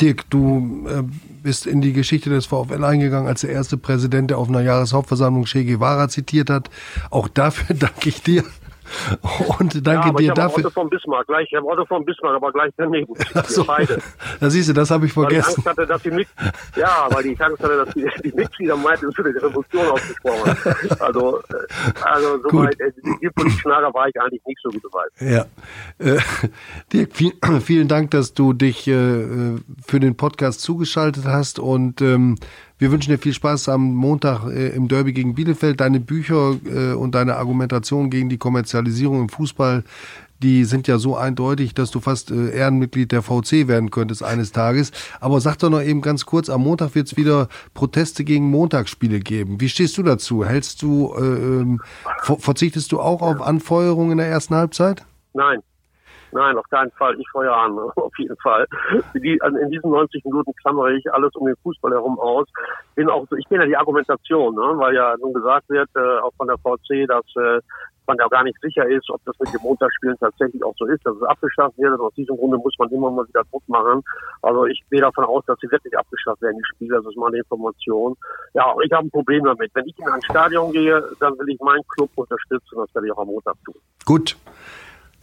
Dirk, 0.00 0.28
du 0.30 0.86
äh, 0.88 1.02
bist 1.42 1.66
in 1.66 1.80
die 1.80 1.92
Geschichte 1.92 2.30
des 2.30 2.46
VfL 2.46 2.84
eingegangen 2.84 3.28
als 3.28 3.42
der 3.42 3.50
erste 3.50 3.76
Präsident, 3.76 4.30
der 4.30 4.38
auf 4.38 4.48
einer 4.48 4.62
Jahreshauptversammlung 4.62 5.44
Che 5.44 5.64
Guevara 5.64 6.08
zitiert 6.08 6.50
hat. 6.50 6.70
Auch 7.10 7.28
dafür 7.28 7.76
danke 7.78 8.08
ich 8.08 8.22
dir. 8.22 8.44
Und 9.58 9.86
danke 9.86 10.08
ja, 10.08 10.12
dir 10.12 10.28
ich 10.28 10.32
dafür. 10.32 10.58
Otto 10.58 10.70
von 10.70 10.90
Bismarck, 10.90 11.26
gleich, 11.26 11.48
ich 11.50 11.56
habe 11.56 11.66
Otto 11.66 11.84
von 11.86 12.04
Bismarck, 12.04 12.36
aber 12.36 12.52
gleich 12.52 12.72
daneben. 12.76 13.14
So, 13.46 13.64
beide. 13.64 13.98
Da 14.40 14.48
siehst 14.48 14.68
du, 14.68 14.72
das 14.72 14.90
habe 14.90 15.06
ich 15.06 15.12
vergessen. 15.12 15.42
Weil 15.42 15.50
ich 15.50 15.56
Angst 15.56 15.68
hatte, 15.68 15.86
dass 15.86 16.02
die 16.02 16.10
Mit 16.10 16.28
ja, 16.76 17.06
weil 17.10 17.26
ich 17.26 17.40
Angst 17.40 17.62
hatte, 17.62 17.84
dass 17.84 17.94
die, 17.94 18.08
die 18.24 18.32
Mitglieder 18.32 18.76
meinten, 18.76 19.06
würde 19.16 19.32
die 19.32 19.38
Revolution 19.38 19.86
ausgesprochen. 19.86 20.56
Also, 21.02 21.38
äh, 21.38 22.02
also 22.02 22.42
soweit, 22.42 22.78
äh, 22.80 22.92
die 23.20 23.28
politischen 23.30 23.68
Lager 23.68 23.92
war 23.92 24.08
ich 24.08 24.20
eigentlich 24.20 24.42
nicht 24.46 24.60
so 24.62 24.70
gut 24.70 24.82
dabei. 24.84 25.32
Ja. 25.32 25.46
Äh, 25.98 26.20
Dirk, 26.92 27.14
viel, 27.14 27.32
vielen 27.60 27.88
Dank, 27.88 28.10
dass 28.12 28.34
du 28.34 28.52
dich 28.52 28.86
äh, 28.86 29.56
für 29.86 30.00
den 30.00 30.16
Podcast 30.16 30.60
zugeschaltet 30.60 31.24
hast 31.26 31.58
und 31.58 32.00
ähm, 32.00 32.36
wir 32.78 32.90
wünschen 32.90 33.10
dir 33.10 33.18
viel 33.18 33.34
Spaß 33.34 33.68
am 33.68 33.94
Montag 33.94 34.44
äh, 34.46 34.68
im 34.70 34.88
Derby 34.88 35.12
gegen 35.12 35.34
Bielefeld. 35.34 35.80
Deine 35.80 36.00
Bücher 36.00 36.56
äh, 36.66 36.94
und 36.94 37.14
deine 37.14 37.36
Argumentation 37.36 38.10
gegen 38.10 38.28
die 38.28 38.38
Kommerzialisierung 38.38 39.22
im 39.22 39.28
Fußball, 39.28 39.84
die 40.42 40.64
sind 40.64 40.88
ja 40.88 40.98
so 40.98 41.16
eindeutig, 41.16 41.74
dass 41.74 41.90
du 41.90 42.00
fast 42.00 42.30
äh, 42.30 42.50
Ehrenmitglied 42.50 43.12
der 43.12 43.22
VC 43.22 43.68
werden 43.68 43.90
könntest 43.90 44.22
eines 44.22 44.52
Tages. 44.52 44.90
Aber 45.20 45.40
sag 45.40 45.58
doch 45.58 45.70
noch 45.70 45.82
eben 45.82 46.00
ganz 46.00 46.26
kurz, 46.26 46.48
am 46.50 46.62
Montag 46.62 46.94
wird 46.94 47.06
es 47.06 47.16
wieder 47.16 47.48
Proteste 47.74 48.24
gegen 48.24 48.50
Montagsspiele 48.50 49.20
geben. 49.20 49.60
Wie 49.60 49.68
stehst 49.68 49.96
du 49.98 50.02
dazu? 50.02 50.44
Hältst 50.44 50.82
du, 50.82 51.14
äh, 51.16 51.20
ähm, 51.20 51.80
verzichtest 52.38 52.92
du 52.92 53.00
auch 53.00 53.22
auf 53.22 53.40
Anfeuerung 53.40 54.10
in 54.10 54.18
der 54.18 54.26
ersten 54.26 54.54
Halbzeit? 54.54 55.04
Nein, 55.34 55.60
Nein, 56.32 56.56
auf 56.56 56.68
keinen 56.70 56.90
Fall. 56.92 57.18
Ich 57.20 57.28
feuer 57.30 57.54
an, 57.54 57.78
auf 57.96 58.18
jeden 58.18 58.36
Fall. 58.38 58.66
Also 59.40 59.58
in 59.58 59.70
diesen 59.70 59.90
90 59.90 60.24
Minuten 60.24 60.52
klammere 60.56 60.94
ich 60.94 61.12
alles 61.12 61.34
um 61.36 61.46
den 61.46 61.56
Fußball 61.62 61.92
herum 61.92 62.18
aus. 62.18 62.48
Bin 62.94 63.08
auch 63.08 63.26
so, 63.28 63.36
ich 63.36 63.46
kenne 63.48 63.64
ja 63.64 63.68
die 63.68 63.76
Argumentation, 63.76 64.54
ne, 64.54 64.72
weil 64.76 64.94
ja 64.94 65.14
nun 65.20 65.32
gesagt 65.34 65.68
wird, 65.68 65.88
äh, 65.94 66.18
auch 66.20 66.32
von 66.36 66.48
der 66.48 66.58
VC, 66.58 67.06
dass 67.06 67.24
äh, 67.36 67.60
man 68.06 68.16
ja 68.18 68.28
gar 68.28 68.44
nicht 68.44 68.58
sicher 68.60 68.86
ist, 68.88 69.08
ob 69.10 69.24
das 69.24 69.38
mit 69.38 69.52
dem 69.52 69.62
Montagsspielen 69.62 70.16
tatsächlich 70.18 70.62
auch 70.64 70.74
so 70.76 70.86
ist, 70.86 71.04
dass 71.06 71.16
es 71.16 71.22
abgeschafft 71.22 71.78
wird. 71.78 71.92
Und 71.92 72.00
aus 72.00 72.14
diesem 72.14 72.36
Grunde 72.36 72.58
muss 72.58 72.74
man 72.78 72.90
immer 72.90 73.10
mal 73.10 73.26
wieder 73.28 73.44
Druck 73.50 73.62
machen. 73.68 74.02
Also 74.42 74.66
ich 74.66 74.82
gehe 74.90 75.00
davon 75.00 75.24
aus, 75.24 75.44
dass 75.46 75.58
sie 75.60 75.70
wirklich 75.70 75.96
abgeschafft 75.96 76.42
werden, 76.42 76.58
die 76.58 76.74
Spiele. 76.74 76.96
Das 76.96 77.06
ist 77.06 77.16
meine 77.16 77.38
Information. 77.38 78.16
Ja, 78.54 78.74
ich 78.84 78.92
habe 78.92 79.06
ein 79.06 79.10
Problem 79.10 79.44
damit. 79.44 79.70
Wenn 79.74 79.86
ich 79.86 79.98
in 79.98 80.08
ein 80.08 80.22
Stadion 80.22 80.72
gehe, 80.72 81.02
dann 81.20 81.38
will 81.38 81.48
ich 81.48 81.60
meinen 81.60 81.86
Club 81.88 82.10
unterstützen. 82.16 82.76
Das 82.76 82.94
werde 82.94 83.06
ich 83.06 83.12
auch 83.12 83.22
am 83.22 83.28
Montag 83.28 83.54
tun. 83.64 83.76
Gut. 84.04 84.36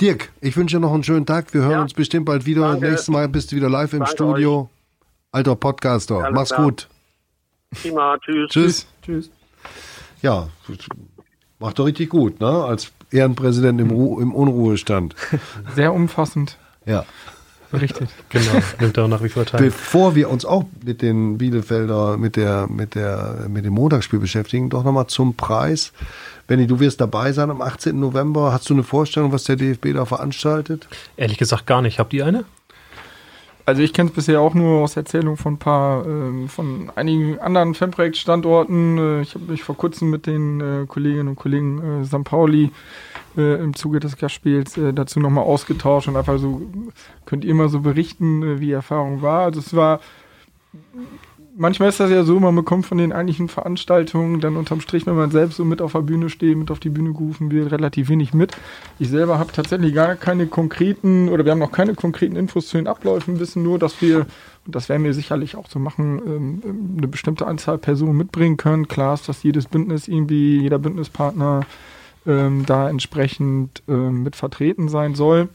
Dirk, 0.02 0.32
ich 0.40 0.56
wünsche 0.56 0.78
dir 0.78 0.82
noch 0.82 0.94
einen 0.94 1.04
schönen 1.04 1.26
Tag. 1.26 1.54
Wir 1.54 1.62
hören 1.62 1.72
ja. 1.72 1.82
uns 1.82 1.94
bestimmt 1.94 2.26
bald 2.26 2.46
wieder. 2.46 2.62
Danke. 2.62 2.88
Nächstes 2.88 3.10
Mal 3.10 3.28
bist 3.28 3.52
du 3.52 3.58
wieder 3.58 3.70
live 3.70 3.94
im 3.94 4.00
Danke 4.00 4.14
Studio. 4.14 4.62
Euch. 4.62 4.68
Alter 5.32 5.56
Podcaster. 5.56 6.20
Alles 6.20 6.36
Mach's 6.36 6.50
klar. 6.50 6.64
gut. 6.64 6.88
Prima. 7.82 8.18
Tschüss. 8.20 8.50
Tschüss. 8.50 8.88
Tschüss. 9.02 9.32
Ja, 10.22 10.50
macht 11.60 11.80
doch 11.80 11.86
richtig 11.86 12.10
gut, 12.10 12.40
ne? 12.40 12.48
Als 12.48 12.92
Ehrenpräsident 13.12 13.80
im, 13.80 13.92
Ru 13.92 14.20
im 14.20 14.34
Unruhestand. 14.34 15.16
Sehr 15.76 15.94
umfassend. 15.94 16.58
Ja. 16.86 17.06
Richtig. 17.74 18.10
Genau, 18.30 18.62
nimmt 18.80 19.00
auch 19.00 19.08
nach 19.08 19.24
wie 19.24 19.30
vor 19.30 19.46
teil. 19.46 19.62
Bevor 19.62 20.16
wir 20.16 20.30
uns 20.30 20.46
auch 20.46 20.66
mit 20.84 21.02
den 21.02 21.38
Bielefelder, 21.38 22.18
mit 22.18 22.36
der, 22.36 22.68
mit 22.68 22.96
der, 22.96 23.48
mit 23.48 23.66
dem 23.66 23.74
Montagsspiel 23.74 24.20
beschäftigen, 24.20 24.70
doch 24.70 24.84
nochmal 24.84 25.08
zum 25.08 25.36
Preis. 25.36 25.92
Benny, 26.48 26.68
du 26.68 26.80
wirst 26.80 27.02
dabei 27.02 27.32
sein 27.32 27.52
am 27.52 27.62
18. 27.62 28.00
November. 28.00 28.52
Hast 28.54 28.70
du 28.70 28.74
eine 28.74 28.84
Vorstellung, 28.84 29.32
was 29.32 29.44
der 29.44 29.56
DFB 29.56 29.94
da 29.94 30.06
veranstaltet? 30.06 30.88
Ehrlich 31.18 31.38
gesagt 31.38 31.68
gar 31.68 31.82
nicht. 31.82 32.00
Habt 32.00 32.14
ihr 32.14 32.26
eine? 32.26 32.46
Also 33.70 33.84
ich 33.84 33.94
kenne 33.94 34.10
es 34.10 34.16
bisher 34.16 34.42
auch 34.42 34.56
nur 34.56 34.82
aus 34.82 34.98
Erzählung 34.98 35.38
von 35.38 35.54
ein 35.54 35.60
paar, 35.60 36.04
äh, 36.04 36.48
von 36.48 36.92
einigen 36.96 37.38
anderen 37.38 37.76
Fanprojekt-Standorten. 37.76 38.98
Äh, 38.98 39.22
ich 39.22 39.36
habe 39.36 39.46
mich 39.46 39.64
vor 39.64 39.78
kurzem 39.78 40.10
mit 40.10 40.26
den 40.26 40.60
äh, 40.60 40.86
Kolleginnen 40.88 41.28
und 41.28 41.36
Kollegen 41.36 42.02
äh, 42.02 42.06
St. 42.06 42.24
Pauli 42.24 42.64
äh, 42.66 42.70
im 43.42 43.76
Zuge 43.76 44.00
des 44.00 44.18
Gastspiels 44.18 44.78
äh, 44.78 44.94
dazu 44.94 45.20
nochmal 45.20 45.44
ausgetauscht 45.44 46.08
und 46.08 46.18
einfach 46.18 46.38
so, 46.38 46.62
könnt 47.26 47.46
ihr 47.46 47.56
mal 47.56 47.70
so 47.70 47.82
berichten, 47.82 48.44
äh, 48.44 48.60
wie 48.60 48.68
die 48.68 48.72
Erfahrung 48.72 49.22
war. 49.22 49.42
Also 49.42 49.60
es 49.60 49.76
war 49.76 50.00
manchmal 51.60 51.90
ist 51.90 52.00
das 52.00 52.10
ja 52.10 52.24
so, 52.24 52.40
man 52.40 52.56
bekommt 52.56 52.86
von 52.86 52.98
den 52.98 53.12
eigentlichen 53.12 53.50
Veranstaltungen 53.50 54.40
dann 54.40 54.56
unterm 54.56 54.82
Strich, 54.82 55.06
wenn 55.06 55.16
man 55.16 55.30
selbst 55.30 55.58
so 55.58 55.66
mit 55.66 55.82
auf 55.82 55.92
der 55.92 56.00
Bühne 56.00 56.30
steht, 56.30 56.58
mit 56.58 56.72
auf 56.72 56.80
die 56.80 56.90
Bühne 56.90 57.12
gerufen 57.12 57.52
wird, 57.52 57.72
relativ 57.72 58.10
wenig 58.10 58.34
mit. 58.34 58.56
Ich 58.98 59.10
selber 59.10 59.38
habe 59.38 59.52
tatsächlich 59.52 59.94
gar 59.94 60.16
keine 60.16 60.48
konkreten, 60.48 61.30
oder 61.30 61.44
wir 61.44 61.52
haben 61.52 61.60
noch 61.60 61.72
keine 61.72 61.96
konkreten 61.96 62.36
Infos 62.36 62.68
zu 62.68 62.78
den 62.78 62.88
Abläufen, 62.88 63.40
wissen 63.40 63.62
nur, 63.62 63.78
dass 63.78 64.02
wir, 64.02 64.26
und 64.66 64.76
das 64.76 64.90
werden 64.90 65.04
wir 65.04 65.14
sicherlich 65.14 65.58
auch 65.58 65.70
so 65.70 65.80
machen, 65.80 66.22
ähm, 66.26 66.62
ähm, 66.66 66.96
eine 66.98 67.08
bestimmte 67.08 67.46
Anzahl 67.46 67.78
Personen 67.78 68.18
mitbringen 68.18 68.58
können. 68.58 68.88
Klar 68.88 69.16
ist, 69.16 69.28
dass 69.28 69.44
jedes 69.44 69.68
Bündnis 69.68 70.08
irgendwie, 70.08 70.62
jeder 70.62 70.80
Bündnispartner 70.80 71.62
ähm, 72.30 72.66
da 72.66 72.90
entsprechend 72.90 73.82
ähm, 73.88 74.24
mit 74.24 74.36
vertreten 74.36 74.88
sein 74.88 75.16
soll. 75.16 75.50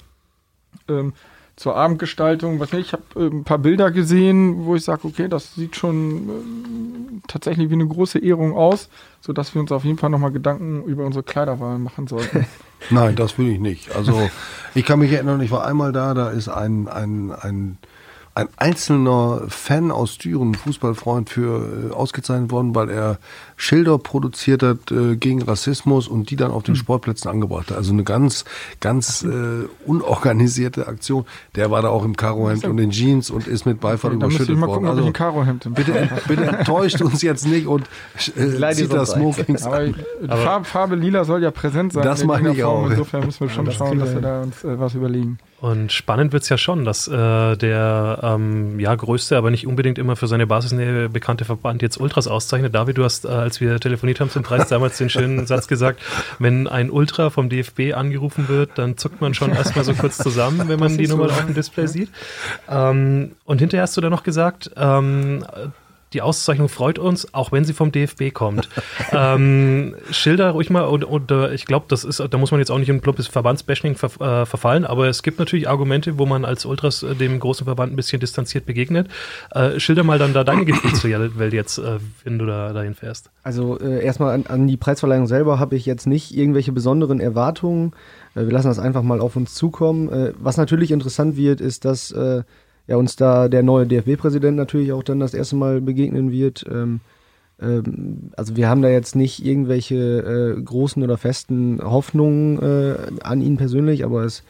Ähm, 0.89 1.13
zur 1.57 1.77
Abendgestaltung, 1.77 2.59
was 2.59 2.73
nicht, 2.73 2.87
ich 2.87 2.93
habe 2.93 3.05
äh, 3.15 3.31
ein 3.31 3.45
paar 3.45 3.59
Bilder 3.59 3.93
gesehen, 3.93 4.65
wo 4.65 4.75
ich 4.75 4.83
sage, 4.83 5.07
okay, 5.07 5.29
das 5.29 5.55
sieht 5.55 5.77
schon 5.77 6.29
äh, 6.29 7.21
tatsächlich 7.29 7.71
wie 7.71 7.75
eine 7.75 7.87
große 7.87 8.19
Ehrung 8.19 8.57
aus, 8.57 8.89
sodass 9.21 9.55
wir 9.55 9.61
uns 9.61 9.71
auf 9.71 9.85
jeden 9.85 9.99
Fall 9.99 10.11
nochmal 10.11 10.33
Gedanken 10.33 10.83
über 10.83 11.05
unsere 11.05 11.23
Kleiderwahl 11.23 11.79
machen 11.79 12.09
sollten. 12.09 12.45
Nein, 12.91 13.15
das 13.15 13.39
will 13.39 13.49
ich 13.49 13.61
nicht. 13.61 13.95
Also 13.95 14.29
ich 14.75 14.85
kann 14.85 14.99
mich 14.99 15.13
erinnern, 15.13 15.41
ich 15.41 15.53
war 15.53 15.65
einmal 15.65 15.93
da, 15.93 16.13
da 16.13 16.31
ist 16.31 16.49
ein, 16.49 16.89
ein, 16.89 17.31
ein 17.31 17.79
ein 18.37 18.49
einzelner 18.57 19.43
Fan 19.49 19.93
aus 19.93 20.19
Düren, 20.19 20.55
Fußballfreund, 20.55 21.31
für 21.31 21.91
äh, 21.91 21.95
ausgezeichnet 21.95 22.51
worden, 22.51 22.75
weil 22.75 22.91
er 22.91 23.19
Schilder 23.57 23.97
produziert 23.99 24.65
hat 24.65 24.91
äh, 24.91 25.15
gegen 25.15 25.41
Rassismus 25.43 26.09
und 26.09 26.31
die 26.31 26.37
dann 26.37 26.51
auf 26.51 26.65
den 26.65 26.75
hm. 26.75 26.81
Sportplätzen 26.81 27.31
angebracht 27.31 27.71
hat. 27.71 27.77
Also 27.77 27.93
eine 27.93 28.03
ganz, 28.03 28.45
ganz 28.81 29.23
äh, 29.23 29.69
unorganisierte 29.87 30.89
Aktion. 30.89 31.27
Der 31.55 31.71
war 31.71 31.83
da 31.83 31.91
auch 31.91 32.05
im 32.05 32.17
Karohemd 32.17 32.65
und 32.65 32.79
in 32.79 32.91
Jeans 32.91 33.31
und 33.31 33.47
ist 33.47 33.67
mit 33.67 33.81
Beifall 33.81 34.11
okay, 34.11 34.25
überschüttet 34.25 34.61
worden. 34.61 34.73
Gucken, 34.73 34.89
also 34.89 35.13
Karohemd 35.13 35.73
bitte, 35.73 36.09
bitte 36.27 36.45
enttäuscht 36.45 37.01
uns 37.03 37.23
jetzt 37.23 37.47
nicht 37.47 37.69
und 37.69 37.85
äh, 38.37 38.75
zieht 38.75 38.93
das 38.93 39.13
Smoking 39.13 39.63
Aber, 39.63 39.91
aber 40.27 40.37
Farbe, 40.43 40.65
Farbe, 40.65 40.97
lila 40.97 41.25
soll 41.25 41.43
ja 41.43 41.53
präsent 41.53 41.93
sein. 41.93 42.03
Das 42.03 42.25
meine 42.25 42.53
ich 42.53 42.65
auch. 42.65 42.91
Insofern 42.91 43.27
müssen 43.27 43.41
wir 43.41 43.49
schon 43.49 43.65
ja, 43.67 43.71
das 43.71 43.79
schauen, 43.79 43.99
dass 44.01 44.13
wir 44.13 44.21
da 44.21 44.43
uns 44.43 44.65
äh, 44.65 44.79
was 44.79 44.95
überlegen. 44.95 45.39
Und 45.65 45.93
spannend 45.93 46.35
wird 46.35 46.43
es 46.43 46.51
ja 46.51 46.59
schon, 46.59 46.85
dass 46.85 47.09
äh, 47.09 47.57
der 47.57 48.19
ähm, 48.23 48.79
ja, 48.79 48.95
größte, 48.95 49.35
aber 49.35 49.51
nicht 49.51 49.67
unbedingt 49.67 49.97
immer 49.97 50.15
für 50.15 50.27
seine 50.27 50.47
Basisnähe 50.47 51.09
bekannte 51.09 51.47
Verband 51.47 51.81
jetzt 51.81 51.99
Ultras 51.99 52.29
auszeichnet. 52.29 52.75
David, 52.75 52.99
du 52.99 53.05
hast, 53.05 53.25
äh, 53.25 53.29
als 53.29 53.63
wir 53.63 53.81
telefoniert 53.81 54.21
haben 54.21 54.29
zum 54.29 54.43
Preis, 54.43 54.69
damals 54.69 54.99
den 54.99 55.09
schönen 55.09 55.47
Satz 55.47 55.67
gesagt, 55.67 56.03
wenn 56.39 56.69
ein 56.69 56.91
Ultra 56.91 57.31
vom 57.31 57.49
DFB 57.49 57.95
angerufen 57.95 58.51
wird, 58.51 58.73
dann 58.75 58.99
zuckt 58.99 59.23
man 59.23 59.33
schon 59.33 59.53
erstmal 59.53 59.87
so 59.87 59.95
kurz 59.95 60.19
zusammen, 60.19 60.69
wenn 60.69 60.79
man 60.79 60.99
die 60.99 61.09
Nummer 61.09 61.31
so. 61.31 61.35
auf 61.35 61.47
dem 61.47 61.55
Display 61.55 61.87
sieht. 61.87 62.11
Ähm, 62.69 63.31
und 63.47 63.59
hinterher 63.61 63.85
hast 63.85 63.97
du 63.97 64.03
dann 64.03 64.11
noch 64.13 64.23
gesagt, 64.23 64.71
ähm, 64.77 65.47
die 66.15 66.23
Auszeichnung 66.23 66.69
freut 66.69 66.99
uns, 66.99 67.35
auch 67.35 67.53
wenn 67.53 67.65
sie 67.65 67.73
vom 67.73 67.93
DFB 67.93 68.33
kommt. 68.33 68.69
ähm, 69.13 69.97
schilder 70.11 70.51
ruhig 70.53 70.71
mal, 70.71 70.83
und, 70.83 71.05
und 71.05 71.31
äh, 71.31 71.53
ich 71.53 71.67
glaube, 71.67 71.87
das 71.89 72.05
ist, 72.05 72.21
da 72.21 72.39
muss 72.39 72.53
man 72.53 72.61
jetzt 72.61 72.71
auch 72.71 72.79
nicht 72.79 72.89
in 72.89 72.97
ein 72.97 73.01
plumpes 73.01 73.27
Verbandsbashing 73.27 73.97
ver, 73.97 74.09
äh, 74.21 74.47
verfallen, 74.47 74.85
aber 74.85 75.09
es 75.09 75.23
gibt 75.23 75.39
natürlich 75.39 75.69
Argumente, 75.69 76.19
wo 76.19 76.25
man 76.25 76.45
als 76.45 76.65
Ultras 76.65 77.03
äh, 77.03 77.15
dem 77.15 77.41
großen 77.41 77.65
Verband 77.65 77.93
ein 77.93 77.97
bisschen 77.97 78.21
distanziert 78.21 78.65
begegnet. 78.65 79.09
Äh, 79.51 79.81
schilder 79.81 80.05
mal 80.05 80.19
dann 80.19 80.33
da 80.33 80.45
deine 80.45 80.65
Gefühlswelt 80.65 81.53
jetzt, 81.53 81.79
äh, 81.79 81.99
wenn 82.23 82.39
du 82.39 82.47
da 82.47 82.73
dahin 82.73 82.95
fährst. 82.95 83.31
Also 83.43 83.79
äh, 83.81 84.05
erstmal 84.05 84.35
an, 84.35 84.47
an 84.47 84.67
die 84.67 84.77
Preisverleihung 84.77 85.27
selber 85.27 85.59
habe 85.59 85.75
ich 85.77 85.85
jetzt 85.85 86.07
nicht 86.07 86.35
irgendwelche 86.37 86.73
besonderen 86.73 87.21
Erwartungen. 87.21 87.93
wir 88.35 88.45
lassen 88.45 88.69
das 88.69 88.79
einfach 88.79 89.03
mal 89.03 89.21
auf 89.21 89.37
uns 89.37 89.55
zukommen. 89.55 90.35
was 90.39 90.57
natürlich 90.57 90.91
interessant 90.91 91.37
wird, 91.37 91.61
ist, 91.61 91.85
dass 91.85 92.15
ja, 92.87 92.97
uns 92.97 93.17
da 93.17 93.49
der 93.49 93.63
neue 93.63 93.87
DFB-Präsident 93.87 94.57
natürlich 94.57 94.93
auch 94.93 95.03
dann 95.03 95.21
das 95.21 95.35
erste 95.35 95.57
Mal 95.57 95.81
begegnen 95.81 96.31
wird. 96.31 96.65
Ähm, 96.71 97.01
ähm, 97.61 98.31
also 98.37 98.57
wir 98.57 98.69
haben 98.69 98.83
da 98.83 98.89
jetzt 98.89 99.17
nicht 99.17 99.45
irgendwelche 99.45 100.57
äh, 100.57 100.61
großen 100.61 101.03
oder 101.03 101.17
festen 101.17 101.81
Hoffnungen 101.83 102.59
äh, 102.61 102.97
an 103.23 103.41
ihn 103.41 103.57
persönlich, 103.57 104.05
aber 104.05 104.25
es, 104.25 104.43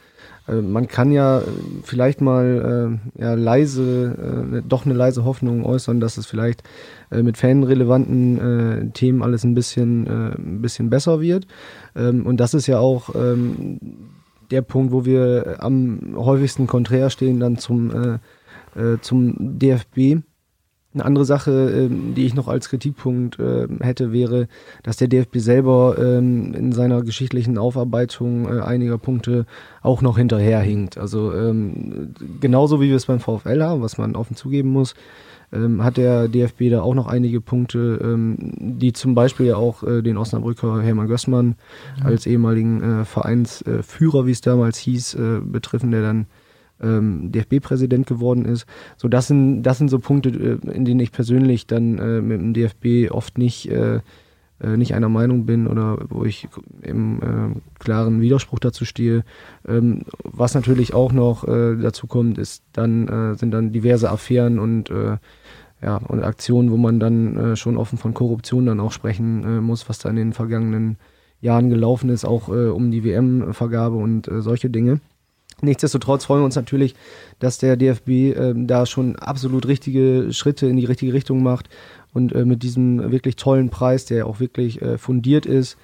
äh, 0.48 0.54
man 0.54 0.88
kann 0.88 1.12
ja 1.12 1.42
vielleicht 1.82 2.20
mal 2.20 2.98
äh, 3.16 3.22
ja, 3.22 3.34
leise, 3.34 4.58
äh, 4.58 4.62
doch 4.66 4.84
eine 4.84 4.94
leise 4.94 5.24
Hoffnung 5.24 5.64
äußern, 5.64 6.00
dass 6.00 6.16
es 6.16 6.26
vielleicht 6.26 6.62
äh, 7.10 7.22
mit 7.22 7.36
fanrelevanten 7.36 8.92
Themen 8.94 9.22
alles 9.22 9.44
ein 9.44 9.54
bisschen, 9.54 10.06
ein 10.08 10.60
bisschen 10.60 10.90
besser 10.90 11.20
wird. 11.20 11.46
Ähm, 11.94 12.26
und 12.26 12.38
das 12.38 12.54
ist 12.54 12.66
ja 12.66 12.78
auch 12.78 13.14
ähm, 13.14 13.78
der 14.54 14.62
Punkt, 14.62 14.92
wo 14.92 15.04
wir 15.04 15.56
am 15.58 16.14
häufigsten 16.16 16.66
konträr 16.66 17.10
stehen, 17.10 17.40
dann 17.40 17.58
zum, 17.58 17.90
äh, 17.90 18.18
äh, 18.80 18.98
zum 19.00 19.34
DFB. 19.58 20.22
Eine 20.94 21.04
andere 21.04 21.24
Sache, 21.24 21.50
äh, 21.50 21.88
die 21.90 22.24
ich 22.24 22.34
noch 22.34 22.46
als 22.46 22.68
Kritikpunkt 22.68 23.40
äh, 23.40 23.66
hätte, 23.80 24.12
wäre, 24.12 24.46
dass 24.84 24.96
der 24.96 25.08
DFB 25.08 25.38
selber 25.38 25.96
ähm, 25.98 26.54
in 26.54 26.72
seiner 26.72 27.02
geschichtlichen 27.02 27.58
Aufarbeitung 27.58 28.46
äh, 28.46 28.60
einiger 28.60 28.96
Punkte 28.98 29.46
auch 29.82 30.02
noch 30.02 30.16
hinterherhinkt. 30.16 30.96
Also 30.96 31.34
ähm, 31.34 32.14
genauso 32.40 32.80
wie 32.80 32.88
wir 32.88 32.96
es 32.96 33.06
beim 33.06 33.18
VfL 33.18 33.60
haben, 33.62 33.82
was 33.82 33.98
man 33.98 34.14
offen 34.14 34.36
zugeben 34.36 34.70
muss, 34.70 34.94
ähm, 35.52 35.82
hat 35.82 35.96
der 35.96 36.28
DFB 36.28 36.70
da 36.70 36.82
auch 36.82 36.94
noch 36.94 37.06
einige 37.06 37.40
Punkte, 37.40 38.00
ähm, 38.02 38.36
die 38.78 38.92
zum 38.92 39.14
Beispiel 39.14 39.46
ja 39.46 39.56
auch 39.56 39.82
äh, 39.82 40.00
den 40.00 40.16
Osnabrücker 40.16 40.80
Hermann 40.80 41.08
Gößmann 41.08 41.56
ja. 41.98 42.04
als 42.04 42.26
ehemaligen 42.26 43.00
äh, 43.00 43.04
Vereinsführer, 43.04 44.26
wie 44.26 44.32
es 44.32 44.40
damals 44.40 44.78
hieß, 44.78 45.16
betreffen, 45.42 45.90
der 45.90 46.02
dann 46.02 46.26
ähm, 46.82 47.30
DFB-Präsident 47.32 48.06
geworden 48.06 48.44
ist. 48.44 48.66
So, 48.96 49.08
das 49.08 49.26
sind, 49.28 49.62
das 49.62 49.78
sind 49.78 49.88
so 49.88 49.98
Punkte, 49.98 50.30
äh, 50.30 50.70
in 50.70 50.84
denen 50.84 51.00
ich 51.00 51.12
persönlich 51.12 51.66
dann 51.66 51.98
äh, 51.98 52.20
mit 52.20 52.40
dem 52.40 52.54
DFB 52.54 53.10
oft 53.10 53.38
nicht 53.38 53.70
äh, 53.70 54.00
äh, 54.60 54.76
nicht 54.76 54.94
einer 54.94 55.08
Meinung 55.08 55.46
bin 55.46 55.66
oder 55.66 55.98
wo 56.08 56.24
ich 56.24 56.48
im 56.82 57.20
äh, 57.20 57.60
klaren 57.78 58.20
Widerspruch 58.20 58.60
dazu 58.60 58.84
stehe. 58.84 59.24
Ähm, 59.66 60.02
was 60.22 60.54
natürlich 60.54 60.94
auch 60.94 61.12
noch 61.12 61.46
äh, 61.46 61.76
dazu 61.76 62.06
kommt, 62.06 62.38
ist 62.38 62.62
dann 62.72 63.34
sind 63.36 63.50
dann 63.52 63.72
diverse 63.72 64.10
Affären 64.10 64.58
und 64.58 64.90
ja 65.82 65.96
und 65.96 66.22
Aktionen, 66.22 66.70
wo 66.70 66.76
man 66.76 66.98
dann 66.98 67.56
schon 67.56 67.76
offen 67.76 67.98
von 67.98 68.14
Korruption 68.14 68.66
dann 68.66 68.80
auch 68.80 68.92
sprechen 68.92 69.60
muss, 69.60 69.88
was 69.88 69.98
da 69.98 70.10
in 70.10 70.16
den 70.16 70.32
vergangenen 70.32 70.96
Jahren 71.40 71.70
gelaufen 71.70 72.10
ist, 72.10 72.24
auch 72.24 72.48
um 72.48 72.90
die 72.90 73.04
WM-Vergabe 73.04 73.96
und 73.96 74.28
solche 74.38 74.70
Dinge. 74.70 75.00
Nichtsdestotrotz 75.62 76.24
freuen 76.24 76.42
wir 76.42 76.46
uns 76.46 76.56
natürlich, 76.56 76.94
dass 77.38 77.58
der 77.58 77.76
DFB 77.76 78.08
äh, 78.08 78.54
da 78.56 78.86
schon 78.86 79.16
absolut 79.16 79.66
richtige 79.66 80.32
Schritte 80.32 80.66
in 80.66 80.76
die 80.76 80.84
richtige 80.84 81.12
Richtung 81.12 81.42
macht 81.42 81.68
und 82.12 82.32
äh, 82.32 82.44
mit 82.44 82.62
diesem 82.62 83.10
wirklich 83.10 83.36
tollen 83.36 83.70
Preis, 83.70 84.04
der 84.04 84.26
auch 84.26 84.40
wirklich 84.40 84.80
äh, 84.80 84.98
fundiert 84.98 85.46
ist, 85.46 85.76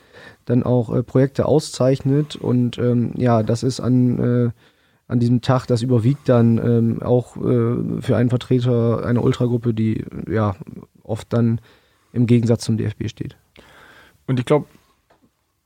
dann 0.44 0.62
auch 0.62 0.94
äh, 0.94 1.02
Projekte 1.02 1.46
auszeichnet. 1.46 2.36
Und 2.36 2.78
ähm, 2.78 3.12
ja, 3.16 3.42
das 3.42 3.62
ist 3.62 3.80
an, 3.80 4.18
äh, 4.18 4.50
an 5.08 5.18
diesem 5.18 5.40
Tag, 5.42 5.66
das 5.66 5.82
überwiegt 5.82 6.28
dann 6.28 6.58
ähm, 6.58 7.02
auch 7.02 7.36
äh, 7.36 8.00
für 8.00 8.16
einen 8.16 8.30
Vertreter 8.30 9.04
einer 9.04 9.24
Ultragruppe, 9.24 9.74
die 9.74 10.04
ja 10.30 10.54
oft 11.02 11.32
dann 11.32 11.60
im 12.12 12.26
Gegensatz 12.26 12.64
zum 12.64 12.76
DFB 12.76 13.08
steht. 13.08 13.36
Und 14.26 14.38
ich 14.38 14.46
glaube, 14.46 14.66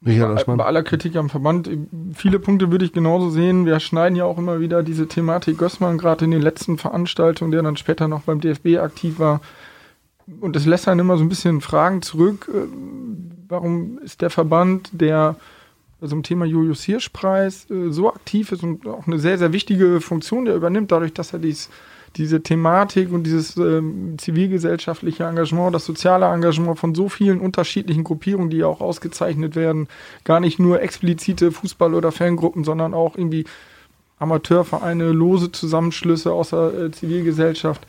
bei, 0.05 0.45
bei 0.57 0.65
aller 0.65 0.83
Kritik 0.83 1.17
am 1.17 1.31
Verband, 1.31 1.71
viele 2.15 2.39
Punkte 2.39 2.71
würde 2.71 2.85
ich 2.85 2.93
genauso 2.93 3.31
sehen. 3.31 3.67
Wir 3.67 3.81
schneiden 3.81 4.17
ja 4.17 4.25
auch 4.25 4.39
immer 4.39 4.61
wieder 4.61 4.83
diese 4.83 5.09
Thematik 5.09 5.59
Gößmann, 5.59 5.99
gerade 5.99 6.25
in 6.25 6.31
den 6.31 6.43
letzten 6.43 6.79
Veranstaltungen, 6.79 7.53
der 7.53 7.63
dann 7.63 7.77
später 7.77 8.07
noch 8.09 8.23
beim 8.23 8.41
DFB 8.41 8.79
aktiv 8.79 9.19
war, 9.19 9.41
und 10.41 10.57
es 10.57 10.67
lässt 10.67 10.87
dann 10.87 10.99
immer 10.99 11.17
so 11.17 11.25
ein 11.25 11.29
bisschen 11.29 11.61
Fragen 11.61 12.03
zurück. 12.03 12.51
Äh, 12.53 12.67
warum 13.49 13.99
ist 13.99 14.23
der 14.23 14.31
Verband, 14.31 14.89
der 14.93 15.37
bei 16.01 16.07
so 16.07 16.15
einem 16.15 16.23
Thema 16.23 16.45
Julius 16.45 16.83
Hirschpreis 16.83 17.71
äh, 17.71 17.91
so 17.91 18.09
aktiv 18.09 18.53
ist 18.53 18.63
und 18.63 18.87
auch 18.87 19.07
eine 19.07 19.19
sehr, 19.19 19.39
sehr 19.39 19.53
wichtige 19.53 20.01
Funktion 20.01 20.45
der 20.45 20.55
übernimmt, 20.55 20.93
dadurch, 20.93 21.13
dass 21.13 21.33
er 21.33 21.39
dies, 21.39 21.69
diese 22.17 22.43
Thematik 22.43 23.13
und 23.13 23.25
dieses 23.25 23.57
ähm, 23.57 24.17
zivilgesellschaftliche 24.19 25.25
Engagement, 25.25 25.75
das 25.75 25.85
soziale 25.85 26.27
Engagement 26.27 26.79
von 26.79 26.95
so 26.95 27.09
vielen 27.09 27.41
unterschiedlichen 27.41 28.05
Gruppierungen, 28.05 28.51
die 28.51 28.59
ja 28.59 28.67
auch 28.67 28.81
ausgezeichnet 28.81 29.57
werden, 29.57 29.89
gar 30.25 30.41
nicht 30.41 30.59
nur 30.59 30.81
explizite 30.81 31.51
Fußball- 31.51 31.95
oder 31.95 32.13
Fangruppen, 32.13 32.65
sondern 32.65 32.95
auch 32.95 33.17
irgendwie 33.17 33.45
Amateurvereine, 34.19 35.11
lose 35.13 35.51
Zusammenschlüsse 35.51 36.33
aus 36.33 36.51
der 36.51 36.75
äh, 36.75 36.91
Zivilgesellschaft, 36.93 37.87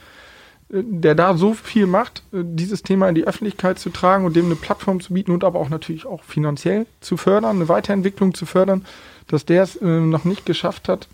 der 0.70 1.14
da 1.14 1.38
so 1.38 1.54
viel 1.54 1.86
macht, 1.86 2.24
äh, 2.34 2.40
dieses 2.44 2.82
Thema 2.82 3.08
in 3.10 3.16
die 3.16 3.28
Öffentlichkeit 3.28 3.78
zu 3.78 3.92
tragen 3.92 4.26
und 4.26 4.36
dem 4.36 4.46
eine 4.46 4.56
Plattform 4.56 5.02
zu 5.02 5.14
bieten 5.14 5.32
und 5.32 5.44
aber 5.44 5.60
auch 5.60 5.70
natürlich 5.70 6.06
auch 6.06 6.24
finanziell 6.24 6.88
zu 7.00 7.18
fördern, 7.18 7.58
eine 7.58 7.70
Weiterentwicklung 7.70 8.34
zu 8.34 8.46
fördern, 8.46 8.86
dass 9.28 9.46
der 9.46 9.64
es 9.64 9.76
äh, 9.76 9.86
noch 9.86 10.26
nicht 10.26 10.46
geschafft 10.46 10.90
hat, 10.90 11.08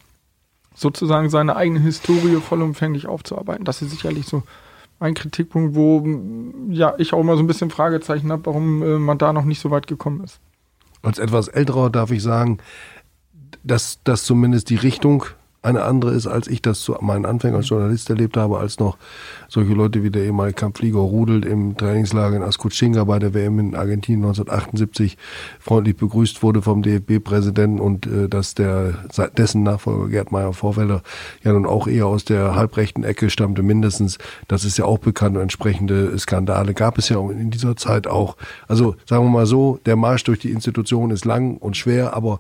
sozusagen 0.74 1.30
seine 1.30 1.56
eigene 1.56 1.80
Historie 1.80 2.38
vollumfänglich 2.38 3.08
aufzuarbeiten. 3.08 3.66
Das 3.66 3.82
ist 3.82 3.92
sicherlich 3.92 4.26
so 4.26 4.44
ein 5.00 5.14
Kritikpunkt, 5.14 5.76
wo 5.76 6.06
ja 6.70 6.94
ich 6.98 7.14
auch 7.14 7.20
immer 7.20 7.36
so 7.36 7.44
ein 7.44 7.48
bisschen 7.48 7.72
Fragezeichen 7.72 8.32
habe, 8.32 8.46
warum 8.46 8.84
äh, 8.84 9.00
man 9.00 9.18
da 9.18 9.34
noch 9.34 9.46
nicht 9.46 9.60
so 9.60 9.72
weit 9.72 9.88
gekommen 9.88 10.24
ist. 10.24 10.40
Als 11.02 11.18
etwas 11.18 11.48
älterer 11.48 11.90
darf 11.90 12.12
ich 12.12 12.22
sagen, 12.22 12.60
dass, 13.64 14.00
dass 14.04 14.24
zumindest 14.24 14.70
die 14.70 14.76
Richtung 14.76 15.26
eine 15.64 15.84
andere 15.84 16.12
ist, 16.12 16.26
als 16.26 16.48
ich 16.48 16.62
das 16.62 16.82
zu 16.82 16.98
meinen 17.02 17.26
Anfängen 17.26 17.56
als 17.56 17.70
Journalist 17.70 18.10
erlebt 18.10 18.36
habe, 18.36 18.58
als 18.58 18.80
noch 18.80 18.98
solche 19.48 19.74
Leute 19.74 20.02
wie 20.04 20.10
der 20.10 20.24
ehemalige 20.24 20.56
Kampfflieger 20.56 21.00
Rudelt 21.00 21.46
im 21.46 21.78
Trainingslager 21.78 22.36
in 22.36 22.42
Ascuchinga 22.42 23.04
bei 23.04 23.20
der 23.20 23.36
WM 23.36 23.60
in 23.60 23.76
Argentinien 23.76 24.24
1978 24.24 25.18
freundlich 25.60 25.98
begrüßt 25.98 26.42
wurde 26.42 26.64
vom 26.64 26.82
DFB-Präsidenten 26.82 27.80
und 27.80 28.08
äh, 28.08 28.28
dass 28.28 28.56
der 28.56 28.94
dessen 29.38 29.62
Nachfolger 29.62 30.10
Gerd 30.10 30.32
Meyer-Vorfelder 30.32 31.04
ja 31.44 31.54
nun 31.54 31.68
auch 31.68 31.88
eher 31.88 32.08
aus 32.08 32.26
der 32.26 32.56
halbrechten 32.56 33.04
Ecke 33.04 33.30
stammte, 33.30 33.62
mindestens. 33.62 34.18
Das 34.48 34.66
ist 34.66 34.78
ja 34.78 34.86
auch 34.86 34.98
bekannt 34.98 35.36
und 35.36 35.44
entsprechende 35.44 36.18
Skandale 36.18 36.74
gab 36.74 36.98
es 36.98 37.10
ja 37.10 37.20
in 37.30 37.52
dieser 37.52 37.76
Zeit 37.76 38.08
auch. 38.08 38.36
Also 38.68 38.96
sagen 39.08 39.26
wir 39.26 39.30
mal 39.30 39.46
so, 39.46 39.80
der 39.86 39.96
Marsch 39.96 40.24
durch 40.24 40.40
die 40.40 40.52
Institution 40.52 41.12
ist 41.12 41.26
lang 41.26 41.58
und 41.58 41.78
schwer, 41.78 42.16
aber 42.16 42.40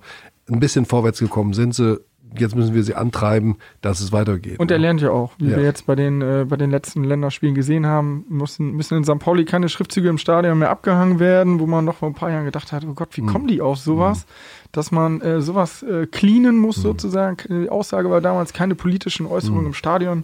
ein 0.49 0.59
bisschen 0.59 0.85
vorwärts 0.85 1.19
gekommen 1.19 1.53
sind 1.53 1.75
sie 1.75 1.99
jetzt 2.37 2.55
müssen 2.55 2.73
wir 2.73 2.83
sie 2.83 2.95
antreiben, 2.95 3.57
dass 3.81 3.99
es 3.99 4.11
weitergeht. 4.11 4.59
Und 4.59 4.71
er 4.71 4.77
ne? 4.77 4.83
lernt 4.83 5.01
ja 5.01 5.11
auch, 5.11 5.31
wie 5.37 5.49
ja. 5.49 5.57
wir 5.57 5.63
jetzt 5.63 5.85
bei 5.85 5.95
den, 5.95 6.21
äh, 6.21 6.45
bei 6.47 6.57
den 6.57 6.71
letzten 6.71 7.03
Länderspielen 7.03 7.55
gesehen 7.55 7.85
haben, 7.85 8.25
müssen, 8.29 8.71
müssen 8.71 8.97
in 8.97 9.03
St. 9.03 9.19
Pauli 9.19 9.45
keine 9.45 9.69
Schriftzüge 9.69 10.09
im 10.09 10.17
Stadion 10.17 10.59
mehr 10.59 10.69
abgehangen 10.69 11.19
werden, 11.19 11.59
wo 11.59 11.67
man 11.67 11.85
noch 11.85 11.97
vor 11.97 12.09
ein 12.09 12.15
paar 12.15 12.31
Jahren 12.31 12.45
gedacht 12.45 12.71
hat, 12.71 12.85
oh 12.85 12.93
Gott, 12.93 13.17
wie 13.17 13.21
mhm. 13.21 13.27
kommen 13.27 13.47
die 13.47 13.61
auf 13.61 13.77
sowas? 13.77 14.25
Mhm. 14.25 14.69
Dass 14.71 14.91
man 14.91 15.21
äh, 15.21 15.41
sowas 15.41 15.83
äh, 15.83 16.07
cleanen 16.07 16.57
muss 16.57 16.77
mhm. 16.77 16.81
sozusagen. 16.81 17.37
Die 17.49 17.69
Aussage 17.69 18.09
war 18.09 18.21
damals 18.21 18.53
keine 18.53 18.75
politischen 18.75 19.25
Äußerungen 19.25 19.63
mhm. 19.63 19.67
im 19.67 19.73
Stadion 19.73 20.23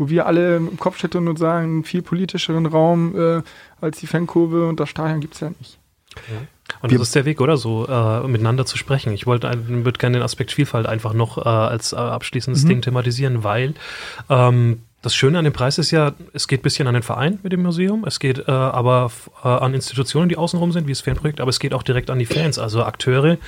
wo 0.00 0.08
wir 0.08 0.26
alle 0.26 0.58
im 0.58 0.78
Kopf 0.78 0.98
schütteln 0.98 1.26
und 1.26 1.40
sagen, 1.40 1.82
viel 1.82 2.02
politischeren 2.02 2.66
Raum 2.66 3.18
äh, 3.18 3.42
als 3.80 3.98
die 3.98 4.06
Fankurve 4.06 4.68
und 4.68 4.78
das 4.78 4.88
Stadion 4.88 5.18
gibt 5.18 5.34
es 5.34 5.40
ja 5.40 5.50
nicht. 5.58 5.78
Ja. 6.14 6.36
Und 6.80 6.92
das 6.92 7.00
ist 7.00 7.14
der 7.14 7.24
Weg, 7.24 7.40
oder 7.40 7.56
so, 7.56 7.86
äh, 7.86 8.26
miteinander 8.28 8.66
zu 8.66 8.76
sprechen. 8.76 9.12
Ich 9.12 9.26
wollte, 9.26 9.50
würde 9.68 9.98
gerne 9.98 10.18
den 10.18 10.22
Aspekt 10.22 10.52
Vielfalt 10.52 10.86
einfach 10.86 11.12
noch 11.12 11.38
äh, 11.38 11.48
als 11.48 11.92
äh, 11.92 11.96
abschließendes 11.96 12.64
mhm. 12.64 12.68
Ding 12.68 12.82
thematisieren, 12.82 13.42
weil 13.42 13.74
ähm, 14.28 14.82
das 15.00 15.14
Schöne 15.14 15.38
an 15.38 15.44
dem 15.44 15.52
Preis 15.52 15.78
ist 15.78 15.92
ja, 15.92 16.12
es 16.32 16.48
geht 16.48 16.60
ein 16.60 16.62
bisschen 16.62 16.88
an 16.88 16.94
den 16.94 17.02
Verein 17.02 17.38
mit 17.42 17.52
dem 17.52 17.62
Museum, 17.62 18.04
es 18.04 18.18
geht 18.18 18.48
äh, 18.48 18.50
aber 18.50 19.12
äh, 19.44 19.48
an 19.48 19.72
Institutionen, 19.74 20.28
die 20.28 20.36
außenrum 20.36 20.72
sind, 20.72 20.86
wie 20.86 20.92
das 20.92 21.00
Fanprojekt, 21.00 21.40
aber 21.40 21.50
es 21.50 21.60
geht 21.60 21.72
auch 21.72 21.84
direkt 21.84 22.10
an 22.10 22.18
die 22.18 22.26
Fans, 22.26 22.58
also 22.58 22.82
Akteure, 22.82 23.38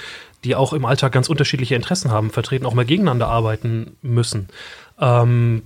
die 0.45 0.55
auch 0.55 0.73
im 0.73 0.85
Alltag 0.85 1.13
ganz 1.13 1.29
unterschiedliche 1.29 1.75
Interessen 1.75 2.11
haben, 2.11 2.31
vertreten, 2.31 2.67
auch 2.67 2.75
mal 2.75 2.85
gegeneinander 2.85 3.29
arbeiten 3.29 3.97
müssen. 4.01 4.49
Ähm, 5.01 5.63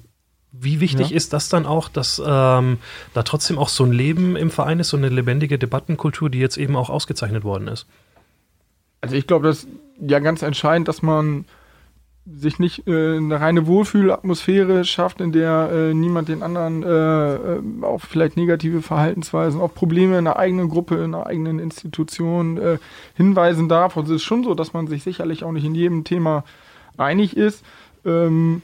wie 0.61 0.81
wichtig 0.81 1.11
ja. 1.11 1.17
ist 1.17 1.33
das 1.33 1.49
dann 1.49 1.67
auch, 1.67 1.89
dass 1.89 2.23
ähm, 2.25 2.79
da 3.13 3.23
trotzdem 3.23 3.59
auch 3.59 3.69
so 3.69 3.85
ein 3.85 3.93
Leben 3.93 4.37
im 4.37 4.51
Verein 4.51 4.81
ist, 4.81 4.91
so 4.91 4.97
eine 4.97 5.09
lebendige 5.09 5.59
Debattenkultur, 5.59 6.31
die 6.31 6.39
jetzt 6.39 6.57
eben 6.57 6.77
auch 6.77 6.91
ausgezeichnet 6.91 7.45
worden 7.45 7.69
ist? 7.69 7.87
Also 9.01 9.17
ich 9.17 9.27
glaube, 9.27 9.49
das 9.49 9.65
ist 9.65 9.69
ja 10.01 10.19
ganz 10.21 10.43
entscheidend, 10.43 10.89
dass 10.89 11.03
man 11.03 11.45
sich 12.27 12.59
nicht 12.59 12.87
äh, 12.87 13.17
eine 13.17 13.39
reine 13.39 13.67
Wohlfühlatmosphäre 13.67 14.85
schafft, 14.85 15.21
in 15.21 15.33
der 15.33 15.71
äh, 15.71 15.95
niemand 15.95 16.29
den 16.29 16.43
anderen 16.43 16.83
äh, 16.83 17.35
äh, 17.35 17.61
auf 17.83 18.05
vielleicht 18.05 18.39
negative 18.39 18.81
Verhaltensweisen, 18.81 19.61
auf 19.61 19.75
Probleme 19.75 20.17
in 20.17 20.25
der 20.25 20.39
eigenen 20.39 20.71
Gruppe, 20.71 20.97
in 21.05 21.13
der 21.13 21.27
eigenen 21.27 21.59
Institution 21.59 22.57
äh, 22.57 22.79
hinweisen 23.15 23.69
darf. 23.69 23.97
Und 23.97 24.05
es 24.05 24.11
ist 24.11 24.23
schon 24.23 24.43
so, 24.43 24.55
dass 24.55 24.73
man 24.73 24.87
sich 24.87 25.03
sicherlich 25.03 25.45
auch 25.45 25.53
nicht 25.53 25.65
in 25.65 25.75
jedem 25.75 26.05
Thema 26.05 26.45
einig 26.97 27.37
ist. 27.37 27.63
Ähm, 28.07 28.63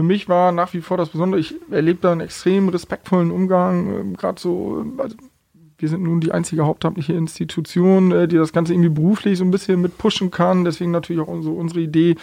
für 0.00 0.04
mich 0.04 0.30
war 0.30 0.50
nach 0.50 0.72
wie 0.72 0.80
vor 0.80 0.96
das 0.96 1.10
Besondere, 1.10 1.42
ich 1.42 1.54
erlebe 1.70 1.98
da 2.00 2.10
einen 2.10 2.22
extrem 2.22 2.70
respektvollen 2.70 3.30
Umgang, 3.30 4.12
äh, 4.14 4.16
gerade 4.16 4.40
so, 4.40 4.82
also 4.96 5.14
wir 5.76 5.88
sind 5.90 6.02
nun 6.02 6.22
die 6.22 6.32
einzige 6.32 6.64
hauptamtliche 6.64 7.12
Institution, 7.12 8.10
äh, 8.10 8.26
die 8.26 8.36
das 8.36 8.54
Ganze 8.54 8.72
irgendwie 8.72 8.88
beruflich 8.88 9.36
so 9.36 9.44
ein 9.44 9.50
bisschen 9.50 9.82
mit 9.82 9.98
pushen 9.98 10.30
kann. 10.30 10.64
Deswegen 10.64 10.90
natürlich 10.90 11.20
auch 11.20 11.42
so 11.42 11.52
unsere 11.52 11.80
Idee, 11.80 12.16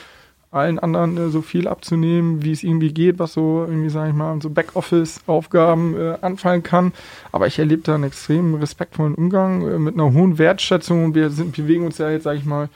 allen 0.49 0.79
anderen 0.79 1.17
äh, 1.17 1.29
so 1.29 1.43
viel 1.43 1.67
abzunehmen, 1.67 2.43
wie 2.43 2.51
es 2.51 2.63
irgendwie 2.63 2.91
geht, 2.91 3.19
was 3.19 3.33
so 3.33 3.63
irgendwie, 3.67 3.89
sage 3.89 4.09
ich 4.09 4.15
mal, 4.15 4.41
so 4.41 4.49
Backoffice-Aufgaben 4.49 5.95
äh, 5.95 6.17
anfallen 6.21 6.63
kann. 6.63 6.93
Aber 7.31 7.45
ich 7.45 7.59
erlebe 7.59 7.83
da 7.83 7.93
einen 7.93 8.05
extrem 8.05 8.55
respektvollen 8.55 9.13
Umgang 9.13 9.61
äh, 9.67 9.77
mit 9.77 9.93
einer 9.93 10.13
hohen 10.13 10.39
Wertschätzung. 10.39 11.13
Wir 11.13 11.29
sind, 11.29 11.55
bewegen 11.55 11.85
uns 11.85 11.99
ja 11.99 12.09
jetzt, 12.09 12.23
sage 12.23 12.39
ich 12.39 12.45
mal, 12.45 12.69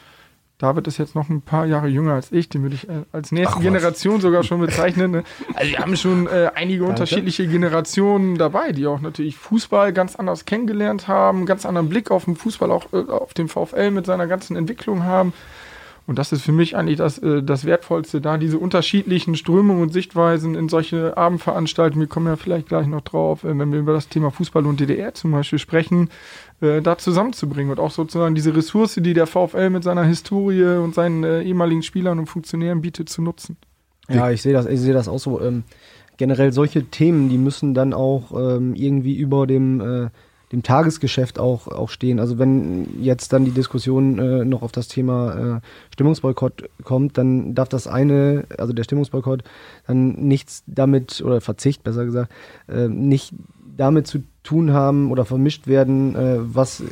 David 0.62 0.86
ist 0.86 0.99
jetzt 0.99 1.16
noch 1.16 1.28
ein 1.28 1.41
paar 1.41 1.66
Jahre 1.66 1.88
jünger 1.88 2.14
als 2.14 2.32
ich, 2.32 2.47
den 2.47 2.62
würde 2.62 2.76
ich 2.76 2.88
äh, 2.88 3.03
als 3.12 3.32
nächste 3.32 3.57
Ach, 3.57 3.62
Generation 3.62 4.22
sogar 4.22 4.43
schon 4.43 4.62
bezeichnen. 4.62 5.09
Ne? 5.09 5.24
Also 5.55 5.72
wir 5.72 5.80
haben 5.80 5.95
schon 5.95 6.28
äh, 6.28 6.51
einige 6.53 6.82
Danke. 6.82 6.91
unterschiedliche 6.91 7.47
Generationen 7.47 8.38
dabei, 8.38 8.72
die 8.72 8.86
auch 8.86 9.01
natürlich 9.01 9.38
Fußball 9.38 9.91
ganz 9.91 10.16
anders 10.16 10.45
kennengelernt 10.45 11.07
haben, 11.07 11.47
ganz 11.47 11.66
anderen 11.66 11.89
Blick 11.89 12.12
auf 12.12 12.26
den 12.26 12.36
Fußball, 12.36 12.70
auch 12.70 12.93
äh, 12.93 12.97
auf 13.09 13.34
den 13.34 13.47
VfL 13.47 13.89
mit 13.89 14.05
seiner 14.05 14.28
ganzen 14.28 14.55
Entwicklung 14.55 15.03
haben. 15.03 15.34
Und 16.08 16.18
das 16.18 16.32
ist 16.32 16.41
für 16.41 16.52
mich 16.52 16.76
eigentlich 16.76 16.97
das, 16.97 17.20
äh, 17.20 17.43
das 17.43 17.66
Wertvollste, 17.66 18.22
da 18.22 18.38
diese 18.38 18.58
unterschiedlichen 18.58 19.36
Strömungen 19.36 19.84
und 19.84 19.93
Sichtweisen 19.93 20.56
in 20.56 20.68
solche 20.68 21.16
Abendveranstaltungen, 21.16 22.02
wir 22.02 22.10
kommen 22.10 22.28
ja 22.28 22.36
vielleicht 22.36 22.68
gleich 22.68 22.88
noch 22.88 23.02
drauf, 23.02 23.43
äh, 23.43 23.58
wenn 23.58 23.72
wir 23.72 23.80
über 23.80 23.93
das 23.93 24.10
Thema 24.10 24.32
Fußball 24.32 24.66
und 24.66 24.80
DDR 24.80 25.14
zum 25.14 25.32
Beispiel 25.32 25.60
sprechen, 25.60 26.10
äh, 26.60 26.82
da 26.82 26.97
zusammenzubringen 26.97 27.72
und 27.72 27.80
auch 27.80 27.91
sozusagen 27.91 28.36
diese 28.36 28.56
Ressource, 28.56 28.95
die 28.95 29.14
der 29.14 29.28
VfL 29.28 29.70
mit 29.70 29.84
seiner 29.84 30.04
Historie 30.04 30.78
und 30.78 30.95
seinen 30.95 31.24
äh, 31.24 31.43
ehemaligen 31.43 31.84
Spielern 31.84 32.20
und 32.20 32.28
Funktionären 32.28 32.82
bietet, 32.82 33.10
zu 33.10 33.22
nutzen. 33.22 33.58
Ja, 34.10 34.32
ich 34.32 34.41
sehe 34.41 34.54
das, 34.54 34.66
ich 34.66 34.82
das 34.91 35.08
auch 35.08 35.20
so. 35.20 35.39
Ähm, 35.41 35.64
generell 36.18 36.52
solche 36.52 36.86
Themen, 36.86 37.30
die 37.30 37.38
müssen 37.38 37.74
dann 37.74 37.93
auch 37.93 38.32
ähm, 38.32 38.76
irgendwie 38.76 39.16
über 39.16 39.47
dem, 39.47 39.82
äh, 39.82 40.10
dem 40.52 40.64
Tagesgeschäft 40.64 41.39
auch, 41.39 41.68
auch 41.68 41.89
stehen. 41.89 42.20
Also 42.20 42.38
wenn 42.38 43.02
jetzt 43.02 43.32
dann 43.34 43.45
die 43.45 43.52
Diskussion 43.52 44.20
äh, 44.20 44.45
noch 44.45 44.62
auf 44.62 44.72
das 44.72 44.88
Thema 44.88 45.58
äh, 45.58 45.62
Stimmungsboykott 45.93 46.70
kommt, 46.84 47.18
dann 47.18 47.56
darf 47.56 47.70
das 47.70 47.88
eine, 47.88 48.45
also 48.58 48.74
der 48.74 48.84
Stimmungsboykott, 48.84 49.43
dann 49.88 50.14
nichts 50.14 50.64
damit, 50.68 51.22
oder 51.22 51.41
Verzicht 51.41 51.84
besser 51.84 52.06
gesagt, 52.06 52.32
äh, 52.68 52.88
nicht 52.88 53.34
damit 53.78 54.08
zu 54.08 54.24
tun 54.43 54.74
haben 54.74 55.12
oder 55.12 55.24
vermischt 55.26 55.68
werden, 55.68 56.16
äh, 56.16 56.38
was 56.39 56.84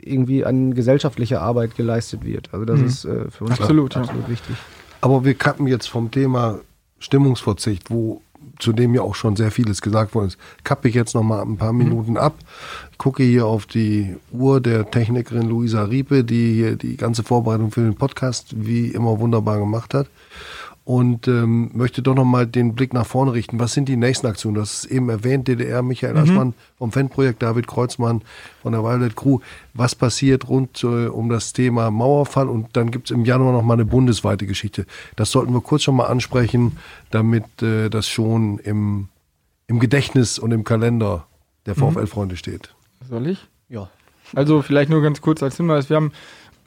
irgendwie 0.00 0.44
an 0.44 0.74
gesellschaftlicher 0.74 1.40
Arbeit 1.40 1.76
geleistet 1.76 2.24
wird. 2.24 2.52
Also 2.52 2.64
das 2.64 2.80
mhm. 2.80 2.86
ist 2.86 3.04
äh, 3.04 3.30
für 3.30 3.44
uns 3.44 3.60
absolut, 3.60 3.96
absolut 3.96 4.28
wichtig. 4.28 4.56
Aber 5.00 5.24
wir 5.24 5.34
kappen 5.34 5.66
jetzt 5.66 5.86
vom 5.86 6.10
Thema 6.10 6.60
Stimmungsverzicht, 6.98 7.90
wo 7.90 8.22
zu 8.58 8.72
dem 8.72 8.94
ja 8.94 9.02
auch 9.02 9.14
schon 9.14 9.36
sehr 9.36 9.50
vieles 9.50 9.82
gesagt 9.82 10.14
worden 10.14 10.28
ist, 10.28 10.38
kappe 10.64 10.88
ich 10.88 10.94
jetzt 10.94 11.14
noch 11.14 11.22
mal 11.22 11.42
ein 11.42 11.56
paar 11.56 11.72
mhm. 11.72 11.78
Minuten 11.78 12.16
ab. 12.16 12.34
Gucke 12.98 13.22
hier 13.22 13.46
auf 13.46 13.66
die 13.66 14.16
Uhr 14.32 14.60
der 14.60 14.90
Technikerin 14.90 15.48
Luisa 15.48 15.84
Riepe, 15.84 16.24
die 16.24 16.54
hier 16.54 16.76
die 16.76 16.96
ganze 16.96 17.22
Vorbereitung 17.22 17.70
für 17.70 17.82
den 17.82 17.96
Podcast 17.96 18.54
wie 18.56 18.88
immer 18.88 19.18
wunderbar 19.18 19.58
gemacht 19.58 19.94
hat 19.94 20.06
und 20.84 21.28
ähm, 21.28 21.70
möchte 21.72 22.02
doch 22.02 22.14
nochmal 22.14 22.46
den 22.46 22.74
Blick 22.74 22.92
nach 22.92 23.06
vorne 23.06 23.32
richten. 23.32 23.58
Was 23.58 23.72
sind 23.72 23.88
die 23.88 23.96
nächsten 23.96 24.26
Aktionen? 24.26 24.60
Hast 24.60 24.84
es 24.84 24.90
eben 24.90 25.08
erwähnt, 25.08 25.48
DDR, 25.48 25.82
Michael 25.82 26.12
mhm. 26.12 26.20
Aschmann 26.20 26.54
vom 26.76 26.92
Fanprojekt, 26.92 27.42
David 27.42 27.66
Kreuzmann 27.66 28.20
von 28.62 28.72
der 28.72 28.82
Violet 28.82 29.16
Crew. 29.16 29.38
Was 29.72 29.94
passiert 29.94 30.46
rund 30.48 30.84
äh, 30.84 31.06
um 31.06 31.30
das 31.30 31.54
Thema 31.54 31.90
Mauerfall? 31.90 32.48
Und 32.48 32.76
dann 32.76 32.90
gibt 32.90 33.10
es 33.10 33.16
im 33.16 33.24
Januar 33.24 33.52
nochmal 33.52 33.76
eine 33.76 33.86
bundesweite 33.86 34.46
Geschichte. 34.46 34.84
Das 35.16 35.30
sollten 35.30 35.54
wir 35.54 35.62
kurz 35.62 35.82
schon 35.82 35.96
mal 35.96 36.06
ansprechen, 36.06 36.76
damit 37.10 37.62
äh, 37.62 37.88
das 37.88 38.06
schon 38.06 38.58
im, 38.58 39.08
im 39.66 39.80
Gedächtnis 39.80 40.38
und 40.38 40.52
im 40.52 40.64
Kalender 40.64 41.26
der 41.64 41.78
mhm. 41.78 41.92
VfL-Freunde 41.92 42.36
steht. 42.36 42.74
Soll 43.08 43.28
ich? 43.28 43.38
Ja. 43.70 43.88
Also 44.34 44.62
vielleicht 44.62 44.90
nur 44.90 45.02
ganz 45.02 45.20
kurz 45.20 45.42
als 45.42 45.56
Hinweis. 45.56 45.88
Wir 45.88 45.96
haben 45.96 46.12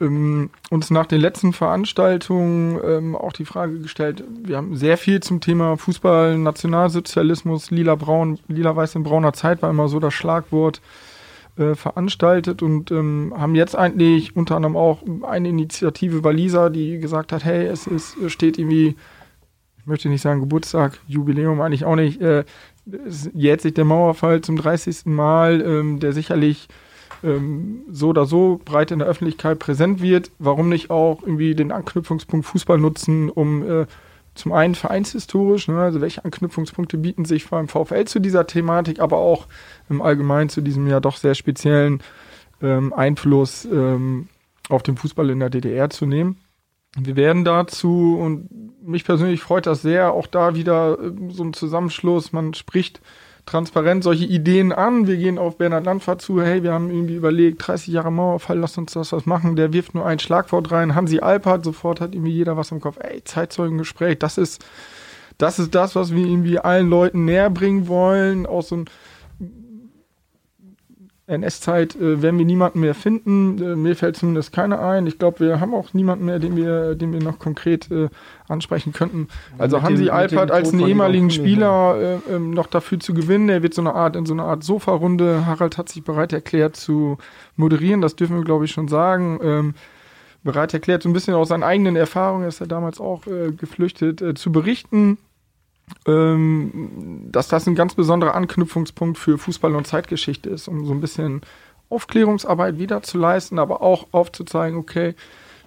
ähm, 0.00 0.50
uns 0.70 0.90
nach 0.90 1.06
den 1.06 1.20
letzten 1.20 1.52
Veranstaltungen 1.52 2.78
ähm, 2.84 3.16
auch 3.16 3.32
die 3.32 3.44
Frage 3.44 3.80
gestellt, 3.80 4.24
wir 4.42 4.56
haben 4.56 4.76
sehr 4.76 4.96
viel 4.96 5.20
zum 5.20 5.40
Thema 5.40 5.76
Fußball, 5.76 6.38
Nationalsozialismus, 6.38 7.70
lila-braun, 7.70 8.38
lila-weiß 8.48 8.94
in 8.94 9.02
brauner 9.02 9.32
Zeit 9.32 9.62
war 9.62 9.70
immer 9.70 9.88
so 9.88 9.98
das 10.00 10.14
Schlagwort 10.14 10.80
äh, 11.58 11.74
veranstaltet 11.74 12.62
und 12.62 12.90
ähm, 12.90 13.34
haben 13.36 13.54
jetzt 13.54 13.76
eigentlich 13.76 14.36
unter 14.36 14.56
anderem 14.56 14.76
auch 14.76 15.02
eine 15.22 15.48
Initiative 15.48 16.20
bei 16.20 16.32
Lisa, 16.32 16.70
die 16.70 16.98
gesagt 16.98 17.32
hat, 17.32 17.44
hey, 17.44 17.66
es 17.66 17.86
ist, 17.86 18.16
steht 18.30 18.58
irgendwie, 18.58 18.96
ich 19.78 19.86
möchte 19.86 20.08
nicht 20.08 20.22
sagen 20.22 20.40
Geburtstag, 20.40 21.00
Jubiläum 21.08 21.60
eigentlich 21.60 21.84
auch 21.84 21.96
nicht, 21.96 22.20
äh, 22.20 22.44
jährt 23.34 23.60
sich 23.60 23.74
der 23.74 23.84
Mauerfall 23.84 24.40
zum 24.40 24.56
30. 24.56 25.06
Mal, 25.06 25.60
ähm, 25.60 26.00
der 26.00 26.12
sicherlich 26.12 26.68
ähm, 27.22 27.82
so 27.90 28.08
oder 28.08 28.26
so 28.26 28.60
breit 28.64 28.90
in 28.90 28.98
der 28.98 29.08
Öffentlichkeit 29.08 29.58
präsent 29.58 30.00
wird, 30.02 30.30
warum 30.38 30.68
nicht 30.68 30.90
auch 30.90 31.22
irgendwie 31.22 31.54
den 31.54 31.72
Anknüpfungspunkt 31.72 32.46
Fußball 32.46 32.78
nutzen, 32.78 33.30
um 33.30 33.68
äh, 33.68 33.86
zum 34.34 34.52
einen 34.52 34.74
vereinshistorisch, 34.74 35.68
ne, 35.68 35.80
also 35.80 36.00
welche 36.00 36.24
Anknüpfungspunkte 36.24 36.96
bieten 36.96 37.24
sich 37.24 37.50
allem 37.52 37.68
VfL 37.68 38.04
zu 38.04 38.20
dieser 38.20 38.46
Thematik, 38.46 39.00
aber 39.00 39.16
auch 39.18 39.46
im 39.88 40.00
Allgemeinen 40.00 40.48
zu 40.48 40.60
diesem 40.60 40.86
ja 40.86 41.00
doch 41.00 41.16
sehr 41.16 41.34
speziellen 41.34 42.02
ähm, 42.62 42.92
Einfluss 42.92 43.64
ähm, 43.64 44.28
auf 44.68 44.82
den 44.82 44.96
Fußball 44.96 45.30
in 45.30 45.40
der 45.40 45.50
DDR 45.50 45.90
zu 45.90 46.06
nehmen. 46.06 46.38
Wir 46.96 47.16
werden 47.16 47.44
dazu, 47.44 48.18
und 48.18 48.48
mich 48.82 49.04
persönlich 49.04 49.40
freut 49.40 49.66
das 49.66 49.82
sehr, 49.82 50.12
auch 50.12 50.26
da 50.26 50.54
wieder 50.54 50.98
äh, 50.98 51.12
so 51.30 51.44
ein 51.44 51.52
Zusammenschluss, 51.52 52.32
man 52.32 52.54
spricht 52.54 53.00
transparent 53.48 54.04
solche 54.04 54.26
Ideen 54.26 54.72
an. 54.72 55.06
Wir 55.06 55.16
gehen 55.16 55.38
auf 55.38 55.56
Bernhard 55.56 55.86
Landfahrt 55.86 56.20
zu, 56.20 56.42
hey, 56.42 56.62
wir 56.62 56.72
haben 56.72 56.90
irgendwie 56.90 57.14
überlegt, 57.14 57.66
30 57.66 57.94
Jahre 57.94 58.12
Mauerfall, 58.12 58.58
lass 58.58 58.76
uns 58.76 58.92
das 58.92 59.12
was 59.12 59.24
machen. 59.24 59.56
Der 59.56 59.72
wirft 59.72 59.94
nur 59.94 60.04
ein 60.04 60.18
Schlagwort 60.18 60.70
rein. 60.70 60.94
Hansi 60.94 61.20
Alpert, 61.20 61.64
sofort 61.64 62.00
hat 62.00 62.14
irgendwie 62.14 62.32
jeder 62.32 62.56
was 62.56 62.70
im 62.70 62.80
Kopf. 62.80 62.98
Ey, 63.00 63.24
Zeitzeugengespräch, 63.24 64.18
das 64.18 64.36
ist, 64.36 64.64
das 65.38 65.58
ist 65.58 65.74
das, 65.74 65.96
was 65.96 66.14
wir 66.14 66.26
irgendwie 66.26 66.58
allen 66.58 66.90
Leuten 66.90 67.24
näher 67.24 67.48
bringen 67.48 67.88
wollen. 67.88 68.46
Aus 68.46 68.68
so 68.68 68.76
einem 68.76 68.84
NS-Zeit 71.28 71.94
äh, 71.96 72.22
werden 72.22 72.38
wir 72.38 72.46
niemanden 72.46 72.80
mehr 72.80 72.94
finden. 72.94 73.62
Äh, 73.62 73.76
mir 73.76 73.94
fällt 73.94 74.16
zumindest 74.16 74.52
keiner 74.52 74.80
ein. 74.80 75.06
Ich 75.06 75.18
glaube, 75.18 75.40
wir 75.40 75.60
haben 75.60 75.74
auch 75.74 75.92
niemanden 75.92 76.24
mehr, 76.24 76.38
den 76.38 76.56
wir, 76.56 76.94
den 76.94 77.12
wir 77.12 77.22
noch 77.22 77.38
konkret 77.38 77.90
äh, 77.90 78.08
ansprechen 78.48 78.92
könnten. 78.92 79.28
Also 79.58 79.76
mit 79.76 79.84
Hansi 79.84 80.04
dem, 80.04 80.14
Alpert 80.14 80.50
als 80.50 80.72
einen 80.72 80.86
ehemaligen 80.86 81.30
Spieler 81.30 82.20
äh, 82.28 82.34
ähm, 82.34 82.50
noch 82.50 82.66
dafür 82.66 82.98
zu 82.98 83.14
gewinnen. 83.14 83.48
Er 83.48 83.62
wird 83.62 83.74
so 83.74 83.82
eine 83.82 83.94
Art 83.94 84.16
in 84.16 84.26
so 84.26 84.32
eine 84.32 84.44
Art 84.44 84.64
Sofa-Runde. 84.64 85.46
Harald 85.46 85.76
hat 85.76 85.88
sich 85.88 86.02
bereit 86.02 86.32
erklärt 86.32 86.76
zu 86.76 87.18
moderieren. 87.56 88.00
Das 88.00 88.16
dürfen 88.16 88.36
wir, 88.36 88.44
glaube 88.44 88.64
ich, 88.64 88.72
schon 88.72 88.88
sagen. 88.88 89.38
Ähm, 89.42 89.74
bereit 90.44 90.72
erklärt, 90.72 91.02
so 91.02 91.08
ein 91.08 91.12
bisschen 91.12 91.34
aus 91.34 91.48
seinen 91.48 91.64
eigenen 91.64 91.96
Erfahrungen, 91.96 92.44
er 92.44 92.48
ist 92.48 92.60
ja 92.60 92.66
damals 92.66 93.00
auch 93.00 93.26
äh, 93.26 93.50
geflüchtet, 93.50 94.22
äh, 94.22 94.34
zu 94.34 94.52
berichten 94.52 95.18
ähm, 96.06 97.28
dass 97.30 97.48
das 97.48 97.66
ein 97.66 97.74
ganz 97.74 97.94
besonderer 97.94 98.34
Anknüpfungspunkt 98.34 99.18
für 99.18 99.38
Fußball 99.38 99.74
und 99.74 99.86
Zeitgeschichte 99.86 100.50
ist, 100.50 100.68
um 100.68 100.84
so 100.86 100.92
ein 100.92 101.00
bisschen 101.00 101.42
Aufklärungsarbeit 101.90 102.78
wieder 102.78 103.02
zu 103.02 103.18
leisten, 103.18 103.58
aber 103.58 103.82
auch 103.82 104.08
aufzuzeigen, 104.12 104.78
okay, 104.78 105.14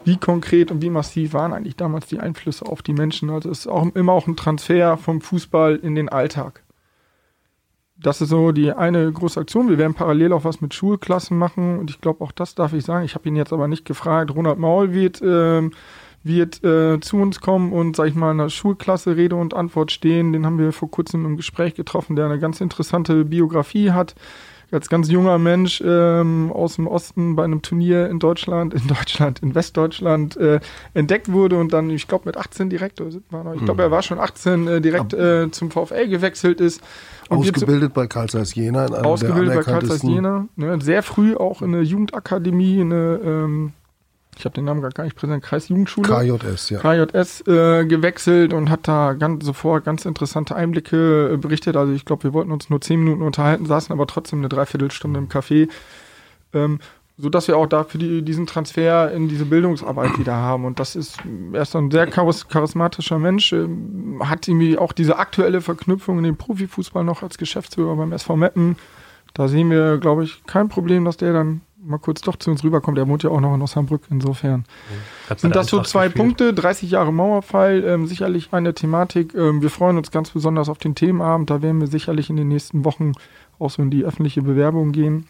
wie 0.03 0.17
konkret 0.17 0.71
und 0.71 0.81
wie 0.81 0.89
massiv 0.89 1.33
waren 1.33 1.53
eigentlich 1.53 1.75
damals 1.75 2.07
die 2.07 2.19
Einflüsse 2.19 2.65
auf 2.65 2.81
die 2.81 2.93
Menschen. 2.93 3.29
Also 3.29 3.49
es 3.49 3.59
ist 3.59 3.67
auch 3.67 3.85
immer 3.95 4.13
auch 4.13 4.27
ein 4.27 4.35
Transfer 4.35 4.97
vom 4.97 5.21
Fußball 5.21 5.75
in 5.75 5.95
den 5.95 6.09
Alltag. 6.09 6.63
Das 7.97 8.19
ist 8.19 8.29
so 8.29 8.51
die 8.51 8.71
eine 8.71 9.11
große 9.11 9.39
Aktion. 9.39 9.69
Wir 9.69 9.77
werden 9.77 9.93
parallel 9.93 10.33
auch 10.33 10.43
was 10.43 10.59
mit 10.59 10.73
Schulklassen 10.73 11.37
machen 11.37 11.77
und 11.77 11.91
ich 11.91 12.01
glaube 12.01 12.23
auch 12.23 12.31
das 12.31 12.55
darf 12.55 12.73
ich 12.73 12.83
sagen. 12.83 13.05
Ich 13.05 13.13
habe 13.13 13.29
ihn 13.29 13.35
jetzt 13.35 13.53
aber 13.53 13.67
nicht 13.67 13.85
gefragt. 13.85 14.33
Ronald 14.33 14.57
Maul 14.57 14.91
wird 14.91 15.21
ähm, 15.23 15.71
wird 16.23 16.63
äh, 16.63 16.99
zu 16.99 17.17
uns 17.17 17.41
kommen 17.41 17.73
und, 17.73 17.95
sag 17.95 18.07
ich 18.07 18.15
mal, 18.15 18.31
in 18.31 18.37
der 18.37 18.49
Schulklasse 18.49 19.15
Rede 19.15 19.35
und 19.35 19.53
Antwort 19.53 19.91
stehen. 19.91 20.33
Den 20.33 20.45
haben 20.45 20.59
wir 20.59 20.71
vor 20.71 20.91
kurzem 20.91 21.25
im 21.25 21.37
Gespräch 21.37 21.73
getroffen, 21.73 22.15
der 22.15 22.25
eine 22.25 22.39
ganz 22.39 22.61
interessante 22.61 23.25
Biografie 23.25 23.91
hat. 23.91 24.15
Als 24.71 24.87
ganz 24.87 25.11
junger 25.11 25.37
Mensch 25.37 25.83
ähm, 25.85 26.49
aus 26.49 26.77
dem 26.77 26.87
Osten 26.87 27.35
bei 27.35 27.43
einem 27.43 27.61
Turnier 27.61 28.09
in 28.09 28.19
Deutschland, 28.19 28.73
in 28.73 28.87
Deutschland, 28.87 29.39
in 29.39 29.53
Westdeutschland 29.53 30.37
äh, 30.37 30.61
entdeckt 30.93 31.29
wurde 31.29 31.57
und 31.57 31.73
dann, 31.73 31.89
ich 31.89 32.07
glaube, 32.07 32.23
mit 32.27 32.37
18 32.37 32.69
direkt, 32.69 33.01
ich 33.01 33.19
glaube, 33.27 33.57
mhm. 33.59 33.79
er 33.79 33.91
war 33.91 34.01
schon 34.01 34.17
18, 34.17 34.67
äh, 34.67 34.79
direkt 34.79 35.13
äh, 35.13 35.51
zum 35.51 35.71
VfL 35.71 36.07
gewechselt 36.07 36.61
ist. 36.61 36.81
Und 37.27 37.39
ausgebildet 37.39 37.93
bei 37.93 38.07
Karl 38.07 38.29
Zeiss 38.29 38.55
Jena. 38.55 38.85
In 38.85 38.93
ausgebildet 38.93 39.55
bei 39.55 39.63
Karl 39.63 39.85
Zeiss 39.85 40.03
Jena. 40.03 40.47
Ne, 40.55 40.79
sehr 40.81 41.03
früh 41.03 41.35
auch 41.35 41.61
in 41.61 41.75
eine 41.75 41.83
Jugendakademie, 41.83 42.79
in 42.79 42.93
eine 42.93 43.19
ähm, 43.25 43.73
ich 44.41 44.45
habe 44.45 44.55
den 44.55 44.65
Namen 44.65 44.81
gar 44.81 45.03
nicht 45.03 45.15
präsent, 45.15 45.43
Kreisjugendschule. 45.43 46.07
KJS, 46.07 46.71
ja. 46.71 46.79
KJS 46.79 47.41
äh, 47.41 47.85
gewechselt 47.85 48.53
und 48.53 48.71
hat 48.71 48.87
da 48.87 49.13
ganz, 49.13 49.45
sofort 49.45 49.85
ganz 49.85 50.05
interessante 50.05 50.55
Einblicke 50.55 51.33
äh, 51.33 51.37
berichtet. 51.37 51.77
Also 51.77 51.93
ich 51.93 52.05
glaube, 52.05 52.23
wir 52.23 52.33
wollten 52.33 52.51
uns 52.51 52.71
nur 52.71 52.81
zehn 52.81 52.99
Minuten 52.99 53.21
unterhalten, 53.21 53.67
saßen 53.67 53.93
aber 53.93 54.07
trotzdem 54.07 54.39
eine 54.39 54.49
Dreiviertelstunde 54.49 55.19
im 55.19 55.29
Café. 55.29 55.69
Ähm, 56.53 56.79
so 57.17 57.29
dass 57.29 57.47
wir 57.47 57.55
auch 57.55 57.67
dafür 57.67 57.99
die, 57.99 58.23
diesen 58.23 58.47
Transfer 58.47 59.11
in 59.11 59.27
diese 59.27 59.45
Bildungsarbeit 59.45 60.17
wieder 60.17 60.33
haben. 60.33 60.65
Und 60.65 60.79
das 60.79 60.95
ist, 60.95 61.19
er 61.53 61.61
ist 61.61 61.75
ein 61.75 61.91
sehr 61.91 62.07
charismatischer 62.07 63.19
Mensch, 63.19 63.53
äh, 63.53 63.67
hat 64.21 64.47
irgendwie 64.47 64.79
auch 64.79 64.91
diese 64.91 65.19
aktuelle 65.19 65.61
Verknüpfung 65.61 66.17
in 66.17 66.23
den 66.23 66.37
Profifußball 66.37 67.03
noch 67.03 67.21
als 67.21 67.37
Geschäftsführer 67.37 67.95
beim 67.95 68.11
SV 68.11 68.37
Meppen. 68.37 68.75
Da 69.35 69.47
sehen 69.47 69.69
wir, 69.69 69.99
glaube 69.99 70.23
ich, 70.23 70.43
kein 70.47 70.67
Problem, 70.67 71.05
dass 71.05 71.17
der 71.17 71.31
dann 71.31 71.61
mal 71.83 71.97
kurz 71.97 72.21
doch 72.21 72.35
zu 72.35 72.51
uns 72.51 72.63
rüberkommt. 72.63 72.97
Er 72.97 73.07
wohnt 73.07 73.23
ja 73.23 73.29
auch 73.29 73.39
noch 73.39 73.53
in 73.53 73.61
Osnabrück, 73.61 74.03
insofern. 74.09 74.65
Mhm. 75.29 75.35
Sind 75.37 75.55
das 75.55 75.67
so 75.67 75.81
zwei 75.81 76.05
gespielt. 76.05 76.25
Punkte? 76.25 76.53
30 76.53 76.91
Jahre 76.91 77.11
Mauerfall, 77.11 77.83
ähm, 77.85 78.07
sicherlich 78.07 78.49
eine 78.51 78.73
Thematik. 78.73 79.33
Ähm, 79.33 79.61
wir 79.61 79.69
freuen 79.69 79.97
uns 79.97 80.11
ganz 80.11 80.31
besonders 80.31 80.69
auf 80.69 80.77
den 80.77 80.95
Themenabend. 80.95 81.49
Da 81.49 81.61
werden 81.61 81.79
wir 81.79 81.87
sicherlich 81.87 82.29
in 82.29 82.35
den 82.35 82.47
nächsten 82.47 82.85
Wochen 82.85 83.13
auch 83.59 83.69
so 83.69 83.81
in 83.81 83.91
die 83.91 84.03
öffentliche 84.03 84.41
Bewerbung 84.41 84.91
gehen. 84.91 85.27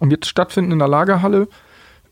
Und 0.00 0.10
wird 0.10 0.26
stattfinden 0.26 0.72
in 0.72 0.78
der 0.78 0.88
Lagerhalle. 0.88 1.48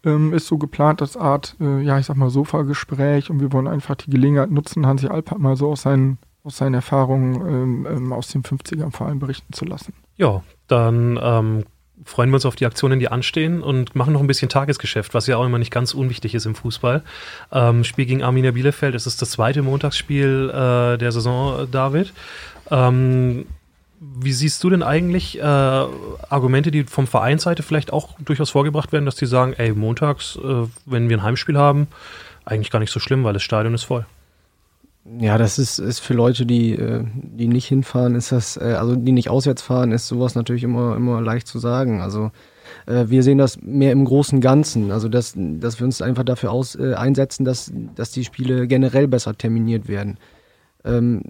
Ähm, 0.03 0.33
ist 0.33 0.47
so 0.47 0.57
geplant 0.57 1.03
als 1.03 1.17
Art, 1.17 1.57
äh, 1.61 1.81
ja, 1.83 1.99
ich 1.99 2.07
sag 2.07 2.17
mal, 2.17 2.31
Sofa-Gespräch. 2.31 3.31
Und 3.31 3.41
wir 3.41 3.53
wollen 3.53 3.67
einfach 3.67 3.97
die 3.97 4.11
Gelegenheit 4.11 4.51
nutzen, 4.51 4.87
Hansi 4.87 5.09
Alpert 5.09 5.39
mal 5.39 5.57
so 5.57 5.71
aus 5.71 5.83
seinen, 5.83 6.19
aus 6.43 6.57
seinen 6.57 6.75
Erfahrungen 6.75 7.35
ähm, 7.35 7.87
ähm 7.91 8.13
aus 8.13 8.29
den 8.29 8.43
50ern 8.43 8.93
vor 8.93 9.07
allem 9.07 9.19
berichten 9.19 9.53
zu 9.53 9.65
lassen. 9.65 9.93
Ja, 10.17 10.43
dann 10.69 11.19
ähm, 11.23 11.65
freuen 12.05 12.31
wir 12.31 12.37
uns 12.37 12.47
auf 12.47 12.57
die 12.57 12.67
Aktionen, 12.67 12.99
die 12.99 13.09
anstehen 13.09 13.63
und 13.63 13.95
machen 13.95 14.13
noch 14.13 14.21
ein 14.21 14.27
bisschen 14.27 14.49
Tagesgeschäft, 14.49 15.15
was 15.15 15.27
ja 15.27 15.37
auch 15.37 15.45
immer 15.45 15.59
nicht 15.59 15.71
ganz 15.71 15.95
unwichtig 15.95 16.35
ist 16.35 16.47
im 16.47 16.55
Fußball. 16.55 17.03
Ähm, 17.53 17.85
Spiel 17.85 18.07
gegen 18.07 18.23
Arminia 18.23 18.53
Bielefeld, 18.53 18.95
es 18.95 19.07
ist 19.07 19.21
das 19.21 19.31
zweite 19.31 19.63
Montagsspiel 19.63 20.51
äh, 20.51 20.99
der 20.99 21.13
Saison, 21.13 21.69
David. 21.71 22.13
Ähm, 22.71 23.47
wie 24.01 24.33
siehst 24.33 24.65
du 24.65 24.71
denn 24.71 24.83
eigentlich 24.83 25.39
äh, 25.39 25.43
Argumente, 25.43 26.71
die 26.71 26.85
vom 26.85 27.07
Vereinsseite 27.07 27.63
vielleicht 27.63 27.93
auch 27.93 28.19
durchaus 28.19 28.51
vorgebracht 28.51 28.93
werden, 28.93 29.05
dass 29.05 29.17
die 29.17 29.27
sagen, 29.27 29.53
ey, 29.53 29.73
montags, 29.73 30.37
äh, 30.37 30.67
wenn 30.87 31.11
wir 31.11 31.19
ein 31.19 31.23
Heimspiel 31.23 31.59
haben, 31.59 31.87
eigentlich 32.47 32.71
gar 32.71 32.79
nicht 32.79 32.93
so 32.93 33.01
schlimm, 33.01 33.25
weil 33.25 33.35
das 33.35 33.43
Stadion 33.43 33.75
ist 33.75 33.85
voll. 33.85 34.07
Ja, 35.05 35.39
das 35.39 35.59
ist, 35.59 35.79
ist 35.79 36.01
für 36.01 36.13
Leute, 36.15 36.45
die, 36.45 36.73
äh, 36.73 37.05
die 37.15 37.49
nicht 37.49 37.67
hinfahren, 37.67 38.15
ist 38.15 38.33
das, 38.33 38.57
äh, 38.59 38.77
also 38.79 38.97
die 38.97 39.13
nicht 39.13 39.31
auswärts 39.31 39.63
fahren, 39.63 39.93
ist 39.93 40.09
sowas 40.09 40.35
natürlich 40.35 40.63
immer, 40.63 40.95
immer 40.95 41.23
leicht 41.23 41.47
zu 41.47 41.59
sagen. 41.59 42.01
Also 42.01 42.31
äh, 42.87 43.07
wir 43.09 43.23
sehen 43.23 43.39
das 43.39 43.61
mehr 43.63 43.93
im 43.93 44.05
großen 44.05 44.41
Ganzen. 44.41 44.91
Also 44.91 45.09
dass, 45.09 45.35
dass 45.37 45.81
wir 45.81 45.87
uns 45.87 46.03
einfach 46.03 46.25
dafür 46.25 46.53
aus, 46.53 46.77
einsetzen, 46.77 47.45
dass, 47.45 47.73
dass 47.95 48.11
die 48.11 48.25
Spiele 48.25 48.67
generell 48.67 49.09
besser 49.09 49.37
terminiert 49.37 49.89
werden. 49.89 50.19
Ähm, 50.85 51.23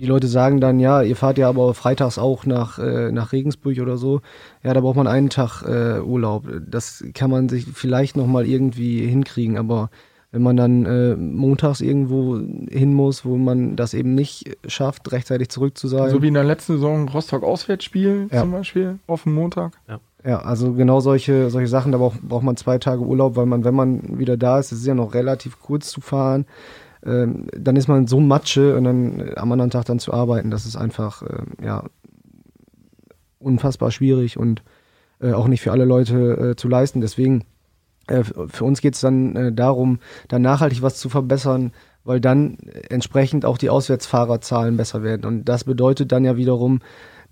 die 0.00 0.06
Leute 0.06 0.28
sagen 0.28 0.60
dann, 0.60 0.78
ja, 0.78 1.02
ihr 1.02 1.16
fahrt 1.16 1.38
ja 1.38 1.48
aber 1.48 1.74
freitags 1.74 2.18
auch 2.18 2.46
nach, 2.46 2.78
äh, 2.78 3.10
nach 3.10 3.32
Regensburg 3.32 3.78
oder 3.80 3.96
so. 3.96 4.20
Ja, 4.62 4.72
da 4.74 4.80
braucht 4.80 4.96
man 4.96 5.08
einen 5.08 5.30
Tag 5.30 5.62
äh, 5.62 6.00
Urlaub. 6.00 6.46
Das 6.68 7.02
kann 7.14 7.30
man 7.30 7.48
sich 7.48 7.66
vielleicht 7.66 8.16
nochmal 8.16 8.46
irgendwie 8.46 9.04
hinkriegen, 9.06 9.58
aber 9.58 9.90
wenn 10.30 10.42
man 10.42 10.56
dann 10.56 10.84
äh, 10.84 11.16
montags 11.16 11.80
irgendwo 11.80 12.38
hin 12.70 12.92
muss, 12.92 13.24
wo 13.24 13.36
man 13.36 13.76
das 13.76 13.94
eben 13.94 14.14
nicht 14.14 14.56
schafft, 14.66 15.10
rechtzeitig 15.10 15.48
zurück 15.48 15.78
zu 15.78 15.88
sein. 15.88 16.10
So 16.10 16.20
wie 16.22 16.28
in 16.28 16.34
der 16.34 16.44
letzten 16.44 16.74
Saison 16.74 17.08
Rostock-Auswärtsspiel 17.08 18.28
ja. 18.30 18.40
zum 18.40 18.52
Beispiel, 18.52 18.98
auf 19.06 19.22
dem 19.22 19.34
Montag. 19.34 19.72
Ja. 19.88 20.00
ja, 20.24 20.38
also 20.40 20.74
genau 20.74 21.00
solche, 21.00 21.48
solche 21.48 21.68
Sachen, 21.68 21.92
da 21.92 21.98
braucht, 21.98 22.20
braucht 22.20 22.44
man 22.44 22.56
zwei 22.56 22.78
Tage 22.78 23.02
Urlaub, 23.02 23.36
weil 23.36 23.46
man, 23.46 23.64
wenn 23.64 23.74
man 23.74 24.18
wieder 24.18 24.36
da 24.36 24.58
ist, 24.58 24.70
es 24.70 24.80
ist 24.80 24.86
ja 24.86 24.94
noch 24.94 25.14
relativ 25.14 25.60
kurz 25.60 25.88
zu 25.88 26.02
fahren, 26.02 26.44
ähm, 27.06 27.46
dann 27.56 27.76
ist 27.76 27.88
man 27.88 28.06
so 28.06 28.20
Matsche 28.20 28.76
und 28.76 28.84
dann 28.84 29.20
äh, 29.20 29.34
am 29.36 29.50
anderen 29.52 29.70
Tag 29.70 29.86
dann 29.86 29.98
zu 29.98 30.12
arbeiten, 30.12 30.50
das 30.50 30.66
ist 30.66 30.76
einfach 30.76 31.22
äh, 31.22 31.64
ja 31.64 31.84
unfassbar 33.38 33.90
schwierig 33.92 34.36
und 34.36 34.62
äh, 35.20 35.32
auch 35.32 35.48
nicht 35.48 35.62
für 35.62 35.72
alle 35.72 35.84
Leute 35.84 36.50
äh, 36.50 36.56
zu 36.56 36.68
leisten. 36.68 37.00
Deswegen 37.00 37.44
äh, 38.08 38.24
für 38.24 38.64
uns 38.64 38.80
geht 38.80 38.94
es 38.94 39.00
dann 39.00 39.36
äh, 39.36 39.52
darum, 39.52 40.00
da 40.28 40.38
nachhaltig 40.38 40.82
was 40.82 40.96
zu 40.96 41.08
verbessern, 41.08 41.72
weil 42.04 42.20
dann 42.20 42.56
entsprechend 42.88 43.44
auch 43.44 43.58
die 43.58 43.70
Auswärtsfahrerzahlen 43.70 44.76
besser 44.76 45.02
werden. 45.02 45.26
Und 45.26 45.44
das 45.44 45.64
bedeutet 45.64 46.10
dann 46.12 46.24
ja 46.24 46.36
wiederum, 46.36 46.80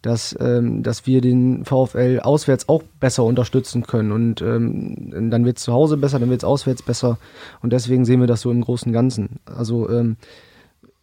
dass, 0.03 0.37
ähm, 0.41 0.83
dass 0.83 1.07
wir 1.07 1.21
den 1.21 1.65
VfL 1.65 2.21
auswärts 2.23 2.69
auch 2.69 2.83
besser 3.01 3.25
unterstützen 3.25 3.83
können. 3.87 4.13
Und 4.13 4.43
ähm, 4.43 5.31
dann 5.31 5.45
wird 5.45 5.59
es 5.59 5.65
zu 5.65 5.73
Hause 5.73 5.97
besser, 5.97 6.19
dann 6.19 6.31
wird 6.31 6.43
es 6.43 6.45
auswärts 6.45 6.83
besser. 6.83 7.19
Und 7.63 7.73
deswegen 7.73 8.05
sehen 8.05 8.21
wir 8.21 8.27
das 8.27 8.43
so 8.43 8.51
im 8.51 8.61
Großen 8.61 8.91
und 8.91 8.93
Ganzen. 8.93 9.41
Also 9.47 9.89
ähm, 9.91 10.17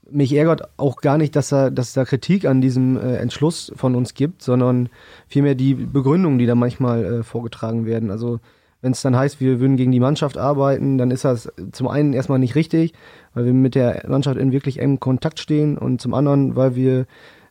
mich 0.10 0.34
ärgert 0.34 0.70
auch 0.78 0.98
gar 1.02 1.18
nicht, 1.18 1.36
dass, 1.36 1.52
er, 1.52 1.72
dass 1.72 1.94
da 1.94 2.06
Kritik 2.06 2.46
an 2.46 2.62
diesem 2.62 2.98
äh, 2.98 3.18
Entschluss 3.18 3.72
von 3.76 3.96
uns 3.96 4.14
gibt, 4.14 4.42
sondern 4.42 4.90
vielmehr 5.28 5.56
die 5.56 5.74
Begründungen, 5.74 6.38
die 6.38 6.46
da 6.46 6.56
manchmal 6.56 7.04
äh, 7.04 7.24
vorgetragen 7.24 7.86
werden. 7.86 8.12
Also 8.12 8.40
wenn 8.84 8.92
es 8.92 9.02
dann 9.02 9.16
heißt, 9.16 9.40
wir 9.40 9.62
würden 9.62 9.78
gegen 9.78 9.94
die 9.94 10.02
Mannschaft 10.02 10.38
arbeiten, 10.38 10.98
dann 10.98 11.10
ist 11.10 11.24
das 11.24 11.50
zum 11.72 11.88
einen 11.88 12.12
erstmal 12.12 12.38
nicht 12.38 12.56
richtig, 12.56 12.94
weil 13.34 13.46
wir 13.46 13.54
mit 13.54 13.76
der 13.76 14.04
Mannschaft 14.10 14.38
in 14.38 14.52
wirklich 14.52 14.78
engem 14.78 15.00
Kontakt 15.00 15.40
stehen 15.40 15.78
und 15.78 16.02
zum 16.02 16.14
anderen, 16.14 16.58
weil 16.58 16.76
wir 16.76 17.06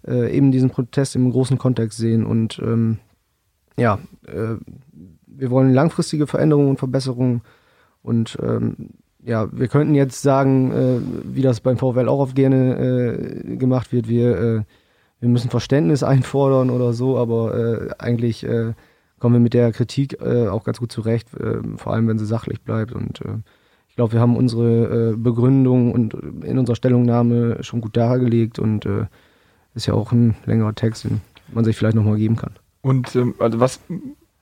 äh, 0.06 0.30
eben 0.36 0.52
diesen 0.52 0.68
Protest 0.68 1.16
im 1.16 1.30
großen 1.30 1.56
Kontext 1.56 1.96
sehen. 1.96 2.26
Und 2.26 2.60
ähm, 2.62 2.98
ja, 3.78 3.98
äh, 4.26 4.56
wir 5.26 5.50
wollen 5.50 5.72
langfristige 5.72 6.26
Veränderungen 6.26 6.68
und 6.68 6.78
Verbesserungen. 6.78 7.40
Und 8.02 8.36
ähm, 8.42 8.90
ja, 9.24 9.48
wir 9.52 9.68
könnten 9.68 9.94
jetzt 9.94 10.20
sagen, 10.20 10.70
äh, 10.70 11.00
wie 11.34 11.42
das 11.42 11.60
beim 11.60 11.78
VfL 11.78 12.08
auch 12.08 12.18
oft 12.18 12.34
gerne 12.34 12.76
äh, 12.76 13.56
gemacht 13.56 13.90
wird, 13.90 14.06
wir, 14.06 14.38
äh, 14.38 14.62
wir 15.20 15.28
müssen 15.30 15.48
Verständnis 15.48 16.02
einfordern 16.02 16.68
oder 16.68 16.92
so, 16.92 17.16
aber 17.16 17.54
äh, 17.54 17.88
eigentlich 17.98 18.44
äh, 18.44 18.74
kommen 19.22 19.36
wir 19.36 19.40
mit 19.40 19.54
der 19.54 19.70
Kritik 19.70 20.20
äh, 20.20 20.48
auch 20.48 20.64
ganz 20.64 20.80
gut 20.80 20.90
zurecht, 20.90 21.32
äh, 21.34 21.60
vor 21.76 21.92
allem 21.92 22.08
wenn 22.08 22.18
sie 22.18 22.26
sachlich 22.26 22.60
bleibt. 22.60 22.90
Und 22.90 23.20
äh, 23.20 23.38
ich 23.88 23.94
glaube, 23.94 24.14
wir 24.14 24.20
haben 24.20 24.36
unsere 24.36 25.12
äh, 25.12 25.16
Begründung 25.16 25.92
und 25.92 26.14
in 26.42 26.58
unserer 26.58 26.74
Stellungnahme 26.74 27.62
schon 27.62 27.80
gut 27.80 27.96
dargelegt 27.96 28.58
und 28.58 28.84
äh, 28.84 29.06
ist 29.76 29.86
ja 29.86 29.94
auch 29.94 30.10
ein 30.10 30.34
längerer 30.44 30.74
Text, 30.74 31.04
den 31.04 31.20
man 31.52 31.64
sich 31.64 31.76
vielleicht 31.76 31.94
nochmal 31.94 32.16
geben 32.16 32.34
kann. 32.34 32.50
Und 32.80 33.14
ähm, 33.14 33.36
also 33.38 33.60
was 33.60 33.78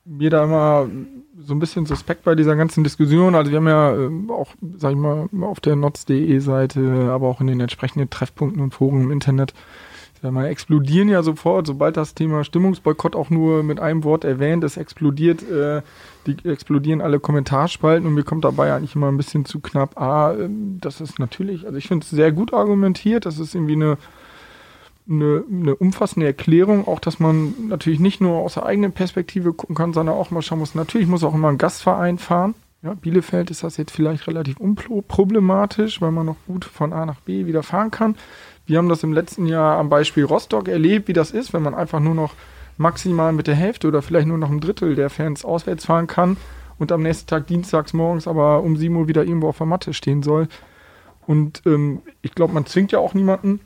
mir 0.03 0.31
da 0.31 0.45
immer 0.45 0.89
so 1.37 1.53
ein 1.53 1.59
bisschen 1.59 1.85
suspekt 1.85 2.23
bei 2.23 2.33
dieser 2.33 2.55
ganzen 2.55 2.83
Diskussion, 2.83 3.35
also 3.35 3.51
wir 3.51 3.57
haben 3.57 3.67
ja 3.67 3.95
äh, 3.95 4.09
auch, 4.31 4.55
sag 4.77 4.93
ich 4.93 4.97
mal, 4.97 5.29
auf 5.41 5.59
der 5.59 5.75
notz.de 5.75 6.39
Seite, 6.39 7.11
aber 7.11 7.27
auch 7.27 7.39
in 7.39 7.45
den 7.45 7.59
entsprechenden 7.59 8.09
Treffpunkten 8.09 8.63
und 8.63 8.73
Foren 8.73 9.03
im 9.03 9.11
Internet, 9.11 9.53
sag 10.21 10.31
mal, 10.31 10.47
explodieren 10.47 11.09
ja 11.09 11.23
sofort, 11.23 11.67
sobald 11.67 11.97
das 11.97 12.13
Thema 12.13 12.43
Stimmungsboykott 12.43 13.15
auch 13.15 13.29
nur 13.29 13.63
mit 13.63 13.79
einem 13.79 14.03
Wort 14.03 14.23
erwähnt 14.23 14.63
ist, 14.63 14.77
explodiert, 14.77 15.41
äh, 15.49 15.81
die 16.27 16.37
explodieren 16.47 17.01
alle 17.01 17.19
Kommentarspalten 17.19 18.07
und 18.07 18.13
mir 18.13 18.23
kommt 18.23 18.45
dabei 18.45 18.73
eigentlich 18.73 18.95
immer 18.95 19.07
ein 19.07 19.17
bisschen 19.17 19.45
zu 19.45 19.59
knapp, 19.59 19.99
ah, 19.99 20.33
ähm, 20.33 20.77
das 20.81 21.01
ist 21.01 21.19
natürlich, 21.19 21.65
also 21.65 21.77
ich 21.77 21.87
finde 21.87 22.03
es 22.03 22.11
sehr 22.11 22.31
gut 22.31 22.53
argumentiert, 22.53 23.25
das 23.25 23.39
ist 23.39 23.55
irgendwie 23.55 23.73
eine 23.73 23.97
eine, 25.09 25.43
eine 25.51 25.75
umfassende 25.75 26.25
Erklärung, 26.25 26.87
auch 26.87 26.99
dass 26.99 27.19
man 27.19 27.53
natürlich 27.67 27.99
nicht 27.99 28.21
nur 28.21 28.37
aus 28.37 28.53
der 28.53 28.65
eigenen 28.65 28.91
Perspektive 28.91 29.51
gucken 29.51 29.75
kann, 29.75 29.93
sondern 29.93 30.15
auch 30.15 30.31
mal 30.31 30.41
schauen 30.41 30.59
muss, 30.59 30.75
natürlich 30.75 31.07
muss 31.07 31.23
auch 31.23 31.33
immer 31.33 31.49
ein 31.49 31.57
Gastverein 31.57 32.17
fahren. 32.17 32.53
Ja, 32.83 32.95
Bielefeld 32.95 33.51
ist 33.51 33.63
das 33.63 33.77
jetzt 33.77 33.91
vielleicht 33.91 34.25
relativ 34.27 34.57
unproblematisch, 34.57 36.01
weil 36.01 36.11
man 36.11 36.25
noch 36.25 36.37
gut 36.47 36.65
von 36.65 36.93
A 36.93 37.05
nach 37.05 37.19
B 37.19 37.45
wieder 37.45 37.61
fahren 37.61 37.91
kann. 37.91 38.15
Wir 38.65 38.77
haben 38.77 38.89
das 38.89 39.03
im 39.03 39.13
letzten 39.13 39.45
Jahr 39.45 39.77
am 39.77 39.89
Beispiel 39.89 40.25
Rostock 40.25 40.67
erlebt, 40.67 41.07
wie 41.07 41.13
das 41.13 41.31
ist, 41.31 41.53
wenn 41.53 41.63
man 41.63 41.75
einfach 41.75 41.99
nur 41.99 42.15
noch 42.15 42.33
maximal 42.77 43.33
mit 43.33 43.47
der 43.47 43.55
Hälfte 43.55 43.87
oder 43.87 44.01
vielleicht 44.01 44.27
nur 44.27 44.37
noch 44.37 44.49
ein 44.49 44.61
Drittel 44.61 44.95
der 44.95 45.09
Fans 45.09 45.45
auswärts 45.45 45.85
fahren 45.85 46.07
kann 46.07 46.37
und 46.79 46.91
am 46.91 47.03
nächsten 47.03 47.27
Tag 47.27 47.47
dienstags 47.47 47.93
morgens 47.93 48.27
aber 48.27 48.63
um 48.63 48.75
7 48.75 48.95
Uhr 48.95 49.07
wieder 49.07 49.23
irgendwo 49.23 49.49
auf 49.49 49.57
der 49.57 49.67
Matte 49.67 49.93
stehen 49.93 50.23
soll. 50.23 50.47
Und 51.27 51.61
ähm, 51.65 52.01
ich 52.21 52.33
glaube, 52.33 52.53
man 52.53 52.65
zwingt 52.65 52.91
ja 52.91 52.99
auch 52.99 53.13
niemanden. 53.13 53.59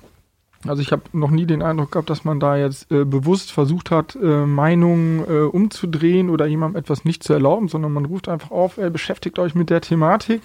Also 0.67 0.81
ich 0.81 0.91
habe 0.91 1.03
noch 1.13 1.29
nie 1.29 1.45
den 1.45 1.61
Eindruck 1.61 1.91
gehabt, 1.91 2.09
dass 2.09 2.25
man 2.25 2.39
da 2.39 2.57
jetzt 2.57 2.91
äh, 2.91 3.05
bewusst 3.05 3.51
versucht 3.51 3.91
hat, 3.91 4.15
äh, 4.15 4.45
Meinungen 4.45 5.23
äh, 5.27 5.43
umzudrehen 5.43 6.29
oder 6.29 6.47
jemandem 6.47 6.79
etwas 6.79 7.05
nicht 7.05 7.23
zu 7.23 7.33
erlauben, 7.33 7.67
sondern 7.67 7.93
man 7.93 8.05
ruft 8.05 8.27
einfach 8.27 8.51
auf, 8.51 8.75
beschäftigt 8.75 9.39
euch 9.39 9.55
mit 9.55 9.69
der 9.69 9.81
Thematik, 9.81 10.41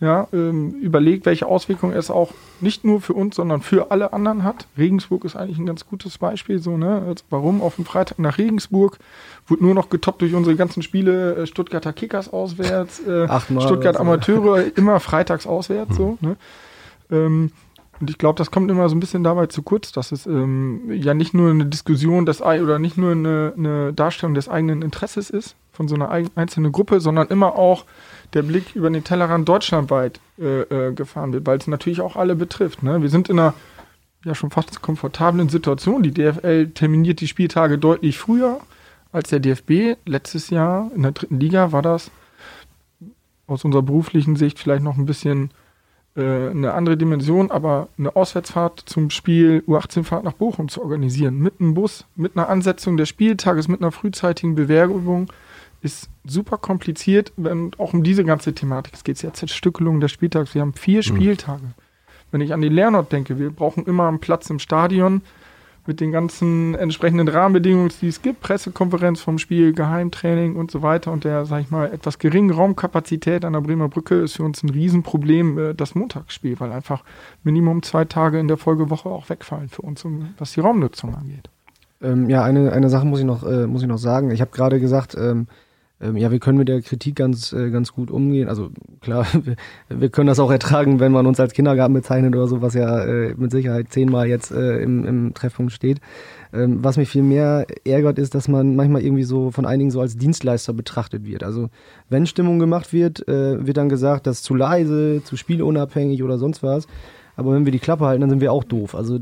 ja, 0.00 0.28
ähm, 0.32 0.70
überlegt, 0.80 1.26
welche 1.26 1.46
Auswirkungen 1.46 1.94
es 1.94 2.10
auch 2.10 2.32
nicht 2.60 2.84
nur 2.84 3.02
für 3.02 3.12
uns, 3.12 3.36
sondern 3.36 3.60
für 3.60 3.90
alle 3.90 4.14
anderen 4.14 4.44
hat. 4.44 4.66
Regensburg 4.78 5.26
ist 5.26 5.36
eigentlich 5.36 5.58
ein 5.58 5.66
ganz 5.66 5.86
gutes 5.86 6.16
Beispiel, 6.16 6.58
so, 6.58 6.78
ne? 6.78 7.02
Also 7.06 7.24
warum 7.28 7.60
auf 7.60 7.76
dem 7.76 7.84
Freitag 7.84 8.18
nach 8.18 8.38
Regensburg 8.38 8.98
wurde 9.46 9.62
nur 9.62 9.74
noch 9.74 9.90
getoppt 9.90 10.22
durch 10.22 10.34
unsere 10.34 10.56
ganzen 10.56 10.82
Spiele, 10.82 11.36
äh, 11.36 11.46
Stuttgarter 11.46 11.92
Kickers 11.92 12.32
auswärts, 12.32 13.00
äh, 13.00 13.28
Stuttgart 13.60 13.98
Amateure 13.98 14.76
immer 14.76 15.00
freitags 15.00 15.46
auswärts, 15.46 15.90
hm. 15.90 15.96
so, 15.96 16.18
ne? 16.20 16.36
Ähm, 17.10 17.52
Und 18.00 18.08
ich 18.08 18.16
glaube, 18.16 18.38
das 18.38 18.50
kommt 18.50 18.70
immer 18.70 18.88
so 18.88 18.96
ein 18.96 19.00
bisschen 19.00 19.22
dabei 19.22 19.46
zu 19.46 19.62
kurz, 19.62 19.92
dass 19.92 20.10
es 20.10 20.26
ähm, 20.26 20.90
ja 20.90 21.12
nicht 21.12 21.34
nur 21.34 21.50
eine 21.50 21.66
Diskussion 21.66 22.24
des 22.24 22.40
oder 22.40 22.78
nicht 22.78 22.96
nur 22.96 23.12
eine, 23.12 23.52
eine 23.56 23.92
Darstellung 23.92 24.34
des 24.34 24.48
eigenen 24.48 24.80
Interesses 24.80 25.28
ist 25.28 25.54
von 25.72 25.86
so 25.86 25.94
einer 25.94 26.10
einzelnen 26.10 26.72
Gruppe, 26.72 27.00
sondern 27.00 27.28
immer 27.28 27.54
auch 27.56 27.84
der 28.32 28.42
Blick 28.42 28.74
über 28.74 28.90
den 28.90 29.04
Tellerrand 29.04 29.48
deutschlandweit 29.48 30.20
äh, 30.38 30.60
äh, 30.62 30.92
gefahren 30.94 31.32
wird, 31.32 31.46
weil 31.46 31.58
es 31.58 31.66
natürlich 31.66 32.00
auch 32.00 32.16
alle 32.16 32.36
betrifft. 32.36 32.82
Ne? 32.82 33.02
Wir 33.02 33.10
sind 33.10 33.28
in 33.28 33.38
einer 33.38 33.54
ja 34.24 34.34
schon 34.34 34.50
fast 34.50 34.82
komfortablen 34.82 35.48
Situation. 35.48 36.02
Die 36.02 36.12
DFL 36.12 36.68
terminiert 36.70 37.20
die 37.20 37.28
Spieltage 37.28 37.78
deutlich 37.78 38.18
früher 38.18 38.60
als 39.12 39.30
der 39.30 39.40
DFB. 39.40 39.96
Letztes 40.06 40.50
Jahr 40.50 40.90
in 40.94 41.02
der 41.02 41.12
dritten 41.12 41.40
Liga 41.40 41.72
war 41.72 41.82
das 41.82 42.10
aus 43.46 43.64
unserer 43.64 43.82
beruflichen 43.82 44.36
Sicht 44.36 44.58
vielleicht 44.58 44.82
noch 44.82 44.96
ein 44.96 45.06
bisschen 45.06 45.50
äh, 46.16 46.50
eine 46.50 46.72
andere 46.72 46.96
Dimension, 46.96 47.50
aber 47.50 47.88
eine 47.98 48.16
Auswärtsfahrt 48.16 48.82
zum 48.86 49.10
Spiel 49.10 49.62
U18-Fahrt 49.66 50.24
nach 50.24 50.32
Bochum 50.32 50.68
zu 50.68 50.82
organisieren, 50.82 51.38
mit 51.38 51.60
einem 51.60 51.74
Bus, 51.74 52.04
mit 52.16 52.36
einer 52.36 52.48
Ansetzung 52.48 52.96
des 52.96 53.08
Spieltages, 53.08 53.68
mit 53.68 53.80
einer 53.80 53.92
frühzeitigen 53.92 54.54
Bewerbung, 54.54 55.32
ist 55.82 56.10
super 56.24 56.58
kompliziert, 56.58 57.32
wenn 57.36 57.70
auch 57.78 57.94
um 57.94 58.02
diese 58.02 58.24
ganze 58.24 58.54
Thematik. 58.54 58.94
Es 58.94 59.04
geht 59.04 59.22
ja 59.22 59.32
Zerstückelung 59.32 60.00
des 60.00 60.10
Spieltags. 60.10 60.54
Wir 60.54 60.62
haben 60.62 60.74
vier 60.74 60.98
mhm. 60.98 61.02
Spieltage. 61.02 61.64
Wenn 62.30 62.40
ich 62.40 62.52
an 62.52 62.60
die 62.60 62.68
Lernort 62.68 63.12
denke, 63.12 63.38
wir 63.38 63.50
brauchen 63.50 63.86
immer 63.86 64.08
einen 64.08 64.20
Platz 64.20 64.50
im 64.50 64.58
Stadion 64.58 65.22
mit 65.86 66.00
den 66.00 66.12
ganzen 66.12 66.74
entsprechenden 66.74 67.28
Rahmenbedingungen, 67.28 67.90
die 68.00 68.08
es 68.08 68.22
gibt, 68.22 68.40
Pressekonferenz 68.40 69.20
vom 69.20 69.38
Spiel, 69.38 69.72
Geheimtraining 69.72 70.56
und 70.56 70.70
so 70.70 70.82
weiter 70.82 71.12
und 71.12 71.24
der, 71.24 71.46
sag 71.46 71.62
ich 71.62 71.70
mal, 71.70 71.92
etwas 71.92 72.18
geringen 72.18 72.50
Raumkapazität 72.50 73.44
an 73.44 73.54
der 73.54 73.60
Bremer 73.60 73.88
Brücke 73.88 74.16
ist 74.16 74.36
für 74.36 74.42
uns 74.42 74.62
ein 74.62 74.70
Riesenproblem, 74.70 75.58
äh, 75.58 75.74
das 75.74 75.94
Montagsspiel, 75.94 76.58
weil 76.60 76.72
einfach 76.72 77.04
Minimum 77.44 77.82
zwei 77.82 78.04
Tage 78.04 78.38
in 78.38 78.48
der 78.48 78.56
Folgewoche 78.56 79.08
auch 79.08 79.28
wegfallen 79.28 79.68
für 79.68 79.82
uns, 79.82 80.04
was 80.38 80.52
die 80.52 80.60
Raumnutzung 80.60 81.14
angeht. 81.14 81.48
Ähm, 82.02 82.30
ja, 82.30 82.42
eine, 82.42 82.72
eine 82.72 82.88
Sache 82.88 83.06
muss 83.06 83.20
ich 83.20 83.26
noch, 83.26 83.42
äh, 83.42 83.66
muss 83.66 83.82
ich 83.82 83.88
noch 83.88 83.98
sagen. 83.98 84.30
Ich 84.30 84.40
habe 84.40 84.50
gerade 84.50 84.80
gesagt, 84.80 85.14
ähm, 85.18 85.46
ähm, 86.02 86.16
ja, 86.16 86.30
wir 86.30 86.38
können 86.38 86.56
mit 86.56 86.68
der 86.68 86.80
Kritik 86.80 87.16
ganz, 87.16 87.52
äh, 87.52 87.70
ganz 87.70 87.92
gut 87.92 88.10
umgehen. 88.10 88.48
Also 88.48 88.70
klar, 89.00 89.26
wir, 89.88 90.08
können 90.08 90.28
das 90.28 90.38
auch 90.38 90.50
ertragen, 90.50 90.98
wenn 90.98 91.12
man 91.12 91.26
uns 91.26 91.38
als 91.38 91.52
Kindergarten 91.52 91.92
bezeichnet 91.92 92.34
oder 92.34 92.48
so, 92.48 92.62
was 92.62 92.74
ja 92.74 93.04
äh, 93.04 93.34
mit 93.36 93.50
Sicherheit 93.50 93.92
zehnmal 93.92 94.26
jetzt 94.26 94.50
äh, 94.50 94.78
im, 94.78 95.04
im 95.04 95.34
Treffpunkt 95.34 95.72
steht. 95.72 96.00
Ähm, 96.52 96.82
was 96.82 96.96
mich 96.96 97.08
viel 97.10 97.22
mehr 97.22 97.66
ärgert, 97.84 98.18
ist, 98.18 98.34
dass 98.34 98.48
man 98.48 98.76
manchmal 98.76 99.02
irgendwie 99.02 99.24
so 99.24 99.50
von 99.50 99.66
einigen 99.66 99.90
so 99.90 100.00
als 100.00 100.16
Dienstleister 100.16 100.72
betrachtet 100.72 101.26
wird. 101.26 101.42
Also 101.42 101.68
wenn 102.08 102.26
Stimmung 102.26 102.58
gemacht 102.58 102.92
wird, 102.92 103.24
wird 103.26 103.76
dann 103.76 103.88
gesagt, 103.88 104.26
das 104.26 104.38
ist 104.38 104.44
zu 104.44 104.54
leise, 104.54 105.22
zu 105.22 105.36
spielunabhängig 105.36 106.22
oder 106.22 106.38
sonst 106.38 106.62
was. 106.62 106.86
Aber 107.36 107.52
wenn 107.52 107.64
wir 107.64 107.72
die 107.72 107.78
Klappe 107.78 108.04
halten, 108.04 108.20
dann 108.20 108.30
sind 108.30 108.40
wir 108.40 108.52
auch 108.52 108.64
doof. 108.64 108.94
Also 108.94 109.18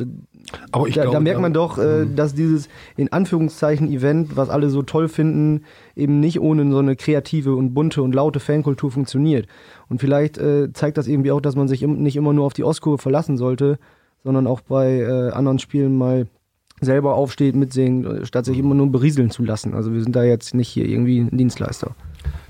aber 0.72 0.88
ich 0.88 0.94
da, 0.94 1.02
glaube, 1.02 1.16
da 1.16 1.20
merkt 1.20 1.40
man 1.40 1.52
doch, 1.52 1.78
äh, 1.78 2.04
mhm. 2.04 2.16
dass 2.16 2.34
dieses 2.34 2.68
in 2.96 3.12
Anführungszeichen 3.12 3.90
Event, 3.92 4.36
was 4.36 4.48
alle 4.48 4.70
so 4.70 4.82
toll 4.82 5.08
finden, 5.08 5.64
eben 5.94 6.20
nicht 6.20 6.40
ohne 6.40 6.70
so 6.70 6.78
eine 6.78 6.96
kreative 6.96 7.54
und 7.54 7.74
bunte 7.74 8.02
und 8.02 8.14
laute 8.14 8.40
Fankultur 8.40 8.90
funktioniert. 8.90 9.46
Und 9.88 10.00
vielleicht 10.00 10.38
äh, 10.38 10.72
zeigt 10.72 10.98
das 10.98 11.06
irgendwie 11.06 11.32
auch, 11.32 11.40
dass 11.40 11.56
man 11.56 11.68
sich 11.68 11.82
im, 11.82 12.02
nicht 12.02 12.16
immer 12.16 12.32
nur 12.32 12.46
auf 12.46 12.54
die 12.54 12.64
Ostkurve 12.64 12.98
verlassen 12.98 13.36
sollte, 13.36 13.78
sondern 14.24 14.46
auch 14.46 14.60
bei 14.60 14.98
äh, 14.98 15.30
anderen 15.30 15.58
Spielen 15.58 15.96
mal 15.96 16.26
selber 16.80 17.14
aufsteht, 17.14 17.56
mitsingen, 17.56 18.22
äh, 18.22 18.26
statt 18.26 18.44
sich 18.44 18.58
immer 18.58 18.74
nur 18.74 18.90
berieseln 18.90 19.30
zu 19.30 19.44
lassen. 19.44 19.74
Also 19.74 19.92
wir 19.92 20.02
sind 20.02 20.14
da 20.14 20.24
jetzt 20.24 20.54
nicht 20.54 20.68
hier 20.68 20.86
irgendwie 20.86 21.20
ein 21.20 21.36
Dienstleister. 21.36 21.94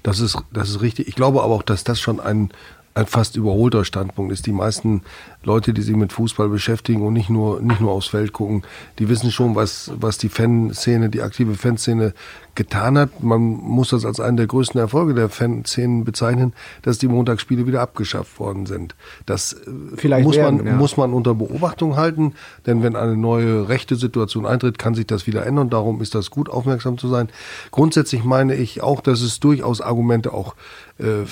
Das 0.02 0.20
ist, 0.20 0.38
das 0.52 0.70
ist 0.70 0.80
richtig. 0.80 1.08
Ich 1.08 1.14
glaube 1.14 1.42
aber 1.42 1.54
auch, 1.54 1.62
dass 1.62 1.84
das 1.84 2.00
schon 2.00 2.20
ein, 2.20 2.50
ein 2.94 3.06
fast 3.06 3.36
überholter 3.36 3.84
Standpunkt 3.84 4.32
ist. 4.32 4.46
Die 4.46 4.52
meisten 4.52 5.02
Leute, 5.42 5.72
die 5.72 5.82
sich 5.82 5.96
mit 5.96 6.12
Fußball 6.12 6.48
beschäftigen 6.48 7.06
und 7.06 7.12
nicht 7.12 7.30
nur, 7.30 7.60
nicht 7.60 7.80
nur 7.80 7.92
aufs 7.92 8.08
Feld 8.08 8.32
gucken, 8.32 8.62
die 8.98 9.08
wissen 9.08 9.30
schon, 9.30 9.54
was, 9.54 9.92
was 9.94 10.18
die 10.18 10.28
Fanszene, 10.28 11.08
die 11.08 11.22
aktive 11.22 11.54
Fanszene 11.54 12.12
getan 12.58 12.98
hat. 12.98 13.22
Man 13.22 13.40
muss 13.40 13.90
das 13.90 14.04
als 14.04 14.18
einen 14.18 14.36
der 14.36 14.48
größten 14.48 14.80
Erfolge 14.80 15.14
der 15.14 15.28
Fanszenen 15.28 16.04
bezeichnen, 16.04 16.52
dass 16.82 16.98
die 16.98 17.06
Montagsspiele 17.06 17.68
wieder 17.68 17.80
abgeschafft 17.80 18.40
worden 18.40 18.66
sind. 18.66 18.96
Das 19.26 19.52
äh, 19.52 19.56
Vielleicht 19.94 20.26
muss, 20.26 20.36
werden, 20.36 20.56
man, 20.58 20.66
ja. 20.66 20.72
muss 20.74 20.96
man 20.96 21.12
unter 21.12 21.36
Beobachtung 21.36 21.96
halten, 21.96 22.34
denn 22.66 22.82
wenn 22.82 22.96
eine 22.96 23.16
neue 23.16 23.68
rechte 23.68 23.94
Situation 23.94 24.44
eintritt, 24.44 24.76
kann 24.76 24.94
sich 24.94 25.06
das 25.06 25.28
wieder 25.28 25.46
ändern. 25.46 25.70
Darum 25.70 26.02
ist 26.02 26.16
das 26.16 26.30
gut, 26.30 26.50
aufmerksam 26.50 26.98
zu 26.98 27.08
sein. 27.08 27.28
Grundsätzlich 27.70 28.24
meine 28.24 28.56
ich 28.56 28.82
auch, 28.82 29.00
dass 29.00 29.20
es 29.20 29.38
durchaus 29.38 29.80
Argumente 29.80 30.32
auch 30.34 30.56
äh, 30.98 31.24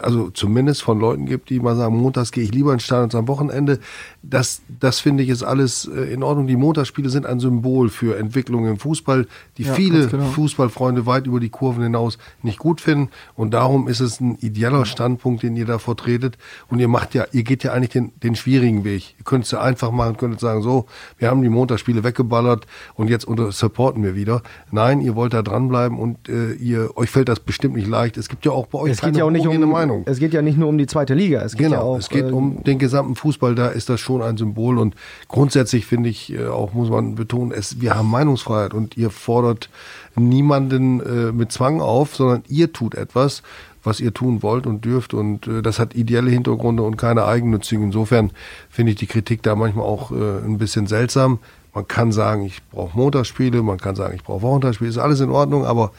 also 0.00 0.30
zumindest 0.30 0.82
von 0.82 0.98
Leuten 0.98 1.26
gibt, 1.26 1.48
die 1.50 1.60
mal 1.60 1.76
sagen, 1.76 1.96
montags 1.96 2.32
gehe 2.32 2.44
ich 2.44 2.52
lieber 2.52 2.72
ins 2.72 2.82
Stadion 2.82 3.04
als 3.04 3.14
am 3.14 3.28
Wochenende. 3.28 3.78
Das, 4.22 4.62
das 4.80 5.00
finde 5.00 5.22
ich 5.22 5.28
ist 5.28 5.42
alles 5.42 5.86
äh, 5.86 6.12
in 6.12 6.22
Ordnung. 6.22 6.46
Die 6.46 6.56
Montagsspiele 6.56 7.08
sind 7.08 7.24
ein 7.24 7.40
Symbol 7.40 7.88
für 7.88 8.18
Entwicklung 8.18 8.66
im 8.66 8.78
Fußball, 8.78 9.26
die 9.58 9.62
ja, 9.62 9.74
viele 9.74 10.08
genau. 10.08 10.23
Fußballfreunde 10.24 11.06
weit 11.06 11.26
über 11.26 11.40
die 11.40 11.50
Kurven 11.50 11.82
hinaus 11.82 12.18
nicht 12.42 12.58
gut 12.58 12.80
finden. 12.80 13.10
Und 13.34 13.52
darum 13.54 13.88
ist 13.88 14.00
es 14.00 14.20
ein 14.20 14.36
idealer 14.40 14.84
Standpunkt, 14.86 15.42
den 15.42 15.56
ihr 15.56 15.66
da 15.66 15.78
vertretet. 15.78 16.38
Und 16.68 16.78
ihr 16.78 16.88
macht 16.88 17.14
ja, 17.14 17.26
ihr 17.32 17.42
geht 17.42 17.64
ja 17.64 17.72
eigentlich 17.72 17.90
den, 17.90 18.12
den 18.22 18.36
schwierigen 18.36 18.84
Weg. 18.84 19.14
Ihr 19.18 19.24
könnt 19.24 19.44
es 19.44 19.50
ja 19.50 19.60
einfach 19.60 19.90
machen, 19.90 20.16
könntet 20.16 20.40
sagen, 20.40 20.62
so, 20.62 20.86
wir 21.18 21.30
haben 21.30 21.42
die 21.42 21.48
Montagsspiele 21.48 22.04
weggeballert 22.04 22.66
und 22.94 23.08
jetzt 23.08 23.24
unter 23.24 23.52
supporten 23.52 24.02
wir 24.02 24.14
wieder. 24.14 24.42
Nein, 24.70 25.00
ihr 25.00 25.14
wollt 25.14 25.34
da 25.34 25.42
dranbleiben 25.42 25.98
und 25.98 26.28
äh, 26.28 26.52
ihr, 26.54 26.96
euch 26.96 27.10
fällt 27.10 27.28
das 27.28 27.40
bestimmt 27.40 27.76
nicht 27.76 27.88
leicht. 27.88 28.16
Es 28.16 28.28
gibt 28.28 28.44
ja 28.44 28.52
auch 28.52 28.66
bei 28.66 28.78
euch 28.78 28.92
es 28.92 29.00
geht 29.00 29.16
ja 29.16 29.24
auch 29.24 29.30
nicht 29.30 29.46
um, 29.46 29.70
Meinung. 29.70 30.02
Es 30.06 30.18
geht 30.18 30.32
ja 30.32 30.42
nicht 30.42 30.58
nur 30.58 30.68
um 30.68 30.78
die 30.78 30.86
zweite 30.86 31.14
Liga. 31.14 31.42
Es 31.42 31.52
geht 31.52 31.66
genau, 31.66 31.76
ja 31.76 31.82
auch, 31.82 31.98
es 31.98 32.08
geht 32.08 32.28
äh, 32.28 32.32
um 32.32 32.62
den 32.64 32.78
gesamten 32.78 33.14
Fußball. 33.14 33.54
Da 33.54 33.68
ist 33.68 33.88
das 33.88 34.00
schon 34.00 34.22
ein 34.22 34.36
Symbol. 34.36 34.78
Und 34.78 34.94
grundsätzlich 35.28 35.86
finde 35.86 36.08
ich 36.08 36.32
äh, 36.32 36.46
auch, 36.46 36.72
muss 36.72 36.90
man 36.90 37.14
betonen, 37.14 37.52
es, 37.52 37.80
wir 37.80 37.94
haben 37.94 38.10
Meinungsfreiheit 38.10 38.74
und 38.74 38.96
ihr 38.96 39.10
fordert 39.10 39.68
niemanden 40.16 41.00
äh, 41.00 41.32
mit 41.32 41.52
Zwang 41.52 41.80
auf, 41.80 42.14
sondern 42.16 42.42
ihr 42.48 42.72
tut 42.72 42.94
etwas, 42.94 43.42
was 43.82 44.00
ihr 44.00 44.14
tun 44.14 44.42
wollt 44.42 44.66
und 44.66 44.84
dürft. 44.84 45.14
Und 45.14 45.46
äh, 45.46 45.62
das 45.62 45.78
hat 45.78 45.94
ideelle 45.94 46.30
Hintergründe 46.30 46.82
und 46.82 46.96
keine 46.96 47.24
eigennützigen. 47.24 47.86
Insofern 47.86 48.30
finde 48.70 48.92
ich 48.92 48.98
die 48.98 49.06
Kritik 49.06 49.42
da 49.42 49.54
manchmal 49.54 49.86
auch 49.86 50.10
äh, 50.10 50.44
ein 50.44 50.58
bisschen 50.58 50.86
seltsam. 50.86 51.38
Man 51.74 51.88
kann 51.88 52.12
sagen, 52.12 52.44
ich 52.44 52.62
brauche 52.70 52.96
Montagsspiele, 52.96 53.62
man 53.62 53.78
kann 53.78 53.96
sagen, 53.96 54.14
ich 54.14 54.22
brauche 54.22 54.42
Wochentagsspiele, 54.42 54.90
ist 54.90 54.98
alles 54.98 55.20
in 55.20 55.30
Ordnung, 55.30 55.66
aber 55.66 55.92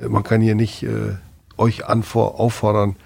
äh, 0.00 0.08
man 0.08 0.22
kann 0.22 0.40
hier 0.40 0.54
nicht 0.54 0.82
äh, 0.82 1.16
euch 1.56 1.86
anfor 1.86 2.38
auffordern, 2.38 2.96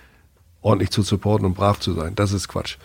ordentlich 0.62 0.90
zu 0.90 1.02
supporten 1.02 1.46
und 1.46 1.54
brav 1.54 1.80
zu 1.80 1.92
sein. 1.94 2.14
Das 2.14 2.32
ist 2.32 2.48
Quatsch. 2.48 2.76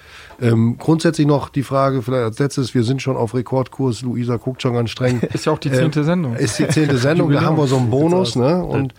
Ähm, 0.42 0.78
grundsätzlich 0.78 1.28
noch 1.28 1.50
die 1.50 1.64
Frage, 1.64 2.02
vielleicht 2.02 2.24
als 2.24 2.40
letztes, 2.40 2.74
wir 2.74 2.84
sind 2.84 3.02
schon 3.02 3.18
auf 3.18 3.34
Rekordkurs, 3.34 4.02
Luisa 4.02 4.38
guckt 4.38 4.62
schon 4.62 4.74
ganz 4.74 4.92
streng. 4.92 5.20
ist 5.34 5.46
ja 5.46 5.52
auch 5.52 5.60
die 5.60 5.72
zehnte 5.72 6.00
ähm, 6.00 6.06
Sendung. 6.06 6.36
Ist 6.36 6.58
die 6.58 6.68
zehnte 6.68 6.98
Sendung, 6.98 7.32
da 7.32 7.42
haben 7.42 7.58
wir 7.58 7.68
so 7.68 7.78
einen 7.78 7.90
Bonus. 7.90 8.36
Ne? 8.36 8.64
Und 8.64 8.94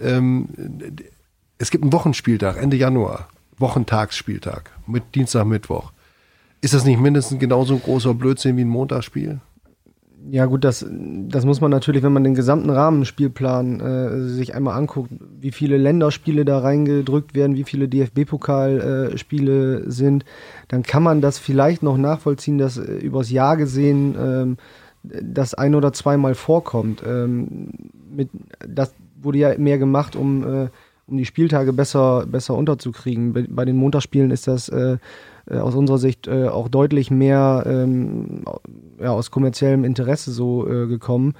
ähm, 0.00 0.48
es 1.58 1.70
gibt 1.70 1.84
einen 1.84 1.92
Wochenspieltag, 1.92 2.56
Ende 2.60 2.76
Januar, 2.76 3.28
Wochentagsspieltag 3.58 4.72
mit 4.86 5.14
Dienstag, 5.14 5.46
Mittwoch. 5.46 5.92
Ist 6.60 6.74
das 6.74 6.84
nicht 6.84 7.00
mindestens 7.00 7.38
genauso 7.38 7.74
ein 7.74 7.82
großer 7.82 8.14
Blödsinn 8.14 8.56
wie 8.56 8.62
ein 8.62 8.68
Montagsspiel? 8.68 9.40
Ja 10.30 10.46
gut, 10.46 10.64
das, 10.64 10.84
das 10.90 11.44
muss 11.44 11.60
man 11.60 11.70
natürlich, 11.70 12.02
wenn 12.02 12.12
man 12.12 12.24
den 12.24 12.34
gesamten 12.34 12.70
Rahmenspielplan 12.70 13.80
äh, 13.80 14.20
sich 14.28 14.54
einmal 14.54 14.76
anguckt, 14.76 15.10
wie 15.40 15.52
viele 15.52 15.76
Länderspiele 15.76 16.44
da 16.44 16.58
reingedrückt 16.58 17.34
werden, 17.34 17.56
wie 17.56 17.64
viele 17.64 17.88
DFB-Pokalspiele 17.88 19.80
äh, 19.80 19.90
sind, 19.90 20.24
dann 20.68 20.82
kann 20.82 21.02
man 21.02 21.20
das 21.20 21.38
vielleicht 21.38 21.82
noch 21.82 21.96
nachvollziehen, 21.96 22.58
dass 22.58 22.76
äh, 22.76 22.94
übers 22.96 23.30
Jahr 23.30 23.56
gesehen 23.56 24.16
ähm, 24.18 24.56
das 25.02 25.54
ein 25.54 25.74
oder 25.74 25.92
zweimal 25.92 26.34
vorkommt. 26.34 27.02
Ähm, 27.06 27.68
mit, 28.10 28.30
das 28.66 28.94
wurde 29.20 29.38
ja 29.38 29.58
mehr 29.58 29.78
gemacht, 29.78 30.16
um, 30.16 30.64
äh, 30.64 30.68
um 31.06 31.16
die 31.16 31.24
Spieltage 31.24 31.72
besser, 31.72 32.26
besser 32.26 32.54
unterzukriegen. 32.54 33.32
Bei, 33.48 33.64
den 33.64 33.76
Montagsspielen 33.76 34.30
ist 34.30 34.48
das 34.48 34.68
äh, 34.68 34.98
äh, 35.48 35.58
aus 35.58 35.74
unserer 35.74 35.98
Sicht 35.98 36.26
äh, 36.26 36.48
auch 36.48 36.68
deutlich 36.68 37.10
mehr 37.10 37.64
ähm, 37.66 38.44
ja, 39.00 39.10
aus 39.10 39.30
kommerziellem 39.30 39.84
Interesse 39.84 40.32
so 40.32 40.68
äh, 40.68 40.86
gekommen. 40.86 41.34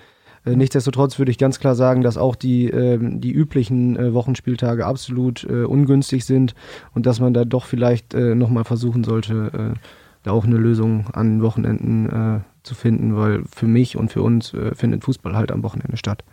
Äh, 0.44 0.54
nichtsdestotrotz 0.54 1.18
würde 1.18 1.32
ich 1.32 1.38
ganz 1.38 1.58
klar 1.58 1.74
sagen, 1.74 2.02
dass 2.02 2.16
auch 2.16 2.36
die, 2.36 2.70
ähm, 2.70 3.20
die 3.20 3.32
üblichen 3.32 3.96
äh, 3.96 4.14
Wochenspieltage 4.14 4.86
absolut 4.86 5.44
äh, 5.44 5.64
ungünstig 5.64 6.24
sind 6.24 6.54
und 6.94 7.06
dass 7.06 7.18
man 7.18 7.34
da 7.34 7.44
doch 7.44 7.64
vielleicht 7.64 8.14
äh, 8.14 8.34
nochmal 8.34 8.64
versuchen 8.64 9.04
sollte, 9.04 9.74
da 10.22 10.32
auch 10.32 10.44
eine 10.44 10.56
Lösung 10.56 11.06
an 11.12 11.40
Wochenenden 11.40 12.42
zu 12.64 12.74
finden, 12.74 13.16
weil 13.16 13.44
für 13.44 13.66
mich 13.66 13.96
und 13.96 14.10
für 14.10 14.22
uns 14.22 14.52
findet 14.72 15.04
Fußball 15.04 15.36
halt 15.36 15.52
am 15.52 15.62
Wochenende 15.62 15.96
statt. 15.96 16.24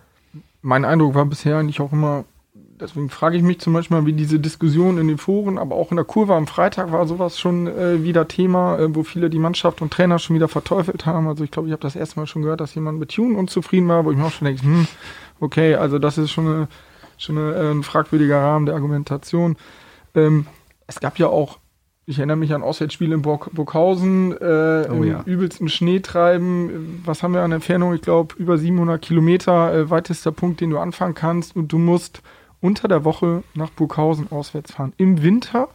Mein 0.64 0.84
Eindruck 0.84 1.14
war 1.14 1.26
bisher 1.26 1.58
eigentlich 1.58 1.80
auch 1.80 1.94
immer, 1.94 2.26
deswegen 2.80 3.10
frage 3.10 3.38
ich 3.38 3.44
mich 3.44 3.60
zum 3.60 3.74
Beispiel, 3.74 4.06
wie 4.06 4.14
diese 4.14 4.40
Diskussion 4.40 4.98
in 4.98 5.08
den 5.08 5.18
Foren, 5.18 5.58
aber 5.58 5.76
auch 5.76 5.92
in 5.92 5.98
der 5.98 6.06
Kurve 6.06 6.36
am 6.36 6.48
Freitag 6.48 6.92
war 6.92 7.08
sowas 7.08 7.40
schon 7.40 7.68
äh, 7.68 8.04
wieder 8.04 8.28
Thema, 8.28 8.78
äh, 8.78 8.96
wo 8.96 9.04
viele 9.04 9.30
die 9.30 9.40
Mannschaft 9.40 9.82
und 9.82 9.92
Trainer 9.92 10.20
schon 10.20 10.36
wieder 10.36 10.48
verteufelt 10.48 11.06
haben. 11.06 11.28
Also 11.28 11.44
ich 11.44 11.52
glaube, 11.52 11.68
ich 11.68 11.72
habe 11.72 11.82
das 11.82 11.96
erste 11.96 12.20
Mal 12.20 12.28
schon 12.28 12.42
gehört, 12.42 12.62
dass 12.62 12.76
jemand 12.76 13.00
mit 13.00 13.10
Tune 13.14 13.38
unzufrieden 13.38 13.88
war, 13.88 14.06
wo 14.06 14.12
ich 14.12 14.18
mir 14.18 14.26
auch 14.26 14.32
schon 14.32 14.46
denke, 14.46 14.64
hm, 14.64 14.88
okay, 15.40 15.76
also 15.76 16.00
das 16.00 16.18
ist 16.18 16.32
schon, 16.32 16.48
eine, 16.48 16.68
schon 17.18 17.38
eine, 17.38 17.54
äh, 17.54 17.72
ein 17.72 17.84
fragwürdiger 17.84 18.40
Rahmen 18.40 18.66
der 18.66 18.76
Argumentation. 18.76 19.56
Ähm, 20.16 20.48
es 20.88 21.00
gab 21.00 21.20
ja 21.20 21.28
auch 21.28 21.60
ich 22.06 22.18
erinnere 22.18 22.36
mich 22.36 22.54
an 22.54 22.64
Auswärtsspiele 22.64 23.16
in 23.16 23.22
Burg, 23.22 23.50
Burghausen, 23.54 24.34
äh, 24.34 24.88
oh, 24.90 24.94
im 24.94 25.04
ja. 25.06 25.24
übelsten 25.26 25.70
Schneetreiben. 25.70 27.02
Was 27.06 27.24
haben 27.24 27.34
wir 27.34 27.42
an 27.42 27.54
Entfernung? 27.54 27.94
Ich 27.94 28.02
glaube, 28.02 28.36
über 28.38 28.58
700 28.58 29.02
Kilometer, 29.02 29.74
äh, 29.74 29.90
weitester 29.90 30.34
Punkt, 30.34 30.60
den 30.60 30.70
du 30.70 30.80
anfangen 30.80 31.14
kannst. 31.14 31.56
Und 31.56 31.72
du 31.72 31.78
musst 31.78 32.22
unter 32.64 32.88
der 32.88 33.04
Woche 33.04 33.44
nach 33.54 33.70
Burghausen 33.72 34.32
auswärts 34.32 34.72
fahren. 34.72 34.94
Im 34.96 35.22
Winter, 35.22 35.68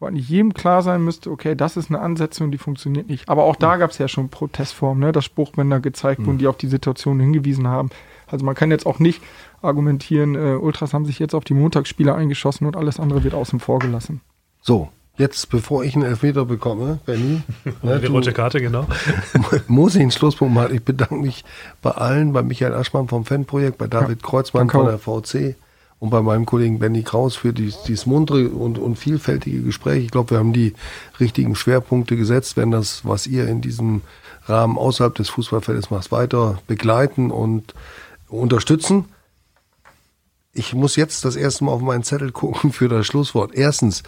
wo 0.00 0.06
eigentlich 0.06 0.28
jedem 0.28 0.54
klar 0.54 0.82
sein 0.82 1.04
müsste, 1.04 1.30
okay, 1.30 1.54
das 1.54 1.76
ist 1.76 1.90
eine 1.90 2.00
Ansetzung, 2.00 2.50
die 2.50 2.56
funktioniert 2.56 3.08
nicht. 3.08 3.28
Aber 3.28 3.44
auch 3.44 3.56
da 3.56 3.76
gab 3.76 3.90
es 3.90 3.98
ja 3.98 4.08
schon 4.08 4.30
Protestformen, 4.30 5.00
ne? 5.04 5.12
dass 5.12 5.26
Spruchbänder 5.26 5.80
gezeigt 5.80 6.20
wurden, 6.20 6.36
mhm. 6.36 6.38
die 6.38 6.46
auf 6.46 6.56
die 6.56 6.66
Situation 6.66 7.20
hingewiesen 7.20 7.68
haben. 7.68 7.90
Also 8.26 8.44
man 8.44 8.54
kann 8.54 8.70
jetzt 8.70 8.86
auch 8.86 9.00
nicht 9.00 9.22
argumentieren, 9.60 10.34
äh, 10.34 10.54
Ultras 10.54 10.94
haben 10.94 11.04
sich 11.04 11.18
jetzt 11.18 11.34
auf 11.34 11.44
die 11.44 11.54
Montagsspiele 11.54 12.14
eingeschossen 12.14 12.66
und 12.66 12.74
alles 12.74 12.98
andere 12.98 13.22
wird 13.22 13.34
außen 13.34 13.60
vor 13.60 13.78
gelassen. 13.78 14.22
So, 14.62 14.88
Jetzt, 15.18 15.50
bevor 15.50 15.82
ich 15.82 15.96
einen 15.96 16.04
Elfmeter 16.04 16.44
bekomme, 16.44 17.00
Benny. 17.04 17.42
ne, 17.82 17.98
die 17.98 18.06
rote 18.06 18.32
Karte, 18.32 18.60
genau. 18.60 18.86
muss 19.66 19.96
ich 19.96 20.00
einen 20.00 20.12
Schlusspunkt 20.12 20.54
machen. 20.54 20.72
Ich 20.76 20.84
bedanke 20.84 21.16
mich 21.16 21.44
bei 21.82 21.90
allen, 21.90 22.32
bei 22.32 22.44
Michael 22.44 22.72
Aschmann 22.72 23.08
vom 23.08 23.24
Fanprojekt, 23.24 23.78
bei 23.78 23.88
David 23.88 24.22
ja, 24.22 24.28
Kreuzmann 24.28 24.70
von 24.70 24.86
der 24.86 24.98
VC 24.98 25.56
und 26.00 26.10
bei 26.10 26.22
meinem 26.22 26.46
Kollegen 26.46 26.78
Benny 26.78 27.02
Kraus 27.02 27.34
für 27.36 27.52
dies, 27.52 27.82
dieses 27.82 28.06
muntere 28.06 28.48
und, 28.48 28.78
und 28.78 28.96
vielfältige 28.96 29.62
Gespräch. 29.62 30.04
Ich 30.04 30.10
glaube, 30.10 30.30
wir 30.30 30.38
haben 30.38 30.52
die 30.52 30.74
richtigen 31.18 31.56
Schwerpunkte 31.56 32.16
gesetzt, 32.16 32.56
wenn 32.56 32.70
das, 32.70 33.04
was 33.04 33.26
ihr 33.26 33.48
in 33.48 33.60
diesem 33.60 34.02
Rahmen 34.46 34.78
außerhalb 34.78 35.14
des 35.14 35.28
Fußballfeldes 35.28 35.90
macht, 35.90 36.10
weiter 36.12 36.58
begleiten 36.66 37.30
und 37.30 37.74
unterstützen. 38.28 39.06
Ich 40.52 40.74
muss 40.74 40.96
jetzt 40.96 41.24
das 41.24 41.36
erste 41.36 41.64
Mal 41.64 41.72
auf 41.72 41.82
meinen 41.82 42.02
Zettel 42.02 42.32
gucken 42.32 42.72
für 42.72 42.88
das 42.88 43.06
Schlusswort. 43.06 43.54
Erstens, 43.54 44.02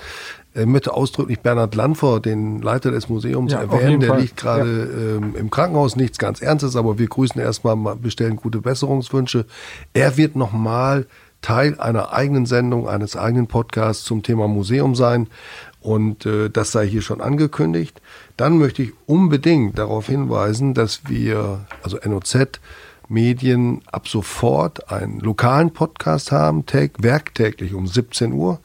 ich 0.54 0.66
möchte 0.66 0.94
ausdrücklich 0.94 1.40
Bernhard 1.40 1.74
Lanfer, 1.74 2.18
den 2.18 2.60
Leiter 2.60 2.90
des 2.90 3.08
Museums, 3.08 3.52
ja, 3.52 3.60
erwähnen. 3.60 4.00
Der 4.00 4.10
Fall. 4.10 4.20
liegt 4.20 4.36
gerade 4.36 4.68
ja. 4.68 5.16
ähm, 5.16 5.36
im 5.36 5.50
Krankenhaus, 5.50 5.96
nichts 5.96 6.18
ganz 6.18 6.40
Ernstes, 6.40 6.74
aber 6.76 6.98
wir 6.98 7.06
grüßen 7.06 7.40
erstmal, 7.40 7.96
bestellen 7.96 8.36
gute 8.36 8.60
Besserungswünsche. 8.60 9.46
Er 9.92 10.16
wird 10.16 10.34
nochmal 10.34 11.06
Teil 11.42 11.78
einer 11.78 12.12
eigenen 12.12 12.46
Sendung, 12.46 12.88
eines 12.88 13.16
eigenen 13.16 13.46
Podcasts 13.46 14.04
zum 14.04 14.22
Thema 14.22 14.48
Museum 14.48 14.94
sein. 14.94 15.28
Und 15.80 16.26
äh, 16.26 16.50
das 16.50 16.72
sei 16.72 16.86
hier 16.86 17.02
schon 17.02 17.20
angekündigt. 17.20 18.00
Dann 18.36 18.58
möchte 18.58 18.82
ich 18.82 18.92
unbedingt 19.06 19.78
darauf 19.78 20.06
hinweisen, 20.06 20.74
dass 20.74 21.02
wir, 21.08 21.66
also 21.82 21.98
NOZ, 22.04 22.60
Medien 23.08 23.82
ab 23.90 24.06
sofort 24.06 24.92
einen 24.92 25.18
lokalen 25.20 25.72
Podcast 25.72 26.30
haben, 26.30 26.64
werktäglich 26.98 27.74
um 27.74 27.86
17 27.86 28.32
Uhr 28.32 28.60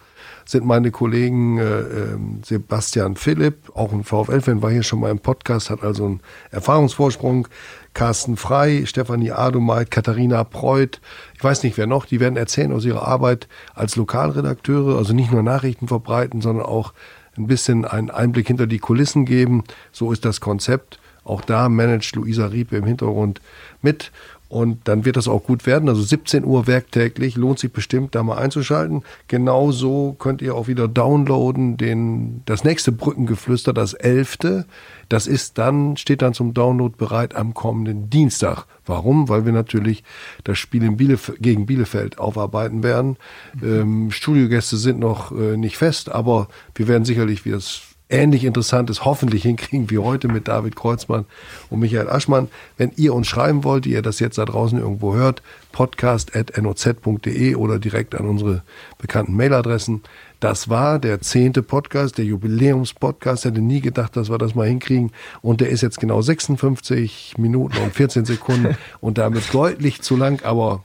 sind 0.46 0.66
meine 0.66 0.92
Kollegen 0.92 1.58
äh, 1.58 1.80
ähm, 1.80 2.42
Sebastian 2.44 3.16
Philipp, 3.16 3.72
auch 3.74 3.92
ein 3.92 4.04
VfL-Fan, 4.04 4.62
war 4.62 4.72
hier 4.72 4.84
schon 4.84 5.00
mal 5.00 5.10
im 5.10 5.20
Podcast, 5.20 5.70
hat 5.70 5.84
also 5.84 6.06
einen 6.06 6.20
Erfahrungsvorsprung. 6.52 7.48
Carsten 7.96 8.38
Frei, 8.38 8.84
Stefanie 8.86 9.32
Adomeit, 9.32 9.90
Katharina 9.90 10.44
Preuth, 10.44 11.02
ich 11.34 11.44
weiß 11.44 11.64
nicht 11.64 11.78
wer 11.78 11.88
noch, 11.88 12.06
die 12.06 12.20
werden 12.20 12.38
erzählen 12.38 12.74
aus 12.74 12.86
ihrer 12.86 13.08
Arbeit 13.08 13.48
als 13.74 13.96
Lokalredakteure, 13.96 14.98
also 14.98 15.14
nicht 15.14 15.32
nur 15.32 15.42
Nachrichten 15.42 15.88
verbreiten, 15.88 16.42
sondern 16.42 16.66
auch 16.66 16.94
ein 17.38 17.48
bisschen 17.48 17.86
einen 17.86 18.12
Einblick 18.12 18.48
hinter 18.48 18.68
die 18.68 18.80
Kulissen 18.80 19.26
geben. 19.26 19.64
So 19.92 20.12
ist 20.12 20.26
das 20.26 20.42
Konzept. 20.42 21.00
Auch 21.24 21.42
da 21.42 21.70
managt 21.70 22.16
Luisa 22.16 22.46
Riepe 22.48 22.78
im 22.78 22.86
Hintergrund 22.86 23.42
mit. 23.82 24.12
Und 24.48 24.88
dann 24.88 25.06
wird 25.06 25.18
das 25.18 25.28
auch 25.28 25.44
gut 25.44 25.66
werden. 25.66 25.90
Also 25.90 26.04
17 26.04 26.46
Uhr 26.46 26.68
werktäglich 26.68 27.36
lohnt 27.36 27.60
sich 27.60 27.74
bestimmt, 27.74 28.14
da 28.14 28.22
mal 28.24 28.38
einzuschalten. 28.38 29.04
Genauso 29.28 30.16
könnt 30.20 30.42
ihr 30.42 30.54
auch 30.54 30.68
wieder 30.68 30.88
downloaden 30.88 31.78
den, 31.78 32.44
das 32.46 32.64
nächste 32.64 32.92
Brückengeflüster, 32.92 33.74
das 33.74 33.94
elfte. 33.94 34.66
Das 35.10 35.28
ist 35.28 35.58
dann, 35.58 35.98
steht 35.98 36.22
dann 36.22 36.34
zum 36.34 36.54
Download 36.54 36.96
bereit 36.98 37.36
am 37.36 37.54
kommenden 37.54 38.10
Dienstag. 38.10 38.66
Warum? 38.86 39.30
Weil 39.30 39.46
wir 39.46 39.54
natürlich 39.54 40.04
das 40.44 40.58
Spiel 40.58 40.84
in 40.84 40.98
Bielef 40.98 41.34
gegen 41.40 41.66
Bielefeld 41.66 42.20
aufarbeiten 42.20 42.84
werden. 42.84 43.18
Ähm, 43.62 44.12
Studiogäste 44.12 44.78
sind 44.78 45.00
noch 45.00 45.32
äh, 45.32 45.58
nicht 45.58 45.78
fest, 45.78 46.10
aber 46.10 46.48
wir 46.76 46.88
werden 46.88 47.06
sicherlich, 47.06 47.46
wie 47.46 47.52
das 47.52 47.82
ähnlich 48.10 48.44
Interessantes 48.44 49.06
hoffentlich 49.06 49.44
hinkriegen 49.44 49.90
wie 49.90 49.98
heute 49.98 50.28
mit 50.28 50.48
David 50.48 50.76
Kreuzmann 50.76 51.26
und 51.70 51.80
Michael 51.80 52.10
Aschmann. 52.10 52.50
Wenn 52.78 52.92
ihr 52.96 53.14
uns 53.14 53.28
schreiben 53.28 53.64
wollt, 53.64 53.86
ihr 53.86 54.02
das 54.02 54.20
jetzt 54.20 54.38
da 54.38 54.46
draußen 54.46 54.80
irgendwo 54.80 55.16
hört, 55.16 55.42
podcast.noz.de 55.72 57.56
oder 57.56 57.80
direkt 57.80 58.16
an 58.16 58.28
unsere 58.28 58.64
bekannten 58.98 59.36
Mailadressen. 59.36 60.04
Das 60.40 60.70
war 60.70 61.00
der 61.00 61.22
zehnte 61.22 61.64
Podcast, 61.64 62.18
der 62.18 62.26
Jubiläumspodcast. 62.26 63.46
Hätte 63.46 63.62
nie 63.62 63.82
gedacht, 63.82 64.16
dass 64.16 64.30
wir 64.30 64.38
das 64.38 64.56
mal 64.56 64.68
hinkriegen. 64.68 65.12
Und 65.42 65.62
der 65.62 65.70
ist 65.70 65.82
jetzt 65.82 66.00
genau 66.00 66.22
56 66.22 67.38
Minuten 67.38 67.78
und 67.78 67.94
14 67.94 68.26
Sekunden 68.26 68.78
und 69.02 69.18
damit 69.18 69.54
deutlich 69.54 70.02
zu 70.02 70.16
lang, 70.16 70.44
aber 70.44 70.84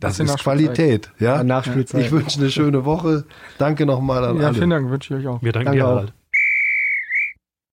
das 0.00 0.20
ist 0.20 0.38
Qualität. 0.38 1.10
Ja? 1.18 1.42
Ich 1.42 2.10
wünsche 2.10 2.40
eine 2.40 2.50
schöne 2.50 2.84
Woche. 2.84 3.24
Danke 3.58 3.86
nochmal 3.86 4.24
an 4.24 4.36
ja, 4.36 4.42
alle. 4.42 4.42
Ja, 4.42 4.52
vielen 4.52 4.70
Dank, 4.70 4.90
wünsche 4.90 5.14
ich 5.14 5.20
euch 5.20 5.26
auch. 5.28 5.42
Wir 5.42 5.52
danken 5.52 5.66
Danke 5.66 5.80
dir, 5.80 5.86
Harald. 5.86 6.12